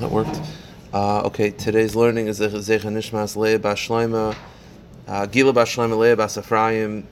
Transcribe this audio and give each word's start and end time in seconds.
that 0.00 0.10
worked. 0.10 0.40
Uh, 0.94 1.20
okay, 1.26 1.50
today's 1.50 1.94
learning 1.94 2.26
is 2.26 2.40
Zecha 2.40 2.80
Nishmas 2.80 3.36
Leah 3.36 3.58
Bashleima, 3.58 4.34
uh, 5.06 5.26
Gila 5.26 5.52
Bashleima 5.52 5.96
Leah 5.98 6.16
Basafrayim, 6.16 7.04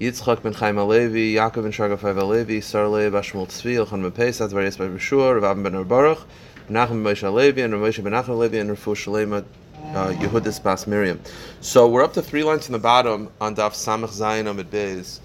Yitzchak 0.00 0.42
ben 0.42 0.54
Chaim 0.54 0.76
Alevi, 0.76 1.34
Yaakov 1.34 1.64
ben 1.64 1.72
Shargafai 1.72 2.14
Alevi, 2.14 2.62
Sar 2.62 2.88
Leah 2.88 3.10
Bashmul 3.10 3.46
Tzvi, 3.46 3.84
Elchan 3.84 4.00
ben 4.00 4.10
Pesach, 4.10 4.50
Varias 4.50 4.78
ben 4.78 4.96
Rishua, 4.96 5.40
Rav 5.40 5.62
ben 5.62 5.84
Baruch, 5.84 6.20
Menachem 6.70 7.04
ben 7.04 7.04
Moshe 7.04 7.24
Alevi, 7.24 7.62
and 7.62 7.74
Moshe 7.74 8.02
ben 8.02 8.12
Nachem 8.14 8.28
Alevi, 8.28 8.58
and 8.58 8.70
Rafu 8.70 8.94
Shalema, 8.94 9.44
uh, 9.94 10.12
Yehudis 10.14 10.62
Bas 10.62 10.86
Miriam. 10.86 11.20
So 11.60 11.86
we're 11.86 12.02
up 12.02 12.14
to 12.14 12.22
three 12.22 12.42
lines 12.42 12.64
from 12.64 12.72
the 12.72 12.78
bottom 12.78 13.28
on 13.38 13.54
Daf 13.54 13.72
Samach 13.72 14.08
Zayin 14.08 14.48
Amid 14.48 14.70
Beis. 14.70 15.20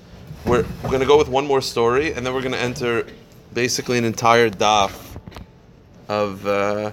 We're, 0.45 0.65
we're 0.83 0.89
going 0.89 0.99
to 0.99 1.07
go 1.07 1.17
with 1.17 1.29
one 1.29 1.47
more 1.47 1.61
story, 1.61 2.11
and 2.11 2.25
then 2.25 2.33
we're 2.33 2.41
going 2.41 2.51
to 2.51 2.59
enter 2.59 3.05
basically 3.53 3.97
an 3.97 4.03
entire 4.03 4.49
Daf 4.49 5.08
of 6.09 6.45
uh, 6.45 6.91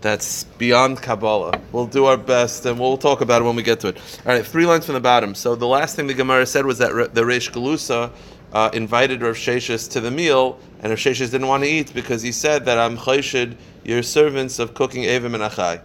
that's 0.00 0.44
beyond 0.44 1.02
Kabbalah. 1.02 1.60
We'll 1.72 1.86
do 1.86 2.04
our 2.04 2.16
best, 2.16 2.64
and 2.66 2.78
we'll 2.78 2.96
talk 2.96 3.20
about 3.20 3.42
it 3.42 3.44
when 3.44 3.56
we 3.56 3.62
get 3.62 3.80
to 3.80 3.88
it. 3.88 3.98
All 4.24 4.32
right, 4.32 4.46
three 4.46 4.66
lines 4.66 4.86
from 4.86 4.94
the 4.94 5.00
bottom. 5.00 5.34
So 5.34 5.56
the 5.56 5.66
last 5.66 5.96
thing 5.96 6.06
the 6.06 6.14
Gemara 6.14 6.46
said 6.46 6.64
was 6.64 6.78
that 6.78 7.14
the 7.14 7.22
Reish 7.22 7.50
Galusa 7.50 8.12
uh, 8.52 8.70
invited 8.72 9.22
Rav 9.22 9.36
Sheshis 9.36 9.90
to 9.92 10.00
the 10.00 10.10
meal, 10.10 10.58
and 10.80 10.90
Rav 10.90 10.98
Sheshis 10.98 11.30
didn't 11.30 11.48
want 11.48 11.64
to 11.64 11.68
eat 11.68 11.92
because 11.94 12.22
he 12.22 12.32
said 12.32 12.64
that 12.66 12.78
I'm 12.78 12.96
chayshid, 12.96 13.56
your 13.84 14.02
servants 14.02 14.58
of 14.58 14.74
cooking 14.74 15.04
Evim 15.04 15.34
and 15.34 15.42
Achai. 15.42 15.82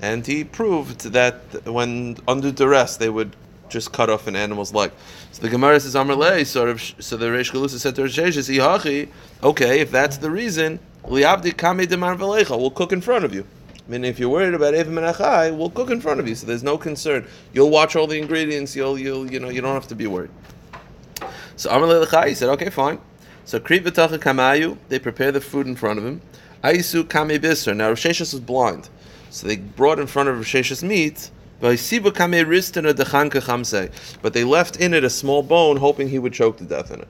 And 0.00 0.26
he 0.26 0.44
proved 0.44 1.12
that 1.12 1.40
when 1.64 2.18
under 2.28 2.52
duress 2.52 2.98
they 2.98 3.08
would 3.08 3.34
just 3.68 3.92
cut 3.92 4.10
off 4.10 4.26
an 4.26 4.36
animal's 4.36 4.72
leg. 4.74 4.92
So 5.32 5.42
the 5.42 5.48
Gemara 5.48 5.80
says, 5.80 5.96
Amr 5.96 6.44
sort 6.44 6.68
of, 6.68 6.80
so 6.80 7.16
the 7.16 7.26
Reish 7.26 7.52
Galusa 7.52 7.78
said 7.78 7.94
to 7.96 8.02
Rav 8.02 8.10
Sheshis, 8.10 9.08
okay, 9.42 9.80
if 9.80 9.90
that's 9.90 10.18
the 10.18 10.30
reason, 10.30 10.78
We'll 11.08 12.70
cook 12.70 12.92
in 12.92 13.00
front 13.00 13.24
of 13.24 13.32
you. 13.32 13.46
I 13.86 13.90
mean, 13.90 14.04
if 14.04 14.18
you're 14.18 14.28
worried 14.28 14.54
about 14.54 14.74
Evim 14.74 14.98
and 14.98 15.06
Achai, 15.14 15.56
we'll 15.56 15.70
cook 15.70 15.90
in 15.90 16.00
front 16.00 16.18
of 16.18 16.26
you, 16.26 16.34
so 16.34 16.44
there's 16.46 16.64
no 16.64 16.76
concern. 16.76 17.24
You'll 17.52 17.70
watch 17.70 17.94
all 17.94 18.08
the 18.08 18.18
ingredients. 18.18 18.74
You'll, 18.74 18.98
you'll, 18.98 19.30
you 19.30 19.38
know, 19.38 19.48
you 19.48 19.60
don't 19.60 19.74
have 19.74 19.86
to 19.88 19.94
be 19.94 20.08
worried. 20.08 20.30
So 21.54 21.70
Amar 21.70 21.88
Lechai 21.88 22.34
said, 22.34 22.48
okay, 22.50 22.70
fine. 22.70 22.98
So 23.44 23.60
Kri 23.60 23.78
V'Tacha 23.78 24.18
Kamayu, 24.18 24.76
they 24.88 24.98
prepare 24.98 25.30
the 25.30 25.40
food 25.40 25.68
in 25.68 25.76
front 25.76 26.00
of 26.00 26.04
him. 26.04 26.20
Aisu 26.64 27.08
Kame 27.08 27.40
Bisr. 27.40 27.76
Now 27.76 27.90
Rosh 27.90 28.18
was 28.18 28.34
blind, 28.40 28.88
so 29.30 29.46
they 29.46 29.58
brought 29.58 30.00
in 30.00 30.08
front 30.08 30.28
of 30.28 30.36
Rosh 30.36 30.82
meat. 30.82 31.30
But 31.60 31.78
they 34.32 34.44
left 34.44 34.76
in 34.76 34.94
it 34.94 35.04
a 35.04 35.10
small 35.10 35.42
bone, 35.42 35.76
hoping 35.76 36.08
he 36.08 36.18
would 36.18 36.32
choke 36.32 36.56
to 36.58 36.64
death 36.64 36.90
in 36.90 37.00
it. 37.00 37.08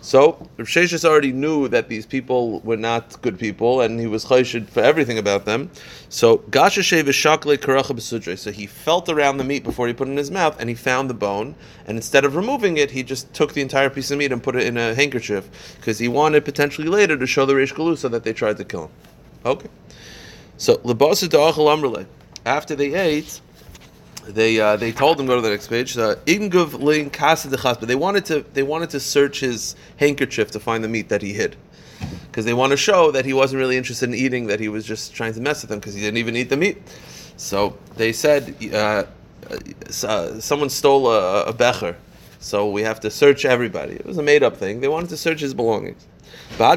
So 0.00 0.48
Rav 0.56 1.04
already 1.04 1.32
knew 1.32 1.66
that 1.68 1.88
these 1.88 2.06
people 2.06 2.60
were 2.60 2.76
not 2.76 3.20
good 3.20 3.38
people, 3.38 3.80
and 3.80 3.98
he 3.98 4.06
was 4.06 4.24
chayshid 4.26 4.68
for 4.68 4.80
everything 4.80 5.18
about 5.18 5.44
them. 5.44 5.70
So 6.08 6.38
Gashashe 6.38 7.02
v'shakle 7.02 7.56
karacha. 7.58 8.38
So 8.38 8.52
he 8.52 8.66
felt 8.66 9.08
around 9.08 9.38
the 9.38 9.44
meat 9.44 9.64
before 9.64 9.88
he 9.88 9.92
put 9.92 10.06
it 10.06 10.12
in 10.12 10.16
his 10.16 10.30
mouth, 10.30 10.58
and 10.60 10.68
he 10.68 10.76
found 10.76 11.10
the 11.10 11.14
bone. 11.14 11.56
And 11.86 11.96
instead 11.96 12.24
of 12.24 12.36
removing 12.36 12.76
it, 12.76 12.92
he 12.92 13.02
just 13.02 13.34
took 13.34 13.54
the 13.54 13.60
entire 13.60 13.90
piece 13.90 14.10
of 14.12 14.18
meat 14.18 14.30
and 14.30 14.42
put 14.42 14.54
it 14.54 14.66
in 14.66 14.76
a 14.76 14.94
handkerchief 14.94 15.48
because 15.76 15.98
he 15.98 16.06
wanted 16.06 16.44
potentially 16.44 16.88
later 16.88 17.16
to 17.16 17.26
show 17.26 17.44
the 17.44 17.54
Reish 17.54 17.74
Galusa 17.74 18.08
that 18.10 18.22
they 18.22 18.32
tried 18.32 18.58
to 18.58 18.64
kill 18.64 18.84
him. 18.84 18.90
Okay. 19.44 19.68
So 20.58 20.76
lebasa 20.78 21.28
da'achal 21.28 21.66
amrle. 21.76 22.06
After 22.46 22.76
they 22.76 22.94
ate 22.94 23.40
they 24.28 24.60
uh, 24.60 24.76
they 24.76 24.92
told 24.92 25.18
him 25.18 25.26
go 25.26 25.36
to 25.36 25.40
the 25.42 25.50
next 25.50 25.68
page. 25.68 25.96
Uh, 25.96 26.16
but 26.24 27.88
they 27.88 27.94
wanted 27.94 28.24
to 28.26 28.44
they 28.54 28.62
wanted 28.62 28.90
to 28.90 29.00
search 29.00 29.40
his 29.40 29.74
handkerchief 29.96 30.50
to 30.52 30.60
find 30.60 30.84
the 30.84 30.88
meat 30.88 31.08
that 31.08 31.22
he 31.22 31.32
hid, 31.32 31.56
because 32.26 32.44
they 32.44 32.54
want 32.54 32.70
to 32.70 32.76
show 32.76 33.10
that 33.10 33.24
he 33.24 33.32
wasn't 33.32 33.58
really 33.58 33.76
interested 33.76 34.08
in 34.08 34.14
eating, 34.14 34.46
that 34.46 34.60
he 34.60 34.68
was 34.68 34.84
just 34.84 35.14
trying 35.14 35.34
to 35.34 35.40
mess 35.40 35.62
with 35.62 35.70
them 35.70 35.78
because 35.78 35.94
he 35.94 36.00
didn't 36.00 36.18
even 36.18 36.36
eat 36.36 36.50
the 36.50 36.56
meat. 36.56 36.82
So 37.36 37.76
they 37.96 38.12
said 38.12 38.54
uh, 38.72 39.04
uh, 40.04 40.40
someone 40.40 40.70
stole 40.70 41.10
a, 41.10 41.44
a 41.44 41.52
becher, 41.52 41.96
so 42.40 42.70
we 42.70 42.82
have 42.82 43.00
to 43.00 43.10
search 43.10 43.44
everybody. 43.44 43.94
It 43.94 44.06
was 44.06 44.18
a 44.18 44.22
made 44.22 44.42
up 44.42 44.56
thing. 44.56 44.80
They 44.80 44.88
wanted 44.88 45.10
to 45.10 45.16
search 45.16 45.40
his 45.40 45.54
belongings. 45.54 46.06
So 46.56 46.74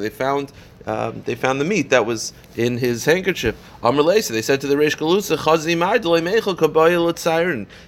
they 0.00 0.10
found 0.10 0.52
um, 0.86 1.22
they 1.24 1.34
found 1.34 1.60
the 1.60 1.64
meat 1.64 1.90
that 1.90 2.06
was 2.06 2.32
in 2.54 2.78
his 2.78 3.04
handkerchief. 3.04 3.56
So 3.82 3.90
they 3.90 4.42
said 4.42 4.60
to 4.60 4.68
the 4.68 4.76
Reish 4.76 4.96
Galusa, 4.96 5.36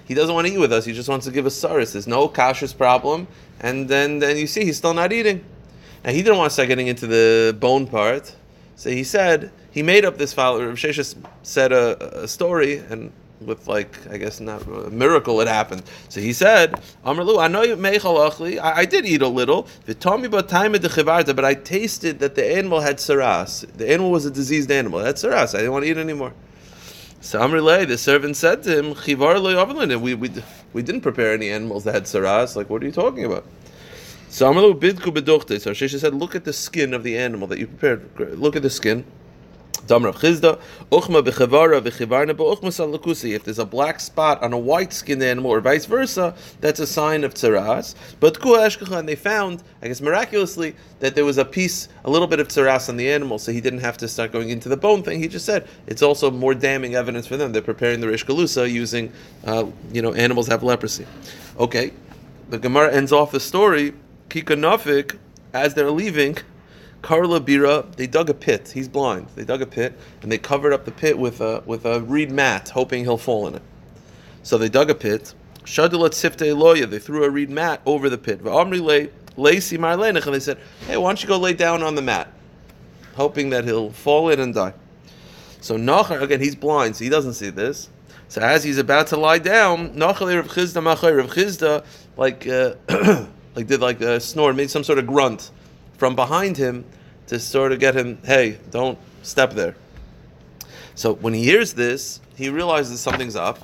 He 0.05 0.13
doesn't 0.13 0.35
want 0.35 0.47
to 0.47 0.53
eat 0.53 0.57
with 0.57 0.73
us. 0.73 0.83
He 0.83 0.91
just 0.91 1.07
wants 1.07 1.25
to 1.25 1.31
give 1.31 1.45
us 1.45 1.55
saris. 1.55 1.93
There's 1.93 2.07
no 2.07 2.27
kashrus 2.27 2.77
problem. 2.77 3.27
And 3.61 3.87
then, 3.87 4.19
then 4.19 4.35
you 4.35 4.47
see 4.47 4.65
he's 4.65 4.77
still 4.77 4.93
not 4.93 5.13
eating. 5.13 5.45
And 6.03 6.15
he 6.15 6.21
didn't 6.21 6.37
want 6.37 6.49
to 6.49 6.53
start 6.53 6.67
getting 6.67 6.87
into 6.87 7.07
the 7.07 7.55
bone 7.57 7.87
part. 7.87 8.35
So 8.75 8.89
he 8.89 9.05
said 9.05 9.51
he 9.71 9.81
made 9.81 10.03
up 10.03 10.17
this 10.17 10.33
file. 10.33 10.61
Rav 10.61 10.75
Sheshes 10.75 11.15
said 11.43 11.71
a, 11.71 12.23
a 12.23 12.27
story 12.27 12.77
and 12.77 13.13
with 13.41 13.67
like 13.67 13.95
I 14.11 14.17
guess 14.17 14.39
not 14.39 14.65
a 14.67 14.89
miracle 14.89 15.39
it 15.41 15.47
happened. 15.47 15.83
So 16.09 16.19
he 16.19 16.33
said, 16.33 16.81
Amrlu, 17.05 17.41
I 17.41 17.47
know 17.47 17.63
you 17.63 17.75
meichal 17.75 18.59
I, 18.61 18.85
did 18.85 19.05
eat 19.05 19.21
a 19.21 19.27
little. 19.27 19.67
But 19.85 20.05
I 21.45 21.53
tasted 21.53 22.19
that 22.19 22.35
the 22.35 22.57
animal 22.57 22.81
had 22.81 22.97
saras. 22.97 23.71
The 23.77 23.91
animal 23.91 24.11
was 24.11 24.25
a 24.25 24.31
diseased 24.31 24.71
animal. 24.71 24.99
Had 24.99 25.15
saras. 25.15 25.53
I 25.55 25.59
didn't 25.59 25.71
want 25.71 25.85
to 25.85 25.91
eat 25.91 25.97
anymore. 25.97 26.33
So 27.21 27.39
Amrle, 27.39 27.85
the 27.85 27.97
servant 27.97 28.37
said 28.37 28.63
to 28.63 28.77
him, 28.77 28.93
Chivar 28.95 30.01
we, 30.01 30.13
we, 30.13 30.31
we 30.71 30.81
didn't 30.81 31.01
prepare 31.01 31.33
any 31.33 31.49
animals 31.49 31.83
that 31.83 31.93
had 31.93 32.03
saras. 32.03 32.55
Like, 32.55 32.69
what 32.69 32.81
are 32.81 32.85
you 32.85 32.93
talking 32.93 33.25
about? 33.25 33.45
So 34.29 34.49
Amrlu 34.49 34.79
bidku 34.79 35.13
bedochte. 35.13 35.59
So 35.59 35.71
Shesha 35.71 35.99
said, 35.99 36.13
look 36.13 36.35
at 36.35 36.45
the 36.45 36.53
skin 36.53 36.93
of 36.93 37.03
the 37.03 37.17
animal 37.17 37.47
that 37.49 37.59
you 37.59 37.67
prepared. 37.67 38.37
Look 38.39 38.55
at 38.55 38.61
the 38.61 38.69
skin. 38.69 39.05
If 39.89 40.21
there's 43.43 43.59
a 43.59 43.65
black 43.65 43.99
spot 43.99 44.43
on 44.43 44.53
a 44.53 44.57
white 44.57 44.93
skinned 44.93 45.23
animal 45.23 45.51
or 45.51 45.61
vice 45.61 45.85
versa, 45.85 46.35
that's 46.61 46.79
a 46.79 46.87
sign 46.87 47.23
of 47.23 47.33
tzaras. 47.33 47.95
But 48.19 48.43
and 48.43 49.09
they 49.09 49.15
found, 49.15 49.63
I 49.81 49.87
guess 49.87 50.01
miraculously, 50.01 50.75
that 50.99 51.15
there 51.15 51.25
was 51.25 51.37
a 51.37 51.45
piece, 51.45 51.89
a 52.05 52.09
little 52.09 52.27
bit 52.27 52.39
of 52.39 52.47
tzaras 52.47 52.89
on 52.89 52.97
the 52.97 53.09
animal, 53.09 53.39
so 53.39 53.51
he 53.51 53.61
didn't 53.61 53.79
have 53.79 53.97
to 53.97 54.07
start 54.07 54.31
going 54.31 54.49
into 54.49 54.69
the 54.69 54.77
bone 54.77 55.03
thing. 55.03 55.19
He 55.19 55.27
just 55.27 55.45
said 55.45 55.67
it's 55.87 56.01
also 56.01 56.31
more 56.31 56.53
damning 56.53 56.95
evidence 56.95 57.27
for 57.27 57.37
them. 57.37 57.51
They're 57.51 57.61
preparing 57.61 57.99
the 57.99 58.07
Rish 58.07 58.25
Galusa 58.25 58.71
using, 58.71 59.11
uh, 59.45 59.65
you 59.91 60.01
know, 60.01 60.13
animals 60.13 60.47
have 60.47 60.63
leprosy. 60.63 61.05
Okay, 61.57 61.91
the 62.49 62.59
Gemara 62.59 62.93
ends 62.93 63.11
off 63.11 63.31
the 63.31 63.39
story. 63.39 63.93
Kika 64.29 64.55
Nafik, 64.55 65.17
as 65.53 65.73
they're 65.73 65.91
leaving, 65.91 66.37
Karla 67.01 67.39
Bira, 67.39 67.95
they 67.95 68.07
dug 68.07 68.29
a 68.29 68.33
pit. 68.33 68.71
He's 68.73 68.87
blind. 68.87 69.27
They 69.35 69.45
dug 69.45 69.61
a 69.61 69.65
pit 69.65 69.97
and 70.21 70.31
they 70.31 70.37
covered 70.37 70.73
up 70.73 70.85
the 70.85 70.91
pit 70.91 71.17
with 71.17 71.41
a 71.41 71.63
with 71.65 71.85
a 71.85 72.01
reed 72.01 72.31
mat, 72.31 72.69
hoping 72.69 73.03
he'll 73.03 73.17
fall 73.17 73.47
in 73.47 73.55
it. 73.55 73.61
So 74.43 74.57
they 74.57 74.69
dug 74.69 74.89
a 74.89 74.95
pit. 74.95 75.33
Shadalat 75.63 76.11
Sifte 76.11 76.55
Loya, 76.55 76.89
they 76.89 76.99
threw 76.99 77.23
a 77.23 77.29
reed 77.29 77.49
mat 77.49 77.81
over 77.85 78.09
the 78.09 78.17
pit. 78.17 78.43
Amri 78.43 78.81
lay 78.81 79.09
Lacy 79.37 79.77
Marlenich, 79.77 80.25
and 80.25 80.35
they 80.35 80.39
said, 80.39 80.57
Hey, 80.87 80.97
why 80.97 81.09
don't 81.09 81.21
you 81.21 81.27
go 81.27 81.37
lay 81.37 81.53
down 81.53 81.83
on 81.83 81.95
the 81.95 82.01
mat? 82.01 82.31
Hoping 83.15 83.49
that 83.51 83.65
he'll 83.65 83.91
fall 83.91 84.29
in 84.29 84.39
and 84.39 84.53
die. 84.53 84.73
So 85.61 85.77
Nachar, 85.77 86.21
again, 86.21 86.39
he's 86.39 86.55
blind, 86.55 86.95
so 86.95 87.03
he 87.03 87.09
doesn't 87.09 87.33
see 87.33 87.49
this. 87.49 87.89
So 88.27 88.41
as 88.41 88.63
he's 88.63 88.77
about 88.77 89.07
to 89.07 89.17
lie 89.17 89.39
down, 89.39 89.93
Nachar 89.93 90.35
Rav 90.35 90.47
Chizda 90.47 90.81
Machay, 90.81 91.17
Rav 91.17 91.29
Chizda, 91.31 91.85
like, 92.17 92.47
uh, 92.47 92.75
like 93.55 93.67
did 93.67 93.81
like 93.81 94.01
a 94.01 94.19
snore, 94.19 94.53
made 94.53 94.69
some 94.69 94.83
sort 94.83 94.99
of 94.99 95.07
grunt 95.07 95.51
from 95.99 96.15
behind 96.15 96.55
him 96.55 96.85
to 97.27 97.39
sort 97.39 97.73
of 97.73 97.79
get 97.79 97.95
him, 97.95 98.17
hey, 98.23 98.57
don't 98.71 98.97
step 99.21 99.51
there. 99.51 99.75
So 100.95 101.13
when 101.13 101.33
he 101.33 101.43
hears 101.43 101.73
this, 101.73 102.21
he 102.35 102.49
realizes 102.49 103.01
something's 103.01 103.35
up. 103.35 103.59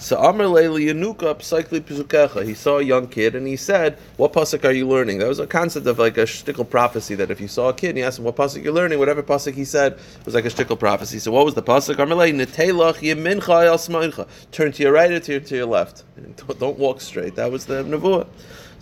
So 0.00 0.18
Amr 0.18 0.46
Yanuka 0.46 1.36
Psychli 1.36 1.80
Pizukecha. 1.80 2.44
He 2.44 2.54
saw 2.54 2.78
a 2.78 2.82
young 2.82 3.06
kid 3.06 3.36
and 3.36 3.46
he 3.46 3.54
said, 3.54 3.96
What 4.16 4.32
pasuk 4.32 4.64
are 4.64 4.72
you 4.72 4.88
learning? 4.88 5.18
That 5.18 5.28
was 5.28 5.38
a 5.38 5.46
concept 5.46 5.86
of 5.86 6.00
like 6.00 6.18
a 6.18 6.22
shtickle 6.22 6.68
prophecy 6.68 7.14
that 7.14 7.30
if 7.30 7.40
you 7.40 7.46
saw 7.46 7.68
a 7.68 7.74
kid 7.74 7.90
and 7.90 7.98
you 7.98 8.04
asked 8.04 8.18
him 8.18 8.24
what 8.24 8.34
pasuk 8.34 8.64
you're 8.64 8.72
learning, 8.72 8.98
whatever 8.98 9.22
pasuk 9.22 9.54
he 9.54 9.64
said 9.64 9.96
was 10.24 10.34
like 10.34 10.46
a 10.46 10.48
shtickle 10.48 10.78
prophecy. 10.78 11.20
So 11.20 11.30
what 11.30 11.44
was 11.44 11.54
the 11.54 11.62
pasuk? 11.62 12.00
Amr 12.00 12.14
El 12.14 12.18
Turn 14.50 14.72
to 14.72 14.82
your 14.82 14.92
right 14.92 15.12
or 15.12 15.20
to 15.20 15.56
your 15.56 15.66
left. 15.66 16.02
Don't 16.58 16.78
walk 16.78 17.00
straight. 17.00 17.36
That 17.36 17.52
was 17.52 17.66
the 17.66 17.84
nevuah. 17.84 18.26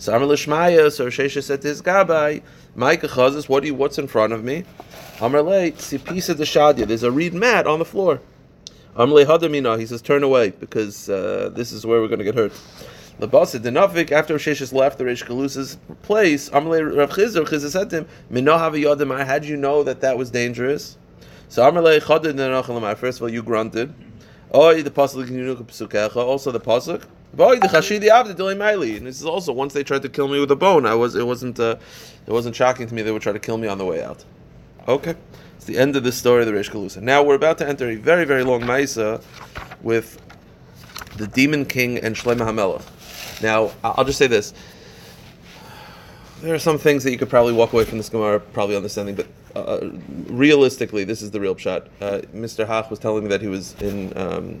So 0.03 0.13
Amr 0.13 0.25
Lishmaya, 0.25 0.91
so 0.91 1.07
Shesha 1.07 1.41
said 1.41 1.61
to 1.61 1.69
his 1.69 1.81
Gabai, 1.81 2.43
Micah 2.75 3.07
Chazis, 3.07 3.47
what 3.47 3.61
do 3.61 3.67
you, 3.67 3.73
what's 3.73 3.97
in 3.97 4.07
front 4.07 4.33
of 4.33 4.43
me? 4.43 4.65
Amrle, 5.19 5.71
Sipisa 5.75 6.35
de 6.35 6.43
Shadia, 6.43 6.85
there's 6.85 7.03
a 7.03 7.09
reed 7.09 7.33
mat 7.33 7.65
on 7.65 7.79
the 7.79 7.85
floor. 7.85 8.19
Amrle 8.97 9.25
Hadamina, 9.25 9.79
he 9.79 9.85
says, 9.85 10.01
turn 10.01 10.21
away, 10.21 10.49
because 10.49 11.07
uh, 11.07 11.51
this 11.53 11.71
is 11.71 11.85
where 11.85 12.01
we're 12.01 12.09
going 12.09 12.19
to 12.19 12.25
get 12.25 12.35
hurt. 12.35 12.51
The 13.19 13.29
boss 13.29 13.53
The 13.53 13.59
Denavik, 13.59 14.11
after 14.11 14.35
Sheshis 14.35 14.73
left 14.73 14.97
the 14.97 15.05
Reish 15.05 15.23
Galusa's 15.23 15.77
place, 16.01 16.49
Amrle 16.49 16.97
Rav 16.97 17.11
Chizr, 17.11 17.45
Chizr 17.45 17.69
said 17.69 17.89
to 17.91 17.99
him, 17.99 18.07
Minohav 18.29 18.77
Yodim, 18.77 19.25
how 19.25 19.39
did 19.39 19.47
you 19.47 19.55
know 19.55 19.83
that 19.83 20.01
that 20.01 20.17
was 20.17 20.29
dangerous? 20.29 20.97
So 21.47 21.63
Amrle 21.63 22.01
Chadid 22.01 22.97
first 22.97 23.19
of 23.19 23.21
all, 23.21 23.29
you 23.29 23.41
grunted. 23.41 23.93
Oh, 24.51 24.73
the 24.81 24.91
pasuk 24.91 26.15
also 26.17 26.51
the 26.51 26.59
pasuk. 26.59 27.03
And 28.97 29.07
this 29.07 29.19
is 29.19 29.25
also 29.25 29.51
once 29.51 29.73
they 29.73 29.83
tried 29.83 30.03
to 30.03 30.09
kill 30.09 30.27
me 30.27 30.39
with 30.39 30.51
a 30.51 30.55
bone. 30.55 30.85
I 30.85 30.93
was 30.93 31.15
it 31.15 31.25
wasn't 31.25 31.59
uh, 31.59 31.77
it 32.27 32.31
wasn't 32.31 32.55
shocking 32.55 32.87
to 32.87 32.93
me 32.93 33.01
they 33.01 33.11
would 33.11 33.21
try 33.21 33.33
to 33.33 33.39
kill 33.39 33.57
me 33.57 33.67
on 33.67 33.77
the 33.77 33.85
way 33.85 34.03
out. 34.03 34.23
Okay. 34.87 35.15
It's 35.55 35.65
the 35.65 35.77
end 35.77 35.95
of 35.95 36.03
the 36.03 36.11
story 36.11 36.41
of 36.41 36.47
the 36.47 36.53
Rish 36.53 36.69
Galusa. 36.69 37.01
Now 37.01 37.23
we're 37.23 37.35
about 37.35 37.57
to 37.59 37.67
enter 37.67 37.89
a 37.89 37.95
very, 37.95 38.25
very 38.25 38.43
long 38.43 38.61
Maisa 38.61 39.23
with 39.81 40.19
the 41.17 41.27
Demon 41.27 41.65
King 41.65 41.97
and 41.99 42.15
Shlomo 42.15 42.41
HaMelech. 42.41 43.41
Now, 43.41 43.71
I'll 43.83 44.03
just 44.03 44.17
say 44.17 44.27
this. 44.27 44.53
There 46.41 46.53
are 46.53 46.59
some 46.59 46.77
things 46.77 47.03
that 47.03 47.11
you 47.11 47.17
could 47.17 47.29
probably 47.29 47.53
walk 47.53 47.71
away 47.71 47.85
from 47.85 47.97
this 47.97 48.09
Gemara 48.09 48.39
probably 48.39 48.75
understanding, 48.75 49.15
but 49.15 49.27
uh, 49.55 49.89
realistically, 50.27 51.05
this 51.05 51.21
is 51.21 51.31
the 51.31 51.39
real 51.39 51.55
shot. 51.55 51.87
Uh, 52.01 52.21
Mr. 52.33 52.67
Hach 52.67 52.89
was 52.89 52.99
telling 52.99 53.23
me 53.23 53.29
that 53.29 53.41
he 53.41 53.47
was 53.47 53.73
in 53.81 54.15
um, 54.17 54.59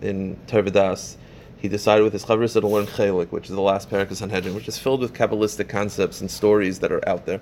in 0.00 0.36
Tervadas. 0.46 1.16
He 1.58 1.68
decided 1.68 2.04
with 2.04 2.12
his 2.12 2.24
chavris 2.24 2.52
to 2.52 2.66
learn 2.66 2.86
Chelik, 2.86 3.32
which 3.32 3.50
is 3.50 3.56
the 3.56 3.60
last 3.60 3.90
parak 3.90 4.10
of 4.10 4.16
Sanhedrin, 4.16 4.54
which 4.54 4.68
is 4.68 4.78
filled 4.78 5.00
with 5.00 5.12
Kabbalistic 5.12 5.68
concepts 5.68 6.20
and 6.20 6.30
stories 6.30 6.78
that 6.78 6.92
are 6.92 7.06
out 7.08 7.26
there. 7.26 7.40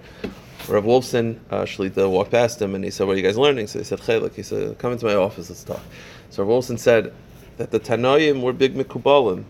Rav 0.68 0.84
Wolfson, 0.84 1.38
uh, 1.50 1.62
Shlita, 1.62 2.10
walked 2.10 2.30
past 2.30 2.60
him 2.60 2.74
and 2.74 2.82
he 2.82 2.90
said, 2.90 3.06
What 3.06 3.12
are 3.14 3.16
you 3.16 3.22
guys 3.22 3.36
learning? 3.36 3.66
So 3.66 3.78
he 3.78 3.84
said, 3.84 4.00
Chelik. 4.00 4.34
He 4.34 4.42
said, 4.42 4.78
Come 4.78 4.92
into 4.92 5.04
my 5.04 5.14
office, 5.14 5.50
let's 5.50 5.62
talk. 5.62 5.82
So 6.30 6.42
Rav 6.42 6.64
Wolfson 6.64 6.78
said 6.78 7.12
that 7.58 7.70
the 7.70 7.78
Tanoim 7.78 8.40
were 8.40 8.54
big 8.54 8.74
Mikubalim. 8.74 9.44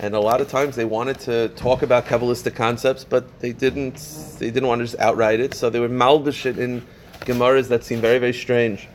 And 0.00 0.14
a 0.14 0.20
lot 0.20 0.40
of 0.40 0.48
times 0.48 0.76
they 0.76 0.84
wanted 0.84 1.18
to 1.20 1.48
talk 1.50 1.82
about 1.82 2.06
Kabbalistic 2.06 2.54
concepts, 2.54 3.02
but 3.02 3.40
they 3.40 3.52
didn't 3.52 3.96
they 4.38 4.52
didn't 4.52 4.68
want 4.68 4.78
to 4.78 4.84
just 4.84 4.98
outright 5.00 5.40
it. 5.40 5.54
So 5.54 5.70
they 5.70 5.80
would 5.80 5.90
malbish 5.90 6.46
it 6.46 6.56
in 6.56 6.86
Gemaras 7.22 7.66
that 7.68 7.82
seemed 7.82 8.02
very, 8.02 8.18
very 8.18 8.32
strange. 8.32 8.86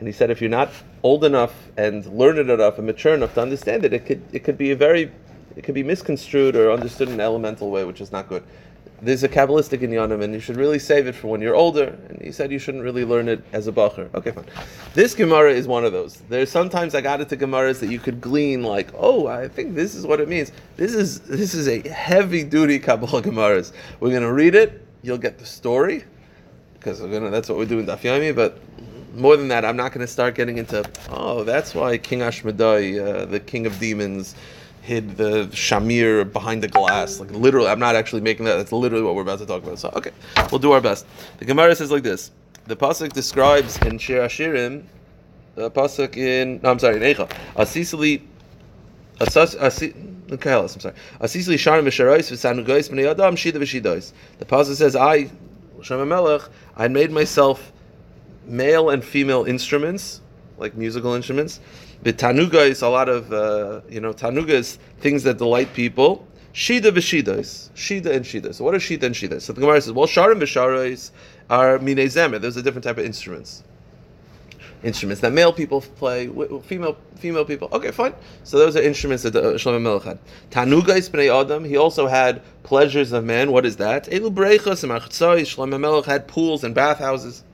And 0.00 0.08
he 0.08 0.12
said 0.12 0.30
if 0.30 0.40
you're 0.40 0.50
not 0.50 0.70
old 1.02 1.24
enough 1.24 1.68
and 1.76 2.04
learned 2.06 2.38
enough 2.38 2.78
and 2.78 2.86
mature 2.86 3.14
enough 3.14 3.34
to 3.34 3.42
understand 3.42 3.84
it, 3.84 3.92
it 3.92 4.06
could 4.06 4.22
it 4.32 4.40
could 4.40 4.56
be 4.56 4.70
a 4.70 4.76
very 4.76 5.12
it 5.56 5.62
could 5.62 5.74
be 5.74 5.82
misconstrued 5.82 6.56
or 6.56 6.72
understood 6.72 7.08
in 7.08 7.14
an 7.14 7.20
elemental 7.20 7.70
way, 7.70 7.84
which 7.84 8.00
is 8.00 8.10
not 8.10 8.26
good. 8.26 8.42
There's 9.02 9.22
a 9.24 9.28
Kabbalistic 9.28 9.80
inyanim, 9.80 10.22
and 10.22 10.32
you 10.34 10.40
should 10.40 10.56
really 10.56 10.78
save 10.78 11.06
it 11.06 11.14
for 11.14 11.28
when 11.28 11.40
you're 11.40 11.54
older. 11.54 11.98
And 12.08 12.20
he 12.20 12.32
said 12.32 12.50
you 12.50 12.58
shouldn't 12.58 12.84
really 12.84 13.04
learn 13.04 13.28
it 13.28 13.42
as 13.52 13.66
a 13.66 13.72
bacher. 13.72 14.12
Okay, 14.14 14.30
fine. 14.30 14.44
This 14.94 15.14
Gemara 15.14 15.52
is 15.52 15.66
one 15.66 15.84
of 15.84 15.92
those. 15.92 16.22
There's 16.28 16.50
sometimes 16.50 16.94
I 16.94 17.02
got 17.02 17.20
into 17.20 17.36
Gemaras 17.36 17.80
that 17.80 17.90
you 17.90 17.98
could 17.98 18.20
glean 18.20 18.62
like, 18.62 18.90
oh, 18.96 19.26
I 19.26 19.48
think 19.48 19.74
this 19.74 19.94
is 19.94 20.06
what 20.06 20.20
it 20.20 20.28
means. 20.28 20.52
This 20.76 20.94
is 20.94 21.20
this 21.20 21.54
is 21.54 21.68
a 21.68 21.86
heavy 21.88 22.42
duty 22.42 22.78
Kabbalah 22.78 23.22
Gemaras. 23.22 23.72
We're 24.00 24.12
gonna 24.12 24.32
read 24.32 24.54
it. 24.54 24.86
You'll 25.02 25.18
get 25.18 25.38
the 25.38 25.46
story 25.46 26.04
because 26.74 27.02
we're 27.02 27.10
gonna. 27.10 27.30
That's 27.30 27.50
what 27.50 27.58
we're 27.58 27.66
doing 27.66 27.86
Daf 27.86 28.00
Yomi, 28.00 28.34
but 28.34 28.58
more 29.14 29.36
than 29.36 29.48
that, 29.48 29.64
I'm 29.64 29.76
not 29.76 29.92
going 29.92 30.06
to 30.06 30.12
start 30.12 30.34
getting 30.34 30.58
into. 30.58 30.88
Oh, 31.10 31.44
that's 31.44 31.74
why 31.74 31.98
King 31.98 32.20
Ashmedai, 32.20 33.22
uh, 33.22 33.24
the 33.24 33.40
king 33.40 33.66
of 33.66 33.78
demons, 33.78 34.34
hid 34.82 35.16
the 35.16 35.46
shamir 35.52 36.30
behind 36.32 36.62
the 36.62 36.68
glass. 36.68 37.20
Like 37.20 37.30
literally, 37.32 37.68
I'm 37.68 37.78
not 37.78 37.96
actually 37.96 38.22
making 38.22 38.46
that. 38.46 38.56
That's 38.56 38.72
literally 38.72 39.04
what 39.04 39.14
we're 39.14 39.22
about 39.22 39.38
to 39.40 39.46
talk 39.46 39.62
about. 39.62 39.78
So 39.78 39.90
okay, 39.96 40.10
we'll 40.50 40.58
do 40.58 40.72
our 40.72 40.80
best. 40.80 41.06
The 41.38 41.44
Gemara 41.44 41.74
says 41.74 41.90
like 41.90 42.02
this: 42.02 42.30
the 42.66 42.76
pasuk 42.76 43.12
describes 43.12 43.76
in 43.78 43.98
Shir 43.98 44.22
Ashirim, 44.22 44.84
the 45.54 45.70
pasuk 45.70 46.16
in 46.16 46.60
no, 46.62 46.70
I'm 46.70 46.78
sorry, 46.78 46.96
in 46.96 47.02
Eicha, 47.02 47.30
Asisili, 47.56 48.22
Asas, 49.20 49.56
Asi. 49.56 49.94
Okay, 50.30 50.52
I'm 50.52 50.68
sorry. 50.68 50.94
Asisili 51.20 51.56
sharim 51.56 51.84
v'sharois 51.84 52.30
v'sanugois 52.30 52.88
b'nei 52.88 53.10
adam 53.10 53.34
shida 53.34 53.56
v'shidois. 53.56 54.12
The 54.38 54.44
pasuk 54.44 54.76
says, 54.76 54.94
"I, 54.94 55.30
Shem 55.82 56.08
Melech, 56.08 56.42
I 56.76 56.88
made 56.88 57.10
myself 57.10 57.72
male 58.50 58.90
and 58.90 59.04
female 59.04 59.44
instruments, 59.44 60.20
like 60.58 60.74
musical 60.74 61.14
instruments. 61.14 61.60
The 62.02 62.12
tanuga 62.12 62.68
is 62.68 62.82
a 62.82 62.88
lot 62.88 63.08
of 63.08 63.32
uh, 63.32 63.82
you 63.88 64.00
know 64.00 64.12
tanuga 64.12 64.50
is 64.50 64.78
things 64.98 65.22
that 65.22 65.38
delight 65.38 65.72
people. 65.74 66.26
Shida 66.52 66.90
v'shidas, 66.90 67.70
shida 67.76 68.06
and 68.06 68.24
shida. 68.24 68.52
So 68.52 68.64
what 68.64 68.74
are 68.74 68.78
shida 68.78 69.04
and 69.04 69.14
shida? 69.14 69.40
So 69.40 69.52
the 69.52 69.60
Gemara 69.60 69.80
says, 69.80 69.92
well, 69.92 70.08
sharim 70.08 70.40
v'sharais 70.40 71.12
are 71.48 71.78
minei 71.78 72.40
There's 72.40 72.56
a 72.56 72.62
different 72.62 72.84
type 72.84 72.98
of 72.98 73.04
instruments. 73.04 73.62
Instruments 74.82 75.20
that 75.20 75.32
male 75.32 75.52
people 75.52 75.82
play, 75.82 76.26
female 76.62 76.96
female 77.16 77.44
people. 77.44 77.68
Okay, 77.70 77.90
fine. 77.90 78.14
So 78.44 78.58
those 78.58 78.76
are 78.76 78.82
instruments 78.82 79.22
that 79.24 79.36
uh, 79.36 79.52
Shlomo 79.52 79.80
Melech 79.80 80.04
had. 80.04 80.18
Tanuga 80.50 80.96
is 80.96 81.08
bnei 81.10 81.28
adam. 81.28 81.64
He 81.64 81.76
also 81.76 82.06
had 82.06 82.42
pleasures 82.62 83.12
of 83.12 83.24
man. 83.24 83.52
What 83.52 83.66
is 83.66 83.76
that? 83.76 84.06
Elu 84.06 84.34
breichas 84.34 84.82
and 84.82 84.90
Shlomo 84.92 85.78
Melech 85.78 86.06
had 86.06 86.26
pools 86.26 86.64
and 86.64 86.74
bathhouses. 86.74 87.44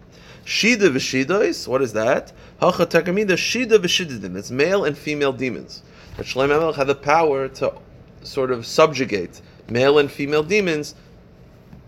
Shida 0.47 0.91
v'shidois, 0.93 1.67
what 1.67 1.83
is 1.83 1.93
that? 1.95 2.33
Hacha 2.61 2.87
takamida 2.87 3.33
shida 3.33 3.79
v'shididin. 3.79 4.37
It's 4.37 4.53
male 4.53 4.85
and 4.85 4.97
female 4.97 5.33
demons. 5.33 5.83
But 6.17 6.25
Shlomo 6.25 6.61
Melech 6.61 6.77
had 6.77 6.87
the 6.87 6.95
power 6.95 7.49
to 7.49 7.75
sort 8.23 8.53
of 8.53 8.65
subjugate 8.65 9.43
male 9.69 9.99
and 9.99 10.09
female 10.09 10.45
demons 10.45 10.95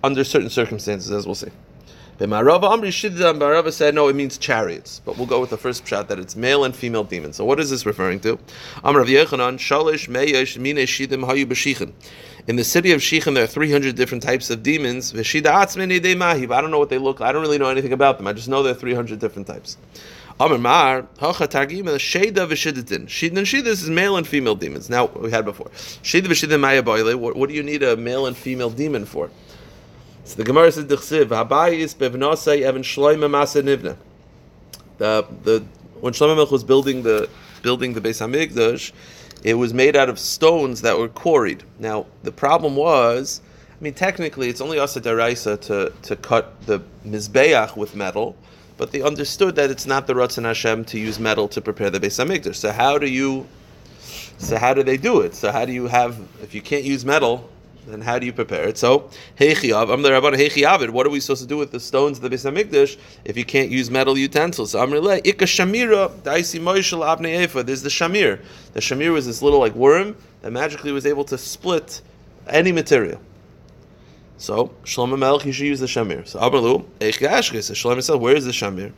under 0.02 0.25
certain 0.25 0.50
circumstances, 0.50 1.12
as 1.12 1.25
we'll 1.25 1.37
see. 1.37 1.52
But 2.19 2.31
Marava 2.31 2.62
Amri 2.62 2.88
Shidda 2.88 3.38
Marava 3.38 3.72
said 3.72 3.94
no, 3.94 4.08
it 4.08 4.16
means 4.16 4.37
chariots. 4.38 5.00
But 5.04 5.16
we'll 5.16 5.28
go 5.28 5.40
with 5.40 5.50
the 5.50 5.56
first 5.56 5.87
shot 5.87 6.08
that 6.08 6.19
it's 6.19 6.34
male 6.34 6.64
and 6.64 6.75
female 6.75 7.04
demons. 7.04 7.37
So 7.37 7.44
what 7.44 7.61
is 7.61 7.70
this 7.70 7.87
referring 7.87 8.19
to? 8.20 8.40
Amr 8.82 8.99
Rav 8.99 9.06
Yechanan 9.06 9.58
Shalish 9.58 10.08
Meyesh 10.08 10.58
Mine 10.58 10.84
Shidim 10.84 11.25
Hayu 11.25 11.46
B'Shichin. 11.46 11.93
In 12.46 12.56
the 12.56 12.64
city 12.64 12.93
of 12.93 13.02
Shechem, 13.02 13.35
there 13.35 13.44
are 13.44 13.49
300 13.49 13.96
different 13.96 14.23
types 14.23 14.49
of 14.50 14.62
demons. 14.62 15.12
I 15.12 15.23
don't 15.23 16.70
know 16.70 16.79
what 16.79 16.88
they 16.88 16.99
look 16.99 17.20
like. 17.20 17.29
I 17.29 17.32
don't 17.32 17.43
really 17.43 17.58
know 17.58 17.69
anything 17.69 17.93
about 17.93 18.19
them. 18.19 18.26
I 18.26 18.32
just 18.32 18.49
know 18.49 18.62
there 18.62 18.73
are 18.73 18.76
300 18.76 19.19
different 19.19 19.46
types. 19.46 19.76
Amr 20.40 20.58
Mar, 20.58 21.06
Hacha 21.19 21.49
Targim, 21.49 21.85
Sheda 21.85 22.46
v'shidatin. 22.46 23.06
Shida 23.06 23.37
and 23.38 23.46
Shida 23.46 23.67
is 23.67 23.90
male 23.90 24.17
and 24.17 24.26
female 24.26 24.55
demons. 24.55 24.88
Now, 24.88 25.06
we 25.06 25.32
had 25.32 25.44
before. 25.44 25.67
Shida 25.69 26.26
v'shida 26.26 26.61
maya 26.61 26.82
boile. 26.82 27.17
What 27.17 27.49
do 27.49 27.55
you 27.55 27.62
need 27.62 27.82
a 27.82 27.96
male 27.96 28.25
and 28.26 28.37
female 28.37 28.70
demon 28.70 29.05
for? 29.05 29.31
So 30.25 30.37
the 30.37 30.44
Gemara 30.44 30.70
says, 30.70 30.85
D'chsiv, 30.85 31.26
Habayis 31.26 31.96
bevnosei 31.96 32.69
even 32.69 32.82
shloime 32.82 33.29
masa. 33.29 33.96
The, 34.99 35.26
the, 35.43 35.64
when 36.00 36.12
Shlomo 36.12 36.37
Melech 36.37 36.50
was 36.50 36.64
building 36.64 37.02
the, 37.02 37.29
building 37.62 37.94
the 37.94 38.00
Beis 38.00 38.20
HaMikdash, 38.20 38.93
it 39.43 39.55
was 39.55 39.73
made 39.73 39.96
out 39.96 40.08
of 40.08 40.19
stones 40.19 40.81
that 40.82 40.99
were 40.99 41.08
quarried. 41.08 41.62
Now, 41.79 42.06
the 42.23 42.32
problem 42.32 42.76
was, 42.76 43.40
I 43.70 43.82
mean, 43.82 43.94
technically, 43.94 44.49
it's 44.49 44.61
only 44.61 44.79
Asa 44.79 45.00
Daraisa 45.00 45.61
to, 45.62 45.93
to 46.02 46.17
cut 46.17 46.61
the 46.67 46.81
Mizbeach 47.06 47.76
with 47.76 47.94
metal, 47.94 48.37
but 48.76 48.90
they 48.90 49.02
understood 49.02 49.55
that 49.56 49.70
it's 49.70 49.87
not 49.87 50.06
the 50.06 50.14
Ratzon 50.14 50.44
Hashem 50.44 50.85
to 50.87 50.99
use 50.99 51.19
metal 51.19 51.49
to 51.49 51.61
prepare 51.61 51.90
the 51.90 52.00
Beis 52.00 52.25
HaMikdash. 52.25 52.56
So 52.56 52.73
how 52.73 52.99
do 52.99 53.08
you, 53.08 53.46
so 54.38 54.56
how 54.56 54.75
do 54.75 54.82
they 54.82 54.96
do 54.96 55.20
it? 55.20 55.35
So 55.35 55.52
how 55.52 55.64
do 55.64 55.73
you 55.73 55.87
have, 55.87 56.19
if 56.43 56.55
you 56.55 56.62
can't 56.62 56.85
use 56.85 57.05
metal, 57.05 57.49
then 57.93 58.00
how 58.00 58.19
do 58.19 58.26
you 58.26 58.32
prepare 58.32 58.69
it? 58.69 58.79
So, 58.79 59.11
Heichiav, 59.38 59.93
I'm 59.93 60.02
the 60.02 60.11
Rabban 60.11 60.35
Heichiavid. 60.35 60.90
What 60.90 61.06
are 61.06 61.11
we 61.11 61.20
supposed 61.20 61.43
to 61.43 61.49
do 61.49 61.56
with 61.56 61.73
the 61.73 61.81
stones 61.81 62.19
of 62.19 62.23
the 62.23 62.31
Beis 62.31 62.50
Hamikdash 62.50 62.99
if 63.25 63.37
you 63.37 63.44
can't 63.44 63.70
use 63.70 63.90
metal 63.90 64.17
utensils? 64.19 64.73
So, 64.73 64.87
Amrle, 64.87 65.21
Ika 65.25 65.45
Shamira, 65.45 66.11
Daisi 66.21 66.61
Moishel 66.61 67.00
Abnei. 67.04 67.64
There's 67.64 67.83
the 67.83 67.88
Shamir. 67.88 68.40
The 68.73 68.80
Shamir 68.80 69.12
was 69.12 69.26
this 69.26 69.42
little 69.42 69.61
like 69.61 69.75
worm 69.75 70.16
that 70.42 70.50
magically 70.52 70.92
was 70.92 71.07
able 71.07 71.25
to 71.25 71.38
split 71.38 72.02
any 72.47 72.73
material. 72.73 73.21
So, 74.40 74.68
Shlomo 74.85 75.18
Melech, 75.18 75.47
you 75.47 75.52
should 75.52 75.66
use 75.66 75.80
the 75.80 75.87
Shamir. 75.87 76.26
So, 76.26 76.38
Amrlu, 76.38 76.85
Eich 77.00 77.18
Yashke, 77.18 77.62
so 77.62 77.75
Shlomo 77.75 78.02
said, 78.02 78.16
where 78.16 78.37
is 78.37 78.45
the 78.45 78.52
Shamir? 78.52 78.92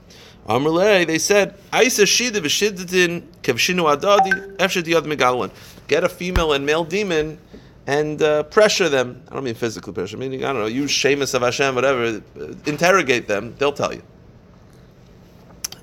Amrle, 0.47 1.07
they 1.07 1.19
said, 1.19 1.57
Aisa 1.73 2.05
Shida 2.05 2.43
V'Shidatin 2.43 3.23
Kevshinu 3.43 3.97
Adadi 3.97 4.57
Efshet 4.57 4.83
Yad 4.83 5.05
Megalwan. 5.05 5.51
Get 5.89 6.05
a 6.05 6.09
female 6.09 6.53
and 6.53 6.67
male 6.67 6.85
demon 6.85 7.39
and 7.87 8.23
uh, 8.23 8.43
pressure 8.45 8.89
them. 8.89 9.23
I 9.29 9.35
don't 9.35 9.45
mean 9.45 9.55
physical 9.55 9.93
pressure. 9.93 10.17
I 10.17 10.21
mean, 10.21 10.35
I 10.35 10.53
don't 10.53 10.63
know, 10.63 10.67
use 10.67 10.91
Shemus 10.91 11.35
of 11.35 11.43
Hashem, 11.43 11.75
whatever. 11.75 12.23
uh, 12.41 12.47
Interrogate 12.67 13.27
them. 13.27 13.55
They'll 13.59 13.73
tell 13.73 13.93
you. 13.93 14.03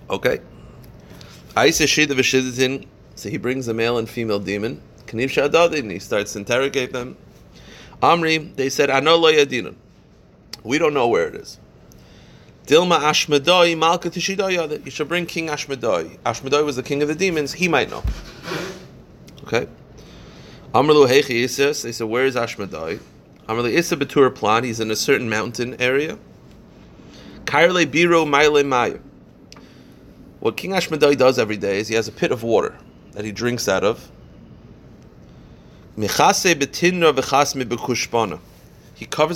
Okay. 0.10 0.39
So 1.56 3.30
he 3.30 3.38
brings 3.38 3.68
a 3.68 3.74
male 3.74 3.98
and 3.98 4.08
female 4.10 4.39
demon. 4.39 4.82
Kaniv 5.08 5.30
Shadadin. 5.30 5.80
And 5.80 5.92
he 5.92 6.00
starts 6.00 6.34
to 6.34 6.39
interrogate 6.39 6.94
them. 6.94 7.18
Amri, 8.01 8.56
they 8.56 8.70
said, 8.70 8.89
Ano. 8.89 9.20
We 10.63 10.77
don't 10.77 10.94
know 10.94 11.08
where 11.08 11.27
it 11.27 11.36
is. 11.36 11.60
Dilma 12.68 13.00
Ashmedai 13.00 13.77
Malka. 13.77 14.12
You 14.13 14.92
should 14.92 15.08
bring 15.08 15.25
King 15.25 15.48
Ashmedai. 15.48 16.20
Ashmedai 16.20 16.63
was 16.63 16.75
the 16.75 16.84
king 16.84 17.01
of 17.01 17.08
the 17.08 17.16
demons. 17.16 17.54
He 17.54 17.68
might 17.68 17.89
know. 17.89 18.04
Okay. 19.44 19.68
Amrlu 20.77 21.07
Heichi 21.07 21.43
Isas. 21.43 21.81
They 21.81 21.91
said, 21.91 22.05
Where 22.05 22.25
is 22.25 22.36
Ashmedai? 22.36 23.00
Amrlu 23.50 23.74
Issa 23.74 23.98
Betur 23.98 24.36
Plan. 24.36 24.63
He's 24.63 24.79
in 24.79 24.91
a 24.91 24.96
certain 24.96 25.27
mountain 25.27 25.81
area. 25.81 26.19
Kairle 27.46 27.88
Biro 27.88 28.29
Maile 28.29 28.63
Maya. 28.63 29.00
What 30.39 30.55
King 30.55 30.74
Ashmedai 30.74 31.17
does 31.17 31.39
every 31.39 31.57
day 31.57 31.79
is 31.79 31.88
he 31.88 31.96
has 31.96 32.07
a 32.07 32.12
pit 32.12 32.31
of 32.31 32.43
water 32.43 32.77
that 33.13 33.25
he 33.25 33.31
drinks 33.31 33.67
out 33.67 33.84
of. 33.84 34.12
He 35.98 36.07
covers 36.07 36.46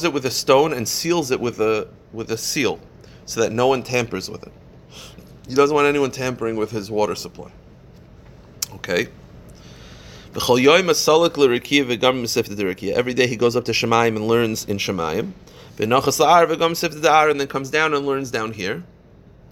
it 0.04 0.14
with 0.14 0.26
a 0.28 0.32
stone 0.32 0.74
and 0.74 0.88
seals 0.88 1.32
it 1.32 1.40
with 1.40 1.60
a 1.60 1.88
with 2.14 2.30
a 2.30 2.38
seal, 2.38 2.80
so 3.26 3.42
that 3.42 3.52
no 3.52 3.66
one 3.66 3.82
tampers 3.82 4.30
with 4.30 4.44
it. 4.44 4.54
He 5.48 5.56
doesn't 5.56 5.74
want 5.74 5.88
anyone 5.88 6.12
tampering 6.12 6.56
with 6.56 6.70
his 6.70 6.92
water 6.92 7.16
supply. 7.16 7.52
Okay. 8.76 9.08
Every 10.34 10.64
day 13.14 13.28
he 13.28 13.36
goes 13.36 13.56
up 13.56 13.66
to 13.66 13.72
Shemayim 13.72 14.16
and 14.16 14.28
learns 14.28 14.66
in 14.66 14.78
Shemayim. 14.78 15.34
And 15.78 17.40
then 17.40 17.48
comes 17.48 17.70
down 17.70 17.94
and 17.94 18.06
learns 18.06 18.32
down 18.32 18.54
here. 18.54 18.84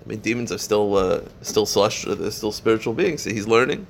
I 0.03 0.07
mean, 0.07 0.19
demons 0.19 0.51
are 0.51 0.57
still 0.57 0.95
uh, 0.95 1.21
still 1.41 1.65
celestial, 1.65 2.15
they're 2.15 2.31
still 2.31 2.51
spiritual 2.51 2.93
beings, 2.93 3.23
so 3.23 3.31
he's 3.31 3.47
learning. 3.47 3.87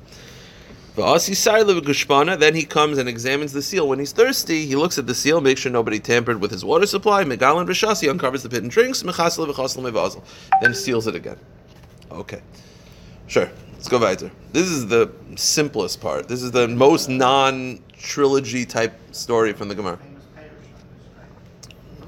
Then 0.95 2.55
he 2.55 2.65
comes 2.65 2.97
and 2.97 3.07
examines 3.07 3.53
the 3.53 3.61
seal. 3.61 3.87
When 3.87 3.99
he's 3.99 4.11
thirsty, 4.11 4.65
he 4.65 4.75
looks 4.75 4.97
at 4.97 5.07
the 5.07 5.15
seal, 5.15 5.39
makes 5.39 5.61
sure 5.61 5.71
nobody 5.71 5.99
tampered 5.99 6.41
with 6.41 6.51
his 6.51 6.65
water 6.65 6.85
supply. 6.85 7.23
Megalan 7.23 8.09
uncovers 8.09 8.43
the 8.43 8.49
pit 8.49 8.63
and 8.63 8.71
drinks. 8.71 9.03
Then 9.03 10.73
seals 10.73 11.07
it 11.07 11.15
again. 11.15 11.37
Okay. 12.11 12.41
Sure. 13.27 13.49
Let's 13.79 13.87
go 13.87 13.97
weiter. 13.97 14.29
This 14.51 14.67
is 14.67 14.87
the 14.87 15.09
simplest 15.37 16.01
part. 16.01 16.27
This 16.27 16.43
is 16.43 16.51
the 16.51 16.67
most 16.67 17.07
non 17.07 17.79
trilogy 17.93 18.65
type 18.65 18.91
story 19.13 19.53
from 19.53 19.69
the 19.69 19.75
Gemara. 19.75 19.97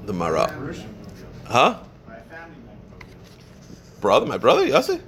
The 0.04 0.12
Mara. 0.12 0.52
Huh? 1.46 1.78
My 2.06 2.16
family 2.16 2.56
named 2.66 3.04
Brother, 4.02 4.26
my 4.26 4.36
brother, 4.36 4.66
Yossi? 4.66 5.00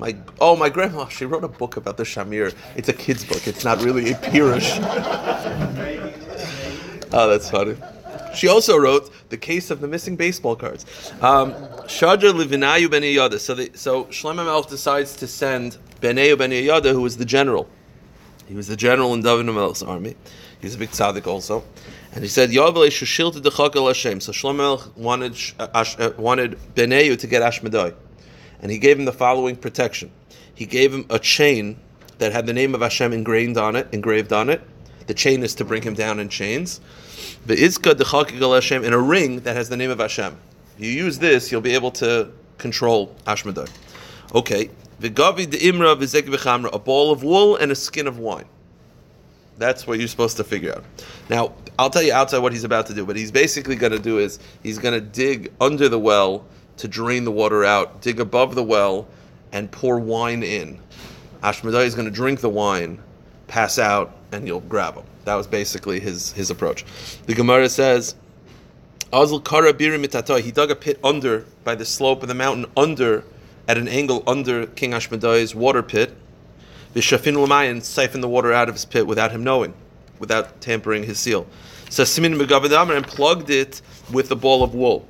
My 0.00 0.16
oh, 0.40 0.56
my 0.56 0.68
grandma. 0.68 1.06
She 1.06 1.26
wrote 1.26 1.44
a 1.44 1.48
book 1.48 1.76
about 1.76 1.96
the 1.96 2.02
Shamir. 2.02 2.52
It's 2.74 2.88
a 2.88 2.92
kid's 2.92 3.24
book. 3.24 3.46
It's 3.46 3.64
not 3.64 3.80
really 3.82 4.10
a 4.10 4.16
Pirush. 4.16 4.80
oh, 4.82 6.12
ah, 7.12 7.28
that's 7.28 7.48
funny. 7.48 7.76
She 8.34 8.48
also 8.48 8.76
wrote 8.76 9.10
the 9.30 9.36
case 9.36 9.70
of 9.70 9.80
the 9.80 9.88
missing 9.88 10.16
baseball 10.16 10.56
cards. 10.56 10.84
Um, 11.20 11.52
Shadra 11.86 12.32
Livinayu 12.32 12.90
ben 12.90 13.02
Yada. 13.02 13.38
So, 13.38 13.54
the, 13.54 13.70
so 13.74 14.04
Shlomo 14.04 14.44
Melch 14.44 14.68
decides 14.68 15.16
to 15.16 15.26
send 15.26 15.78
Benayu 16.00 16.38
ben 16.38 16.52
Yada, 16.52 16.92
who 16.92 17.02
was 17.02 17.16
the 17.16 17.24
general. 17.24 17.68
He 18.46 18.54
was 18.54 18.68
the 18.68 18.76
general 18.76 19.14
in 19.14 19.22
David 19.22 19.46
Melch's 19.46 19.82
army. 19.82 20.16
He's 20.60 20.74
a 20.74 20.78
big 20.78 20.90
tzaddik 20.90 21.26
also. 21.26 21.64
And 22.12 22.22
he 22.22 22.28
said, 22.28 22.50
Yavle 22.50 22.86
Shushil 22.88 23.32
to 23.32 23.40
the 23.40 23.50
Hashem. 23.50 24.20
So 24.20 24.32
Shlomo 24.32 24.78
Melch 24.78 24.96
wanted, 24.96 25.36
uh, 25.58 26.12
wanted 26.18 26.58
Benayu 26.74 27.18
to 27.18 27.26
get 27.26 27.42
Ashmedai 27.42 27.94
and 28.62 28.70
he 28.70 28.78
gave 28.78 28.98
him 28.98 29.04
the 29.04 29.12
following 29.12 29.56
protection. 29.56 30.10
He 30.54 30.66
gave 30.66 30.92
him 30.92 31.06
a 31.10 31.18
chain 31.18 31.78
that 32.18 32.32
had 32.32 32.46
the 32.46 32.52
name 32.52 32.74
of 32.74 32.82
Hashem 32.82 33.12
on 33.12 33.76
it, 33.76 33.88
engraved 33.92 34.32
on 34.32 34.50
it. 34.50 34.60
The 35.10 35.14
chain 35.14 35.42
is 35.42 35.56
to 35.56 35.64
bring 35.64 35.82
him 35.82 35.94
down 35.94 36.20
in 36.20 36.28
chains. 36.28 36.80
The 37.44 37.56
izka 37.56 37.94
dechakik 37.94 38.38
Hashem 38.54 38.84
in 38.84 38.92
a 38.92 38.98
ring 38.98 39.40
that 39.40 39.56
has 39.56 39.68
the 39.68 39.76
name 39.76 39.90
of 39.90 39.98
Hashem. 39.98 40.36
You 40.78 40.88
use 40.88 41.18
this, 41.18 41.50
you'll 41.50 41.60
be 41.62 41.74
able 41.74 41.90
to 42.02 42.30
control 42.58 43.12
Ashmedai. 43.26 43.68
Okay. 44.36 44.70
V'gavi 45.02 45.50
de 45.50 45.58
imra 45.58 45.96
v'chamra, 45.96 46.72
a 46.72 46.78
ball 46.78 47.10
of 47.10 47.24
wool 47.24 47.56
and 47.56 47.72
a 47.72 47.74
skin 47.74 48.06
of 48.06 48.20
wine. 48.20 48.44
That's 49.58 49.84
what 49.84 49.98
you're 49.98 50.06
supposed 50.06 50.36
to 50.36 50.44
figure 50.44 50.76
out. 50.76 50.84
Now, 51.28 51.54
I'll 51.76 51.90
tell 51.90 52.04
you 52.04 52.12
outside 52.12 52.38
what 52.38 52.52
he's 52.52 52.62
about 52.62 52.86
to 52.86 52.94
do, 52.94 53.04
but 53.04 53.16
he's 53.16 53.32
basically 53.32 53.74
going 53.74 53.90
to 53.90 53.98
do 53.98 54.20
is 54.20 54.38
he's 54.62 54.78
going 54.78 54.94
to 54.94 55.00
dig 55.00 55.50
under 55.60 55.88
the 55.88 55.98
well 55.98 56.44
to 56.76 56.86
drain 56.86 57.24
the 57.24 57.32
water 57.32 57.64
out, 57.64 58.00
dig 58.00 58.20
above 58.20 58.54
the 58.54 58.62
well, 58.62 59.08
and 59.50 59.72
pour 59.72 59.98
wine 59.98 60.44
in. 60.44 60.78
Ashmedai 61.42 61.84
is 61.86 61.96
going 61.96 62.06
to 62.06 62.12
drink 62.12 62.42
the 62.42 62.48
wine, 62.48 63.02
pass 63.48 63.76
out, 63.76 64.14
and 64.32 64.46
you'll 64.46 64.60
grab 64.60 64.94
them. 64.94 65.04
That 65.24 65.34
was 65.34 65.46
basically 65.46 66.00
his, 66.00 66.32
his 66.32 66.50
approach. 66.50 66.84
The 67.26 67.34
Gemara 67.34 67.68
says, 67.68 68.14
Azl 69.12 69.44
Kara 69.44 69.72
Biri 69.72 70.42
he 70.42 70.52
dug 70.52 70.70
a 70.70 70.76
pit 70.76 71.00
under, 71.02 71.44
by 71.64 71.74
the 71.74 71.84
slope 71.84 72.22
of 72.22 72.28
the 72.28 72.34
mountain, 72.34 72.66
under, 72.76 73.24
at 73.66 73.76
an 73.76 73.88
angle 73.88 74.22
under 74.26 74.66
King 74.66 74.92
Ashmedai's 74.94 75.54
water 75.54 75.82
pit. 75.82 76.14
Vishafin 76.94 77.70
and 77.70 77.84
siphoned 77.84 78.22
the 78.22 78.28
water 78.28 78.52
out 78.52 78.68
of 78.68 78.74
his 78.74 78.84
pit 78.84 79.06
without 79.06 79.30
him 79.30 79.44
knowing, 79.44 79.74
without 80.18 80.60
tampering 80.60 81.04
his 81.04 81.18
seal. 81.18 81.46
So 81.88 82.04
Simin 82.04 82.40
and 82.40 83.06
plugged 83.06 83.50
it 83.50 83.82
with 84.12 84.30
a 84.30 84.36
ball 84.36 84.62
of 84.62 84.74
wool. 84.74 85.06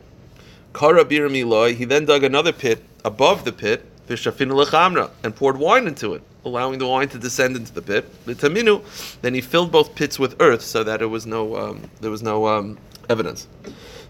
Kara 0.72 1.04
bir 1.04 1.28
he 1.28 1.84
then 1.84 2.04
dug 2.04 2.24
another 2.24 2.52
pit 2.52 2.82
above 3.04 3.44
the 3.44 3.52
pit, 3.52 3.84
and 4.08 5.36
poured 5.36 5.58
wine 5.58 5.86
into 5.86 6.14
it, 6.14 6.22
allowing 6.44 6.78
the 6.78 6.86
wine 6.86 7.08
to 7.08 7.18
descend 7.18 7.56
into 7.56 7.72
the 7.72 7.82
pit. 7.82 8.24
The 8.24 8.34
Taminu, 8.34 8.82
then 9.22 9.34
he 9.34 9.40
filled 9.40 9.70
both 9.70 9.94
pits 9.94 10.18
with 10.18 10.36
earth 10.40 10.62
so 10.62 10.84
that 10.84 11.02
it 11.02 11.06
was 11.06 11.26
no 11.26 11.56
um, 11.56 11.90
there 12.00 12.10
was 12.10 12.22
no 12.22 12.46
um, 12.46 12.78
evidence. 13.08 13.46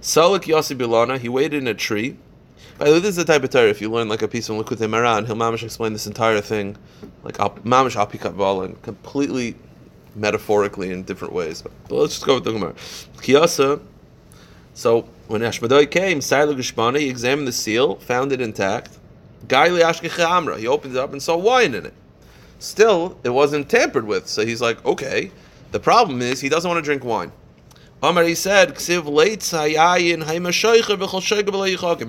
Salik 0.01 0.45
Yossi 0.45 0.77
Bilana, 0.77 1.19
he 1.19 1.29
waited 1.29 1.63
in 1.63 1.69
a 1.69 1.75
tree. 1.75 2.17
By 2.79 2.87
the 2.87 2.93
way, 2.93 3.01
this 3.01 3.11
is 3.11 3.17
the 3.17 3.25
type 3.27 3.45
of 3.45 3.51
Torah, 3.51 3.69
if 3.69 3.83
you 3.83 3.91
learn 3.91 4.09
like 4.09 4.23
a 4.23 4.29
piece 4.29 4.47
from 4.47 4.57
Likutei 4.57 4.89
Moharan, 4.89 5.27
he'll 5.27 5.37
mamish 5.37 5.63
explain 5.63 5.93
this 5.93 6.07
entire 6.07 6.41
thing, 6.41 6.79
like 7.23 7.37
mamish 7.37 7.95
apikat 7.95 8.65
and 8.65 8.81
completely 8.81 9.55
metaphorically 10.15 10.91
in 10.91 11.03
different 11.03 11.35
ways. 11.35 11.61
But, 11.61 11.73
but 11.89 11.97
let's 11.97 12.15
just 12.15 12.27
go 12.27 12.37
with 12.37 12.45
the 12.45 12.53
Gemara. 12.53 12.73
Kiyasa, 13.19 13.83
so 14.73 15.03
when 15.27 15.43
Ashmadai 15.43 15.91
came, 15.91 16.21
Sailu 16.21 16.57
Gishmana, 16.57 16.99
he 16.99 17.11
examined 17.11 17.47
the 17.47 17.53
seal, 17.53 17.97
found 17.97 18.33
it 18.33 18.41
intact. 18.41 18.99
Gaili 19.47 19.83
Ashkecha 19.83 20.25
Amra, 20.25 20.59
he 20.59 20.67
opened 20.67 20.97
it 20.97 20.99
up 20.99 21.13
and 21.13 21.23
saw 21.23 21.37
wine 21.37 21.75
in 21.75 21.85
it. 21.85 21.95
Still, 22.61 23.19
it 23.25 23.31
wasn't 23.31 23.69
tampered 23.69 24.07
with, 24.07 24.29
so 24.29 24.47
he's 24.47 24.61
like, 24.61 24.85
okay. 24.85 25.33
The 25.73 25.81
problem 25.81 26.21
is 26.21 26.41
he 26.41 26.49
doesn't 26.49 26.69
want 26.69 26.79
to 26.79 26.83
drink 26.83 27.05
wine. 27.05 27.33
Amar 28.03 28.25
he 28.25 28.35
said, 28.35 28.77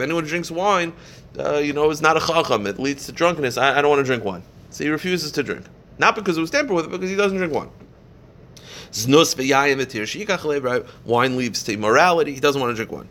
Anyone 0.01 0.23
drinks 0.25 0.51
wine, 0.51 0.93
uh, 1.39 1.57
you 1.57 1.73
know, 1.73 1.89
is 1.89 2.01
not 2.01 2.17
a 2.17 2.19
chacham. 2.19 2.67
It 2.67 2.79
leads 2.79 3.05
to 3.05 3.11
drunkenness. 3.11 3.57
I, 3.57 3.77
I 3.77 3.81
don't 3.81 3.89
want 3.89 3.99
to 3.99 4.05
drink 4.05 4.23
wine. 4.23 4.43
So 4.69 4.83
he 4.83 4.89
refuses 4.89 5.31
to 5.33 5.43
drink. 5.43 5.65
Not 5.97 6.15
because 6.15 6.37
it 6.37 6.41
was 6.41 6.49
tampered 6.49 6.75
with, 6.75 6.91
because 6.91 7.09
he 7.09 7.15
doesn't 7.15 7.37
drink 7.37 7.53
wine. 7.53 7.69
Wine 11.05 11.37
leads 11.37 11.63
to 11.63 11.73
immorality. 11.73 12.33
He 12.33 12.39
doesn't 12.39 12.59
want 12.59 12.71
to 12.71 12.75
drink 12.75 12.91
wine. 12.91 13.07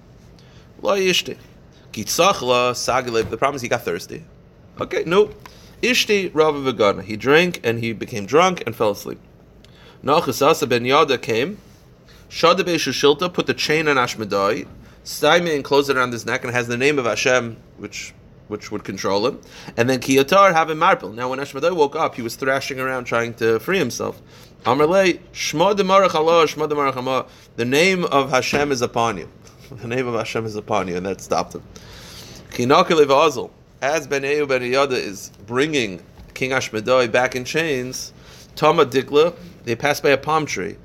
The 3.30 3.36
problem 3.36 3.56
is 3.56 3.62
he 3.62 3.68
got 3.68 3.82
thirsty. 3.82 4.24
Okay, 4.80 5.04
no. 5.06 5.30
Ishti 5.82 6.30
Rabbi 6.34 6.58
Vagana. 6.58 7.02
He 7.02 7.16
drank 7.16 7.60
and 7.64 7.78
he 7.78 7.92
became 7.92 8.26
drunk 8.26 8.62
and 8.66 8.76
fell 8.76 8.90
asleep. 8.90 9.18
Nachasasa 10.04 10.68
ben 10.68 10.84
Yada 10.84 11.18
came. 11.18 11.58
Shadabe 12.28 12.74
Shushilta 12.76 13.32
put 13.32 13.46
the 13.46 13.54
chain 13.54 13.88
on 13.88 13.96
Ashmedai. 13.96 14.66
Staime 15.04 15.54
and 15.54 15.64
closed 15.64 15.88
it 15.88 15.96
around 15.96 16.12
his 16.12 16.26
neck 16.26 16.44
and 16.44 16.52
has 16.52 16.68
the 16.68 16.76
name 16.76 16.98
of 16.98 17.06
Hashem, 17.06 17.56
which 17.78 18.14
which 18.48 18.70
would 18.72 18.82
control 18.82 19.26
him. 19.26 19.40
And 19.76 19.88
then 19.88 20.00
Kiyatar 20.00 20.52
have 20.52 20.70
a 20.70 20.74
marble. 20.74 21.12
Now 21.12 21.30
when 21.30 21.38
Ashmedai 21.38 21.74
woke 21.74 21.96
up, 21.96 22.16
he 22.16 22.22
was 22.22 22.34
thrashing 22.34 22.80
around 22.80 23.04
trying 23.04 23.34
to 23.34 23.60
free 23.60 23.78
himself. 23.78 24.20
Amarle, 24.64 25.20
Shma 25.32 25.74
Demarach 25.74 26.14
Allah, 26.14 27.26
The 27.56 27.64
name 27.64 28.04
of 28.04 28.30
Hashem 28.30 28.72
is 28.72 28.82
upon 28.82 29.18
you. 29.18 29.28
the 29.70 29.88
name 29.88 30.06
of 30.06 30.14
Hashem 30.14 30.44
is 30.44 30.56
upon 30.56 30.88
you, 30.88 30.96
and 30.96 31.06
that 31.06 31.20
stopped 31.20 31.54
him. 31.54 31.62
Kinakalev. 32.50 33.50
As 33.82 34.06
Ben 34.06 34.22
Eyu 34.22 34.46
Ben 34.46 34.62
Yada 34.62 34.96
is 34.96 35.30
bringing 35.46 36.02
King 36.34 36.50
Ashmedai 36.50 37.10
back 37.10 37.34
in 37.34 37.46
chains, 37.46 38.12
Tama 38.54 38.84
Dikla, 38.84 39.34
they 39.64 39.74
pass 39.74 40.02
by 40.02 40.10
a 40.10 40.18
palm 40.18 40.44
tree. 40.44 40.76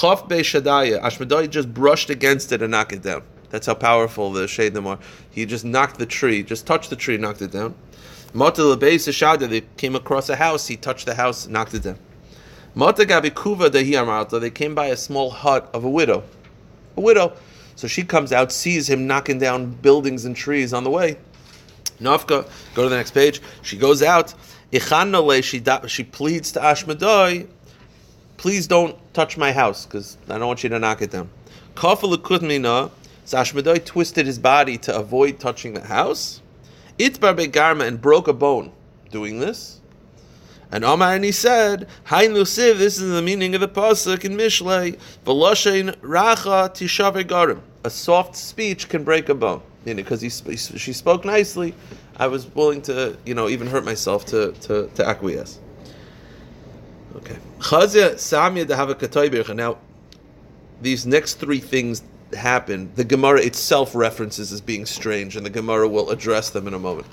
Chaf 0.00 0.26
Be 0.26 0.36
Shadaya, 0.36 1.02
Ashmedai 1.02 1.50
just 1.50 1.74
brushed 1.74 2.08
against 2.08 2.50
it 2.50 2.62
and 2.62 2.70
knocked 2.70 2.94
it 2.94 3.02
down. 3.02 3.24
That's 3.50 3.66
how 3.66 3.74
powerful 3.74 4.32
the 4.32 4.46
Shadim 4.46 4.86
are. 4.86 4.98
He 5.30 5.44
just 5.44 5.66
knocked 5.66 5.98
the 5.98 6.06
tree, 6.06 6.42
just 6.42 6.66
touched 6.66 6.88
the 6.88 6.96
tree, 6.96 7.18
knocked 7.18 7.42
it 7.42 7.52
down. 7.52 7.74
Mata 8.32 8.62
Shada, 8.62 9.46
they 9.46 9.60
came 9.76 9.94
across 9.94 10.30
a 10.30 10.36
house, 10.36 10.66
he 10.66 10.78
touched 10.78 11.04
the 11.04 11.16
house, 11.16 11.46
knocked 11.46 11.74
it 11.74 11.82
down. 11.82 11.98
Mata 12.74 13.04
Gabi 13.04 13.32
Kuva 13.32 13.68
Dehi 13.68 14.40
they 14.40 14.50
came 14.50 14.74
by 14.74 14.86
a 14.86 14.96
small 14.96 15.28
hut 15.28 15.68
of 15.74 15.84
a 15.84 15.90
widow. 15.90 16.22
A 16.96 17.02
widow. 17.02 17.34
So 17.76 17.86
she 17.86 18.02
comes 18.02 18.32
out, 18.32 18.50
sees 18.50 18.88
him 18.88 19.06
knocking 19.06 19.38
down 19.38 19.72
buildings 19.72 20.24
and 20.24 20.34
trees 20.34 20.72
on 20.72 20.84
the 20.84 20.90
way. 20.90 21.18
Nafka, 22.00 22.48
go 22.74 22.82
to 22.84 22.88
the 22.88 22.96
next 22.96 23.12
page. 23.12 23.40
She 23.62 23.76
goes 23.76 24.02
out. 24.02 24.34
She, 24.72 24.80
she 24.80 26.04
pleads 26.04 26.52
to 26.52 26.60
Ashmedai, 26.60 27.46
please 28.36 28.66
don't 28.66 28.96
touch 29.14 29.36
my 29.36 29.52
house 29.52 29.86
because 29.86 30.16
I 30.28 30.38
don't 30.38 30.48
want 30.48 30.64
you 30.64 30.68
to 30.70 30.78
knock 30.78 31.00
it 31.00 31.12
down. 31.12 31.30
So 31.76 31.86
Ashmedai 33.38 33.84
twisted 33.84 34.26
his 34.26 34.38
body 34.38 34.76
to 34.78 34.96
avoid 34.96 35.38
touching 35.38 35.74
the 35.74 35.82
house. 35.82 36.40
Itbar 36.98 37.34
Garma 37.48 37.86
and 37.86 38.00
broke 38.00 38.28
a 38.28 38.32
bone 38.32 38.72
doing 39.10 39.38
this. 39.40 39.80
And 40.70 40.84
Omar 40.84 41.14
and 41.14 41.24
he 41.24 41.32
said, 41.32 41.88
Hain 42.06 42.32
Lusiv, 42.32 42.78
this 42.78 42.98
is 42.98 43.12
the 43.12 43.22
meaning 43.22 43.54
of 43.54 43.60
the 43.60 43.68
pasuk 43.68 44.24
in 44.24 44.36
Mishlei, 44.36 44.98
Veloshein 45.24 45.94
Racha 45.98 46.70
Tishaver 46.70 47.22
Garim. 47.22 47.60
A 47.84 47.90
soft 47.90 48.34
speech 48.34 48.88
can 48.88 49.04
break 49.04 49.28
a 49.28 49.34
bone. 49.34 49.62
You 49.84 49.94
know, 49.94 50.02
because 50.02 50.20
he, 50.20 50.28
she 50.28 50.92
spoke 50.92 51.24
nicely, 51.24 51.74
I 52.16 52.26
was 52.26 52.46
willing 52.54 52.82
to, 52.82 53.16
you 53.26 53.34
know, 53.34 53.48
even 53.48 53.66
hurt 53.66 53.84
myself 53.84 54.24
to, 54.26 54.52
to, 54.52 54.88
to 54.94 55.06
acquiesce. 55.06 55.60
Okay. 57.16 57.38
Chazia 57.58 58.14
Samya 58.14 58.66
to 58.68 58.76
have 58.76 58.90
a 58.90 59.54
Now, 59.54 59.78
these 60.80 61.06
next 61.06 61.34
three 61.34 61.60
things 61.60 62.02
happen. 62.34 62.90
The 62.94 63.04
Gemara 63.04 63.40
itself 63.40 63.94
references 63.94 64.52
as 64.52 64.60
being 64.60 64.86
strange, 64.86 65.36
and 65.36 65.44
the 65.44 65.50
Gemara 65.50 65.88
will 65.88 66.10
address 66.10 66.50
them 66.50 66.66
in 66.66 66.74
a 66.74 66.78
moment. 66.78 67.06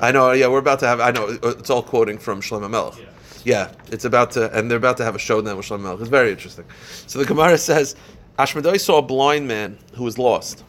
I 0.00 0.12
know. 0.12 0.32
Yeah, 0.32 0.48
we're 0.48 0.58
about 0.58 0.80
to 0.80 0.86
have. 0.86 1.00
I 1.00 1.10
know 1.10 1.38
it's 1.42 1.70
all 1.70 1.82
quoting 1.82 2.18
from 2.18 2.40
Shlomo 2.40 2.70
Melech. 2.70 2.98
Yeah. 2.98 3.04
yeah, 3.44 3.72
it's 3.90 4.04
about 4.04 4.30
to, 4.32 4.56
and 4.56 4.70
they're 4.70 4.78
about 4.78 4.96
to 4.98 5.04
have 5.04 5.16
a 5.16 5.18
showdown 5.18 5.56
with 5.56 5.66
Shlomo 5.66 5.82
Melech. 5.82 6.00
It's 6.00 6.08
very 6.08 6.30
interesting. 6.30 6.64
So 7.06 7.18
the 7.18 7.24
Gemara 7.24 7.58
says, 7.58 7.96
Ashmedai 8.38 8.78
saw 8.78 8.98
a 8.98 9.02
blind 9.02 9.48
man 9.48 9.78
who 9.94 10.04
was 10.04 10.16
lost. 10.16 10.62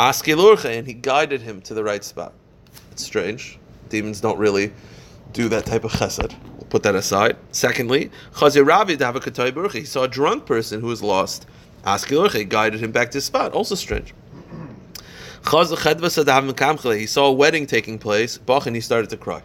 Askilurche, 0.00 0.64
and 0.64 0.86
he 0.86 0.94
guided 0.94 1.42
him 1.42 1.60
to 1.60 1.74
the 1.74 1.84
right 1.84 2.02
spot. 2.02 2.32
It's 2.92 3.04
strange. 3.04 3.58
Demons 3.90 4.22
don't 4.22 4.38
really 4.38 4.72
do 5.34 5.50
that 5.50 5.66
type 5.66 5.84
of 5.84 5.92
chesed. 5.92 6.34
We'll 6.56 6.66
put 6.70 6.82
that 6.84 6.94
aside. 6.94 7.36
Secondly, 7.52 8.10
Chazir 8.32 9.72
he 9.72 9.84
saw 9.84 10.04
a 10.04 10.08
drunk 10.08 10.46
person 10.46 10.80
who 10.80 10.86
was 10.86 11.02
lost. 11.02 11.46
Askilurche 11.84 12.48
guided 12.48 12.80
him 12.80 12.90
back 12.90 13.10
to 13.10 13.18
his 13.18 13.26
spot. 13.26 13.52
Also 13.52 13.74
strange. 13.74 14.14
He 15.44 17.06
saw 17.06 17.26
a 17.26 17.32
wedding 17.32 17.66
taking 17.66 17.98
place, 17.98 18.38
and 18.48 18.74
he 18.74 18.80
started 18.80 19.10
to 19.10 19.18
cry. 19.18 19.42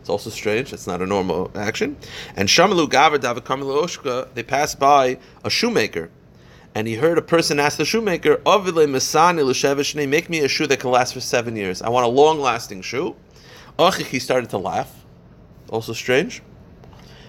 It's 0.00 0.08
also 0.08 0.30
strange. 0.30 0.72
It's 0.72 0.86
not 0.86 1.02
a 1.02 1.06
normal 1.06 1.50
action. 1.54 1.98
And 2.36 2.48
Shamalu 2.48 2.88
Gavar 2.88 3.20
David 3.20 4.34
they 4.34 4.42
passed 4.42 4.78
by 4.80 5.18
a 5.44 5.50
shoemaker. 5.50 6.08
And 6.74 6.86
he 6.86 6.94
heard 6.94 7.18
a 7.18 7.22
person 7.22 7.58
ask 7.58 7.78
the 7.78 7.84
shoemaker, 7.84 8.40
Make 10.06 10.30
me 10.30 10.38
a 10.40 10.48
shoe 10.48 10.66
that 10.66 10.80
can 10.80 10.90
last 10.90 11.14
for 11.14 11.20
seven 11.20 11.56
years. 11.56 11.82
I 11.82 11.88
want 11.88 12.06
a 12.06 12.08
long 12.08 12.40
lasting 12.40 12.82
shoe. 12.82 13.16
He 13.96 14.18
started 14.18 14.50
to 14.50 14.58
laugh. 14.58 15.04
Also 15.70 15.92
strange. 15.92 16.42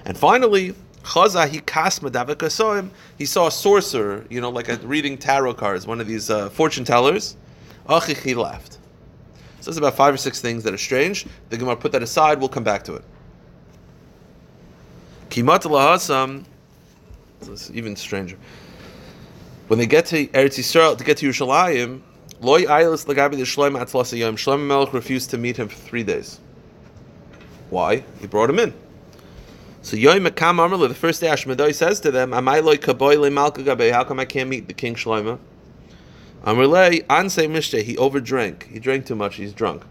And 0.06 0.18
finally, 0.18 0.76
Chaza 1.04 1.48
he 1.48 1.60
kasma 1.62 2.90
He 3.18 3.26
saw 3.26 3.48
a 3.48 3.52
sorcerer, 3.52 4.26
you 4.30 4.42
know, 4.42 4.50
like 4.50 4.70
a 4.70 4.76
reading 4.78 5.18
tarot 5.18 5.56
cards, 5.56 5.88
one 5.88 6.00
of 6.00 6.08
these 6.08 6.30
uh, 6.30 6.50
fortune 6.50 6.84
tellers. 6.84 7.36
He 8.24 8.36
laughed. 8.36 8.78
So 9.60 9.66
there's 9.66 9.78
about 9.78 9.96
five 9.96 10.14
or 10.14 10.18
six 10.18 10.42
things 10.42 10.64
that 10.64 10.74
are 10.74 10.78
strange. 10.78 11.26
The 11.50 11.58
Gemara 11.58 11.76
put 11.76 11.92
that 11.92 12.04
aside. 12.04 12.40
We'll 12.40 12.50
come 12.50 12.64
back 12.64 12.84
to 12.86 12.96
it. 12.96 13.04
Kimat 15.30 15.64
lahasam. 15.64 16.46
It's 17.42 17.72
even 17.72 17.96
stranger. 17.96 18.38
When 19.72 19.80
they 19.80 19.88
get 19.88 20.08
to 20.08 20.28
Eretz 20.28 20.60
Yisrael, 20.60 20.98
to 20.98 21.04
get 21.06 21.16
to 21.20 21.30
Yerushalayim, 21.30 22.02
loy 22.42 22.64
aylis 22.64 23.06
lagabi 23.06 23.38
the 23.38 23.44
Shloim 23.44 23.80
atlas 23.80 24.12
yom. 24.12 24.36
Shlomo 24.36 24.68
Melech 24.68 24.92
refused 24.92 25.30
to 25.30 25.38
meet 25.38 25.56
him 25.56 25.70
for 25.70 25.78
three 25.78 26.04
days. 26.04 26.42
Why? 27.70 28.04
He 28.20 28.28
brought 28.28 28.50
him 28.50 28.60
in. 28.60 28.74
So 29.82 29.96
Yoim 29.96 30.28
Makam 30.28 30.58
Amrla, 30.58 30.90
the 30.90 30.94
first 30.94 31.22
day 31.22 31.28
Ashmadai 31.28 31.74
says 31.74 32.02
to 32.02 32.12
them, 32.12 32.32
Amai 32.32 32.62
loy 32.62 32.76
kaboy 32.76 33.18
le 33.18 33.32
malka 33.32 33.64
gabe, 33.64 33.94
how 33.94 34.04
come 34.04 34.20
I 34.20 34.26
can't 34.26 34.50
meet 34.50 34.68
the 34.68 34.74
king 34.74 34.96
Shlomo? 34.96 35.40
Amrlei 36.44 37.06
Anse 37.06 37.48
Mishte, 37.48 37.82
he 37.82 37.96
overdrank. 37.96 38.64
He 38.64 38.78
drank 38.78 39.06
too 39.06 39.16
much, 39.16 39.36
he's 39.36 39.54
drunk. 39.54 39.84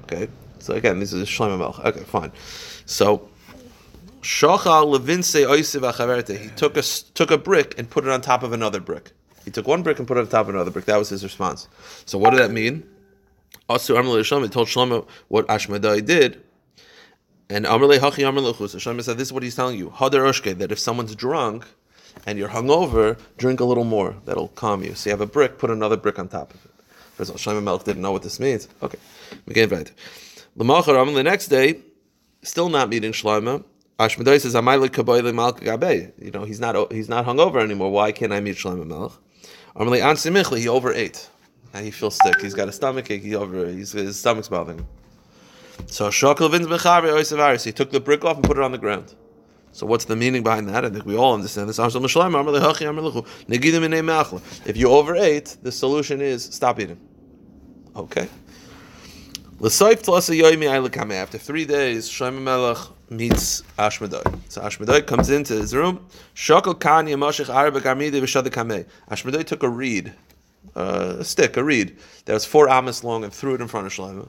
Okay. 0.00 0.26
So 0.58 0.74
again, 0.74 0.98
this 0.98 1.12
is 1.12 1.28
Shlomo 1.28 1.60
Melch. 1.60 1.84
Okay, 1.84 2.00
fine. 2.00 2.32
So 2.86 3.28
Shochal 4.28 4.94
Levinse 4.94 5.42
Oisiv 5.46 5.90
Achaverte, 5.90 6.38
he 6.38 6.48
took 6.50 6.76
a 6.76 6.82
took 6.82 7.30
a 7.30 7.38
brick 7.38 7.78
and 7.78 7.88
put 7.88 8.04
it 8.04 8.10
on 8.10 8.20
top 8.20 8.42
of 8.42 8.52
another 8.52 8.78
brick. 8.78 9.12
He 9.42 9.50
took 9.50 9.66
one 9.66 9.82
brick 9.82 9.98
and 9.98 10.06
put 10.06 10.18
it 10.18 10.20
on 10.20 10.26
top 10.26 10.48
of 10.48 10.54
another 10.54 10.70
brick. 10.70 10.84
That 10.84 10.98
was 10.98 11.08
his 11.08 11.24
response. 11.24 11.66
So 12.04 12.18
what 12.18 12.30
did 12.30 12.40
that 12.40 12.50
mean? 12.50 12.86
Also, 13.70 13.96
Amrlei 13.96 14.20
Shlomo 14.20 14.50
told 14.50 14.68
Shlomo 14.68 15.08
what 15.28 15.46
Ashmadai 15.48 16.04
did. 16.04 16.42
And 17.48 17.64
Amrlei 17.64 17.98
Hachi 17.98 18.22
Amrlei 18.22 18.54
Chus. 18.54 18.74
Shlomo 18.74 19.02
said, 19.02 19.16
This 19.16 19.28
is 19.28 19.32
what 19.32 19.42
he's 19.42 19.56
telling 19.56 19.78
you. 19.78 19.88
Hadar 19.88 20.28
Oshke, 20.28 20.58
that 20.58 20.70
if 20.70 20.78
someone's 20.78 21.14
drunk, 21.14 21.64
and 22.26 22.38
you're 22.38 22.50
hungover, 22.50 23.18
drink 23.38 23.60
a 23.60 23.64
little 23.64 23.84
more. 23.84 24.14
That'll 24.26 24.48
calm 24.48 24.84
you. 24.84 24.94
So 24.94 25.08
you 25.08 25.12
have 25.12 25.22
a 25.22 25.26
brick, 25.26 25.56
put 25.56 25.70
another 25.70 25.96
brick 25.96 26.18
on 26.18 26.28
top 26.28 26.52
of 26.52 26.62
it. 26.66 26.70
First 27.14 27.30
of 27.30 27.36
all, 27.36 27.54
Shlomo 27.54 27.62
Melech 27.62 27.84
didn't 27.84 28.02
know 28.02 28.12
what 28.12 28.22
this 28.22 28.38
means. 28.38 28.68
Okay, 28.82 28.98
get 29.48 29.70
right. 29.70 29.90
The 30.54 31.22
next 31.24 31.46
day, 31.46 31.80
still 32.42 32.68
not 32.68 32.90
meeting 32.90 33.12
Shlomo. 33.12 33.64
Ashmadai 33.98 34.40
says, 34.40 34.54
"Amaylik 34.54 34.90
kaboyle 34.90 35.34
malka 35.34 35.64
gabe." 35.64 36.12
You 36.20 36.30
know, 36.30 36.44
he's 36.44 36.60
not 36.60 36.92
he's 36.92 37.08
not 37.08 37.26
hungover 37.26 37.60
anymore. 37.60 37.90
Why 37.90 38.12
can't 38.12 38.32
I 38.32 38.38
meet 38.40 38.56
Shlomo 38.56 38.86
Melech? 38.86 39.10
Amalei 39.74 40.00
ansimichli, 40.00 40.58
he 40.58 40.68
overate, 40.68 41.28
and 41.74 41.84
he 41.84 41.90
feels 41.90 42.16
sick. 42.22 42.40
He's 42.40 42.54
got 42.54 42.68
a 42.68 42.72
stomach 42.72 43.10
ache. 43.10 43.22
He 43.22 43.34
over 43.34 43.66
his 43.66 44.18
stomach's 44.18 44.48
bothering. 44.48 44.86
So 45.86 46.08
Shokal 46.08 46.50
vins 46.50 46.66
bechavi 46.66 47.64
He 47.64 47.72
took 47.72 47.90
the 47.90 47.98
brick 47.98 48.24
off 48.24 48.36
and 48.36 48.44
put 48.44 48.56
it 48.56 48.62
on 48.62 48.70
the 48.72 48.78
ground. 48.78 49.14
So 49.72 49.84
what's 49.86 50.04
the 50.06 50.16
meaning 50.16 50.42
behind 50.42 50.68
that? 50.68 50.84
I 50.84 50.90
think 50.90 51.04
we 51.04 51.16
all 51.16 51.34
understand 51.34 51.68
this. 51.68 51.78
If 54.66 54.76
you 54.76 54.90
overate, 54.90 55.56
the 55.62 55.72
solution 55.72 56.20
is 56.20 56.44
stop 56.44 56.80
eating. 56.80 56.98
Okay. 57.94 58.28
After 59.60 61.38
three 61.38 61.64
days, 61.64 62.08
Shlomo 62.08 62.40
Melech 62.40 62.78
meets 63.10 63.62
Ashmedai. 63.78 64.40
So 64.48 64.62
Ashmedai 64.62 65.06
comes 65.06 65.30
into 65.30 65.54
his 65.54 65.74
room. 65.74 66.06
Ashmedai 69.10 69.44
took 69.44 69.62
a 69.62 69.68
reed, 69.68 70.12
uh, 70.76 71.16
a 71.18 71.24
stick, 71.24 71.56
a 71.56 71.64
reed 71.64 71.96
that 72.26 72.34
was 72.34 72.44
four 72.44 72.68
amas 72.68 73.04
long, 73.04 73.24
and 73.24 73.32
threw 73.32 73.54
it 73.54 73.60
in 73.60 73.68
front 73.68 73.86
of 73.86 73.92
Shlomo. 73.92 74.28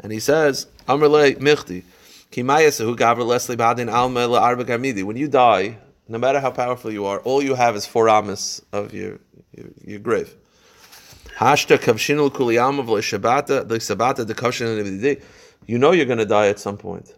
And 0.00 0.12
he 0.12 0.20
says, 0.20 0.66
Amrle 0.88 1.36
Michti. 1.36 1.84
When 5.04 5.16
you 5.16 5.28
die, 5.28 5.78
no 6.08 6.18
matter 6.18 6.40
how 6.40 6.50
powerful 6.50 6.92
you 6.92 7.06
are, 7.06 7.18
all 7.20 7.42
you 7.42 7.54
have 7.54 7.74
is 7.74 7.86
four 7.86 8.08
amas 8.08 8.62
of 8.72 8.94
your, 8.94 9.18
your, 9.52 9.66
your 9.84 9.98
grave. 9.98 10.36
You 15.66 15.78
know 15.78 15.92
you're 15.92 16.06
going 16.06 16.18
to 16.18 16.26
die 16.26 16.48
at 16.48 16.58
some 16.58 16.76
point. 16.76 17.14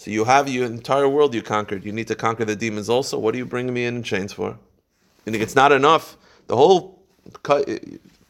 So 0.00 0.10
you 0.10 0.24
have 0.24 0.48
your 0.48 0.64
entire 0.64 1.06
world 1.06 1.34
you 1.34 1.42
conquered. 1.42 1.84
You 1.84 1.92
need 1.92 2.08
to 2.08 2.14
conquer 2.14 2.46
the 2.46 2.56
demons 2.56 2.88
also. 2.88 3.18
What 3.18 3.34
are 3.34 3.36
you 3.36 3.44
bringing 3.44 3.74
me 3.74 3.84
in 3.84 3.96
in 3.96 4.02
chains 4.02 4.32
for? 4.32 4.56
And 5.26 5.36
it's 5.36 5.54
not 5.54 5.72
enough. 5.72 6.16
The 6.46 6.56
whole 6.56 7.04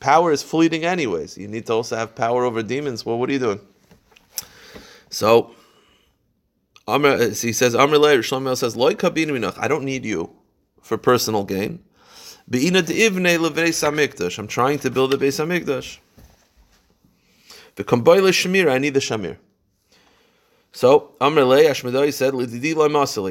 power 0.01 0.33
is 0.33 0.43
fleeting 0.43 0.85
anyways. 0.85 1.39
You 1.39 1.47
need 1.47 1.67
to 1.67 1.75
also 1.75 1.95
have 1.95 2.17
power 2.17 2.45
over 2.45 2.65
demons. 2.65 3.07
Well, 3.07 3.21
what 3.21 3.31
are 3.31 3.33
you 3.33 3.39
doing? 3.39 3.61
So 5.11 5.55
Amr, 6.89 7.09
uh, 7.11 7.19
he 7.29 7.53
says, 7.53 7.77
Amr 7.77 7.99
Shlomo 7.99 8.57
says, 8.57 8.77
Loi 8.77 8.95
kabinu 8.95 9.57
I 9.57 9.69
don't 9.69 9.85
need 9.85 10.05
you 10.05 10.35
for 10.83 10.99
personal 10.99 11.45
gain. 11.45 11.85
I'm 12.53 12.63
trying 14.49 14.79
to 14.81 14.91
build 14.91 15.15
a 15.15 15.17
beis 15.17 15.39
hamikdash. 15.39 15.99
The 17.77 17.85
komboile 17.85 18.33
shamir, 18.33 18.69
I 18.69 18.79
need 18.79 18.95
the 18.95 18.99
shamir. 18.99 19.37
So 20.73 21.15
Amr 21.21 21.45
Le 21.45 21.65
Ashmedai 21.65 22.13
said. 22.13 22.35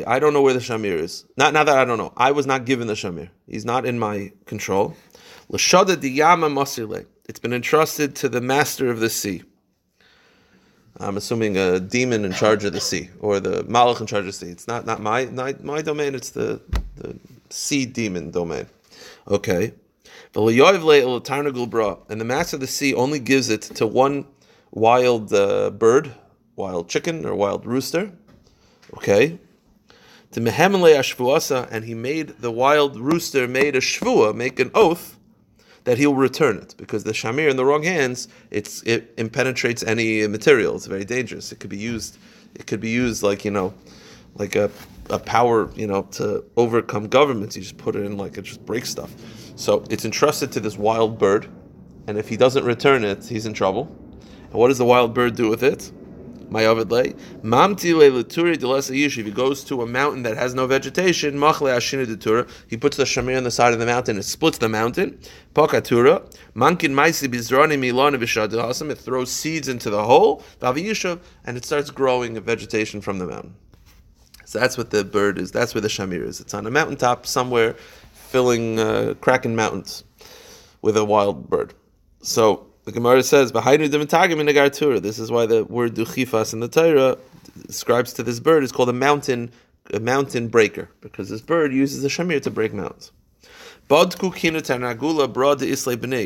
I 0.08 0.20
don't 0.20 0.34
know 0.34 0.42
where 0.42 0.54
the 0.54 0.60
shamir 0.60 1.00
is. 1.00 1.26
Not 1.38 1.54
not 1.54 1.66
that 1.68 1.78
I 1.78 1.86
don't 1.86 1.98
know. 1.98 2.14
I 2.18 2.32
was 2.32 2.46
not 2.46 2.66
given 2.66 2.88
the 2.88 2.94
shamir. 2.94 3.30
He's 3.48 3.66
not 3.66 3.86
in 3.86 3.98
my 3.98 4.32
control. 4.46 4.96
L'shada 5.50 5.96
diyama 5.96 6.50
masile. 6.50 7.06
It's 7.28 7.40
been 7.40 7.54
entrusted 7.54 8.16
to 8.18 8.30
the 8.30 8.42
master 8.42 8.90
of 8.90 9.00
the 9.00 9.10
sea. 9.10 9.44
I'm 11.00 11.16
assuming 11.16 11.58
a 11.58 11.80
demon 11.80 12.26
in 12.26 12.34
charge 12.34 12.66
of 12.66 12.74
the 12.74 12.82
sea 12.82 13.10
or 13.22 13.40
the 13.40 13.64
malach 13.64 14.02
in 14.02 14.08
charge 14.08 14.22
of 14.22 14.28
the 14.28 14.34
sea. 14.34 14.50
It's 14.50 14.68
not 14.68 14.86
not 14.86 15.02
my 15.02 15.26
my, 15.28 15.56
my 15.62 15.82
domain. 15.82 16.16
It's 16.16 16.32
the 16.32 16.62
the 16.98 17.18
sea 17.50 17.86
demon 17.86 18.32
domain. 18.32 18.68
Okay. 19.28 19.74
And 20.36 20.46
the 20.46 22.26
master 22.26 22.56
of 22.56 22.62
the 22.62 22.68
sea 22.68 22.94
only 22.94 23.20
gives 23.20 23.50
it 23.50 23.62
to 23.62 23.88
one 23.88 24.26
wild 24.72 25.34
uh, 25.34 25.72
bird, 25.72 26.12
wild 26.60 26.90
chicken 26.90 27.26
or 27.26 27.34
wild 27.34 27.66
rooster. 27.66 28.12
Okay. 28.94 29.40
To 30.34 30.42
Mehemele 30.42 30.94
Ashvuasa, 30.94 31.68
and 31.72 31.86
he 31.86 31.96
made 31.96 32.28
the 32.40 32.52
wild 32.52 33.00
rooster 33.00 33.48
made 33.48 33.76
a 33.76 33.80
shvua, 33.80 34.36
make 34.36 34.60
an 34.60 34.70
oath 34.76 35.18
that 35.86 35.98
he'll 35.98 36.14
return 36.14 36.58
it 36.58 36.76
because 36.78 37.04
the 37.06 37.14
shamir 37.14 37.50
in 37.50 37.56
the 37.56 37.66
wrong 37.66 37.84
hands, 37.84 38.28
it's 38.52 38.84
it 38.84 39.12
impenetrates 39.18 39.82
any 39.84 40.28
material. 40.28 40.76
It's 40.76 40.86
very 40.86 41.06
dangerous. 41.06 41.52
It 41.52 41.60
could 41.60 41.70
be 41.70 41.78
used. 41.78 42.18
It 42.54 42.68
could 42.68 42.82
be 42.82 42.90
used 42.90 43.24
like 43.24 43.44
you 43.46 43.52
know, 43.52 43.74
like 44.36 44.56
a 44.56 44.70
a 45.10 45.18
power 45.18 45.72
you 45.76 45.88
know 45.88 46.04
to 46.12 46.44
overcome 46.58 47.08
governments. 47.08 47.56
You 47.56 47.64
just 47.64 47.78
put 47.78 47.96
it 47.96 48.04
in 48.06 48.18
like 48.18 48.38
it 48.38 48.44
just 48.44 48.64
breaks 48.66 48.90
stuff. 48.90 49.12
So 49.56 49.84
it's 49.90 50.06
entrusted 50.06 50.52
to 50.52 50.60
this 50.60 50.78
wild 50.78 51.18
bird, 51.18 51.48
and 52.06 52.18
if 52.18 52.28
he 52.30 52.38
doesn't 52.38 52.66
return 52.66 53.04
it, 53.04 53.26
he's 53.26 53.46
in 53.46 53.54
trouble. 53.54 53.84
And 54.52 54.54
what 54.54 54.68
does 54.68 54.78
the 54.78 54.86
wild 54.86 55.14
bird 55.14 55.36
do 55.36 55.50
with 55.50 55.64
it? 55.64 55.92
My 56.50 56.64
Mamti 56.64 57.94
leturi 57.94 59.08
If 59.18 59.26
he 59.26 59.32
goes 59.32 59.64
to 59.66 59.82
a 59.82 59.86
mountain 59.86 60.24
that 60.24 60.38
has 60.38 60.54
no 60.54 60.68
vegetation, 60.68 61.36
machle 61.36 61.70
ashina 61.70 62.06
detura, 62.06 62.50
he 62.68 62.78
puts 62.78 62.98
the 62.98 63.04
shamir 63.04 63.38
on 63.38 63.44
the 63.44 63.52
side 63.52 63.74
of 63.74 63.80
the 63.80 63.86
mountain, 63.86 64.18
it 64.18 64.24
splits 64.24 64.58
the 64.58 64.70
mountain. 64.70 65.20
Pakatura, 65.54 66.22
mankin 66.56 66.94
maisi 66.94 67.28
bizrani 67.28 67.78
milana 67.78 68.18
v'shadahasam, 68.18 68.90
it 68.90 68.98
throws 68.98 69.32
seeds 69.32 69.68
into 69.68 69.90
the 69.90 70.04
hole, 70.04 70.44
vaviyushav, 70.60 71.20
and 71.46 71.58
it 71.58 71.66
starts 71.66 71.90
growing 71.92 72.40
vegetation 72.42 73.02
from 73.02 73.20
the 73.20 73.28
mountain. 73.28 73.56
So 74.46 74.60
that's 74.60 74.78
what 74.78 74.90
the 74.90 75.04
bird 75.04 75.38
is. 75.38 75.52
That's 75.52 75.76
where 75.76 75.82
the 75.82 75.88
shamir 75.88 76.26
is. 76.26 76.40
It's 76.42 76.56
on 76.56 76.66
a 76.66 76.72
mountaintop 76.72 77.28
somewhere, 77.28 77.76
filling 78.14 78.80
uh, 78.80 79.14
cracking 79.22 79.56
mountains 79.56 80.04
with 80.82 80.98
a 80.98 81.06
wild 81.06 81.50
bird. 81.50 81.76
So 82.22 82.69
the 82.90 82.96
Gemara 82.96 83.22
says, 83.22 83.52
This 83.52 85.20
is 85.20 85.32
why 85.32 85.46
the 85.46 85.64
word 85.66 85.94
duchifas 85.94 86.54
in 86.54 86.60
the 86.60 86.68
Torah 86.68 87.18
describes 87.68 88.14
to 88.14 88.24
this 88.24 88.40
bird 88.40 88.64
is 88.64 88.72
called 88.72 88.90
a 88.90 88.94
mountain 88.94 89.52
a 89.94 90.00
mountain 90.00 90.48
breaker, 90.48 90.90
because 91.02 91.30
this 91.30 91.42
bird 91.42 91.74
uses 91.74 92.02
the 92.04 92.10
shamir 92.10 92.42
to 92.42 92.52
break 92.52 92.74
mountains. 92.74 93.12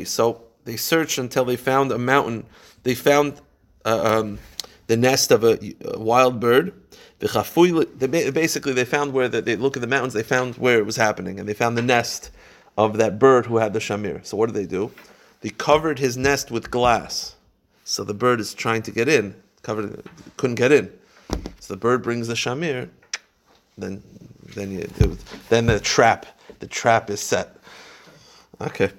So 0.06 0.42
they 0.66 0.76
searched 0.76 1.18
until 1.18 1.46
they 1.46 1.56
found 1.56 1.92
a 1.92 1.98
mountain. 1.98 2.46
They 2.84 2.96
found 2.96 3.42
uh, 3.86 4.20
um, 4.20 4.40
the 4.88 4.98
nest 4.98 5.32
of 5.32 5.44
a, 5.46 5.58
a 5.86 6.00
wild 6.00 6.42
bird. 6.42 6.74
Basically, 7.20 8.74
they 8.74 8.86
found 8.86 9.14
where 9.14 9.30
the, 9.30 9.42
they 9.42 9.56
look 9.56 9.78
at 9.78 9.82
the 9.82 9.88
mountains. 9.88 10.14
They 10.14 10.24
found 10.24 10.56
where 10.56 10.78
it 10.78 10.86
was 10.86 10.98
happening, 10.98 11.40
and 11.40 11.48
they 11.48 11.54
found 11.54 11.78
the 11.78 11.82
nest 11.82 12.32
of 12.78 12.98
that 12.98 13.18
bird 13.18 13.46
who 13.46 13.58
had 13.58 13.72
the 13.72 13.80
shamir. 13.80 14.26
So 14.26 14.36
what 14.36 14.48
did 14.48 14.56
they 14.56 14.66
do? 14.66 14.92
They 15.44 15.50
covered 15.50 16.00
his 16.00 16.16
nest 16.16 16.52
with 16.52 16.72
glass. 16.72 17.36
So 17.84 18.06
the 18.06 18.14
bird 18.14 18.40
is 18.40 18.54
trying 18.54 18.82
to 18.84 18.92
get 18.92 19.10
in, 19.10 19.36
covered, 19.62 20.02
couldn't 20.38 20.56
get 20.56 20.72
in. 20.72 20.90
So 21.60 21.74
the 21.74 21.78
bird 21.78 22.02
brings 22.02 22.30
the 22.30 22.34
shamir. 22.34 22.90
Then, 23.78 24.02
then 24.56 24.72
you, 24.72 24.88
then 25.50 25.66
the 25.66 25.82
trap, 25.82 26.26
the 26.60 26.68
trap 26.68 27.10
is 27.10 27.20
set. 27.20 27.58
Okay. 28.62 28.92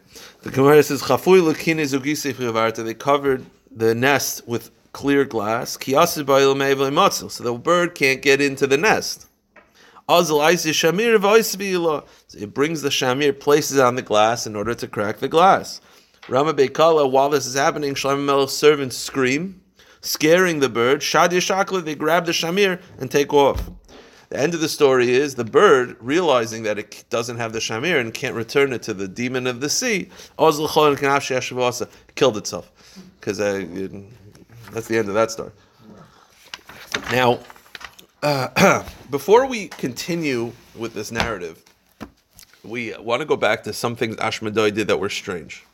The 0.43 0.51
Gemara 0.51 0.83
says, 0.83 1.03
"Chafui 1.03 1.41
lekine 1.41 2.85
They 2.85 2.95
covered 2.95 3.47
the 3.75 3.95
nest 3.95 4.47
with 4.47 4.71
clear 4.93 5.25
glass. 5.25 5.79
So 5.81 7.43
the 7.43 7.55
bird 7.55 7.95
can't 7.95 8.21
get 8.21 8.43
into 8.43 8.67
the 8.67 8.77
nest. 8.77 9.27
So 10.07 10.43
it 12.39 12.55
brings 12.55 12.83
the 12.83 12.91
shamir, 12.91 13.41
places 13.41 13.79
on 13.79 13.95
the 13.95 14.03
glass 14.03 14.47
in 14.47 14.55
order 14.55 14.75
to 14.75 14.87
crack 14.87 15.21
the 15.21 15.29
glass. 15.29 15.81
Rama 16.29 16.55
Beikala, 16.55 17.11
while 17.11 17.29
this 17.29 17.47
is 17.47 17.55
happening, 17.55 17.95
Shlomo 17.95 18.25
Melech's 18.25 18.53
servants 18.53 18.97
scream, 18.97 19.61
scaring 20.01 20.61
the 20.61 20.69
bird. 20.69 21.01
Shadia 21.01 21.39
Shakla, 21.39 21.85
they 21.85 21.95
grab 21.95 22.25
the 22.25 22.33
shamir 22.33 22.81
and 22.99 23.11
take 23.11 23.35
off. 23.35 23.71
The 24.31 24.41
end 24.41 24.55
of 24.55 24.61
the 24.61 24.69
story 24.69 25.11
is 25.11 25.35
the 25.35 25.45
bird, 25.45 25.97
realizing 26.01 26.63
that 26.63 26.79
it 26.79 27.05
doesn't 27.11 27.37
have 27.37 27.53
the 27.53 27.59
shamir 27.59 28.01
and 28.01 28.13
can't 28.13 28.35
return 28.35 28.73
it 28.73 28.83
to 28.85 28.95
the 28.95 29.07
demon 29.07 29.47
of 29.47 29.61
the 29.61 29.69
sea, 29.69 30.09
killed 32.15 32.37
itself. 32.37 32.73
Because 33.21 33.39
uh, 33.39 33.67
that's 34.73 34.89
the 34.89 34.97
end 34.97 35.09
of 35.09 35.15
that 35.15 35.31
story. 35.31 35.51
Now, 37.13 37.41
uh, 38.23 38.83
before 39.11 39.47
we 39.47 39.69
continue 39.69 40.53
with 40.75 40.95
this 40.95 41.13
narrative, 41.13 41.63
we 42.63 42.95
want 42.99 43.21
to 43.21 43.27
go 43.27 43.37
back 43.37 43.63
to 43.65 43.75
some 43.75 43.95
things 43.95 44.17
Ashmedai 44.17 44.73
did 44.75 44.89
that 44.89 44.99
were 44.99 45.11
strange. 45.11 45.65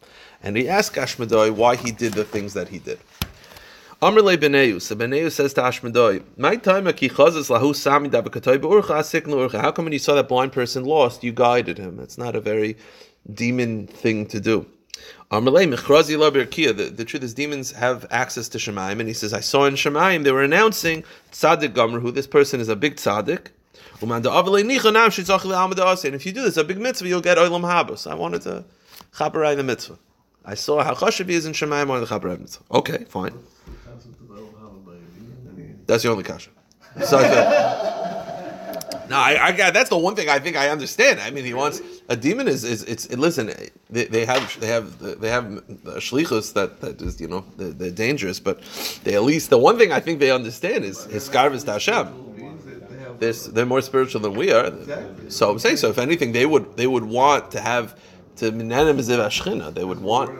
And 0.43 0.57
he 0.57 0.69
asked 0.69 0.95
Ashmedai 0.95 1.51
why 1.51 1.77
he 1.77 1.93
did 1.93 2.15
the 2.15 2.25
things 2.25 2.55
that 2.55 2.69
he 2.69 2.79
did. 2.79 2.99
Amrle 4.01 4.35
Beneus. 4.39 4.83
So 4.83 4.97
Beneus 4.97 5.33
says 5.33 5.53
to 5.55 5.61
Ashmedoi, 5.61 6.23
My 6.39 6.57
time 6.57 6.85
lahu 6.85 7.77
sami 7.77 8.09
How 9.59 9.73
come 9.73 9.85
when 9.85 9.93
you 9.93 9.99
saw 9.99 10.15
that 10.15 10.29
blind 10.29 10.53
person 10.53 10.85
lost, 10.85 11.23
you 11.23 11.33
guided 11.33 11.77
him? 11.77 11.97
That's 11.97 12.17
not 12.17 12.35
a 12.35 12.41
very 12.41 12.79
demon 13.35 13.87
thing 13.87 14.25
to 14.27 14.41
do. 14.41 14.65
Labirkia. 15.31 16.97
The 16.97 17.05
truth 17.05 17.23
is, 17.23 17.35
demons 17.35 17.73
have 17.73 18.07
access 18.11 18.49
to 18.49 18.59
Shemaim, 18.59 19.01
and 19.01 19.09
he 19.09 19.13
says, 19.13 19.35
I 19.35 19.41
saw 19.41 19.67
in 19.67 19.75
Shemaim 19.75 20.25
they 20.25 20.33
were 20.33 20.43
announcing 20.43 21.05
Tzaddik 21.33 21.75
Gomer, 21.75 22.01
who 22.01 22.11
this 22.11 22.27
person 22.27 22.59
is 22.59 22.69
a 22.69 22.77
big 22.77 22.97
tzaddik. 22.97 23.49
And 24.03 24.11
if 26.15 26.27
you 26.27 26.33
do 26.33 26.43
this, 26.43 26.57
a 26.57 26.65
big 26.65 26.79
mitzvah, 26.79 27.07
you'll 27.07 27.21
get 27.21 27.37
oilam 27.37 27.61
habas. 27.61 28.11
I 28.11 28.15
wanted 28.15 28.41
to 28.43 28.65
chaperai 29.15 29.55
the 29.57 29.63
mitzvah. 29.63 29.99
I 30.51 30.55
saw 30.55 30.83
how 30.83 30.95
chashav 30.95 31.29
is 31.29 31.47
in 31.47 31.73
I 31.73 31.85
wanted 31.85 32.09
the 32.09 32.39
mitzvah. 32.39 32.65
Okay, 32.73 33.05
fine. 33.09 33.35
That's 35.87 36.03
the 36.03 36.11
only 36.11 36.25
kasha. 36.25 36.51
No, 39.11 39.17
I, 39.17 39.49
I 39.49 39.71
that's 39.73 39.91
the 39.91 39.99
one 39.99 40.15
thing 40.15 40.29
I 40.29 40.39
think 40.39 40.57
I 40.57 40.69
understand. 40.69 41.19
I 41.19 41.33
mean, 41.33 41.45
he 41.45 41.53
wants 41.53 41.83
a 42.09 42.15
demon 42.15 42.47
is 42.47 42.63
is 42.63 42.85
it's 42.85 43.07
it, 43.07 43.19
listen. 43.19 43.53
They, 43.91 44.05
they 44.05 44.25
have 44.25 44.61
they 44.61 44.69
have 44.69 44.87
they 45.01 45.29
have 45.29 45.47
shlichus 46.09 46.53
that 46.53 46.81
that 46.81 47.03
is 47.03 47.21
you 47.21 47.27
know 47.27 47.45
they're, 47.57 47.73
they're, 47.73 47.91
dangerous, 47.91 48.39
but 48.39 48.61
they 49.03 49.15
at 49.17 49.25
least 49.25 49.51
the 49.51 49.59
one 49.59 49.79
thing 49.79 49.91
I 49.91 49.99
think 49.99 50.21
they 50.21 50.31
understand 50.31 50.85
is 50.85 51.07
his 51.07 51.29
skarvis 51.29 51.67
Hashem. 51.67 52.07
They're, 53.19 53.33
they're 53.33 53.67
more 53.67 53.83
spiritual 53.83 54.21
than 54.21 54.35
we 54.35 54.53
are. 54.53 54.73
So 55.29 55.51
I'm 55.51 55.59
saying 55.59 55.79
so. 55.79 55.91
If 55.91 55.99
anything, 55.99 56.31
they 56.31 56.47
would 56.47 56.77
they 56.77 56.87
would 56.87 57.05
want 57.05 57.51
to 57.51 57.61
have 57.61 57.97
to 58.41 58.53
minanim 58.53 58.99
ziv 58.99 59.75
They 59.75 59.85
would 59.85 60.01
want. 60.01 60.31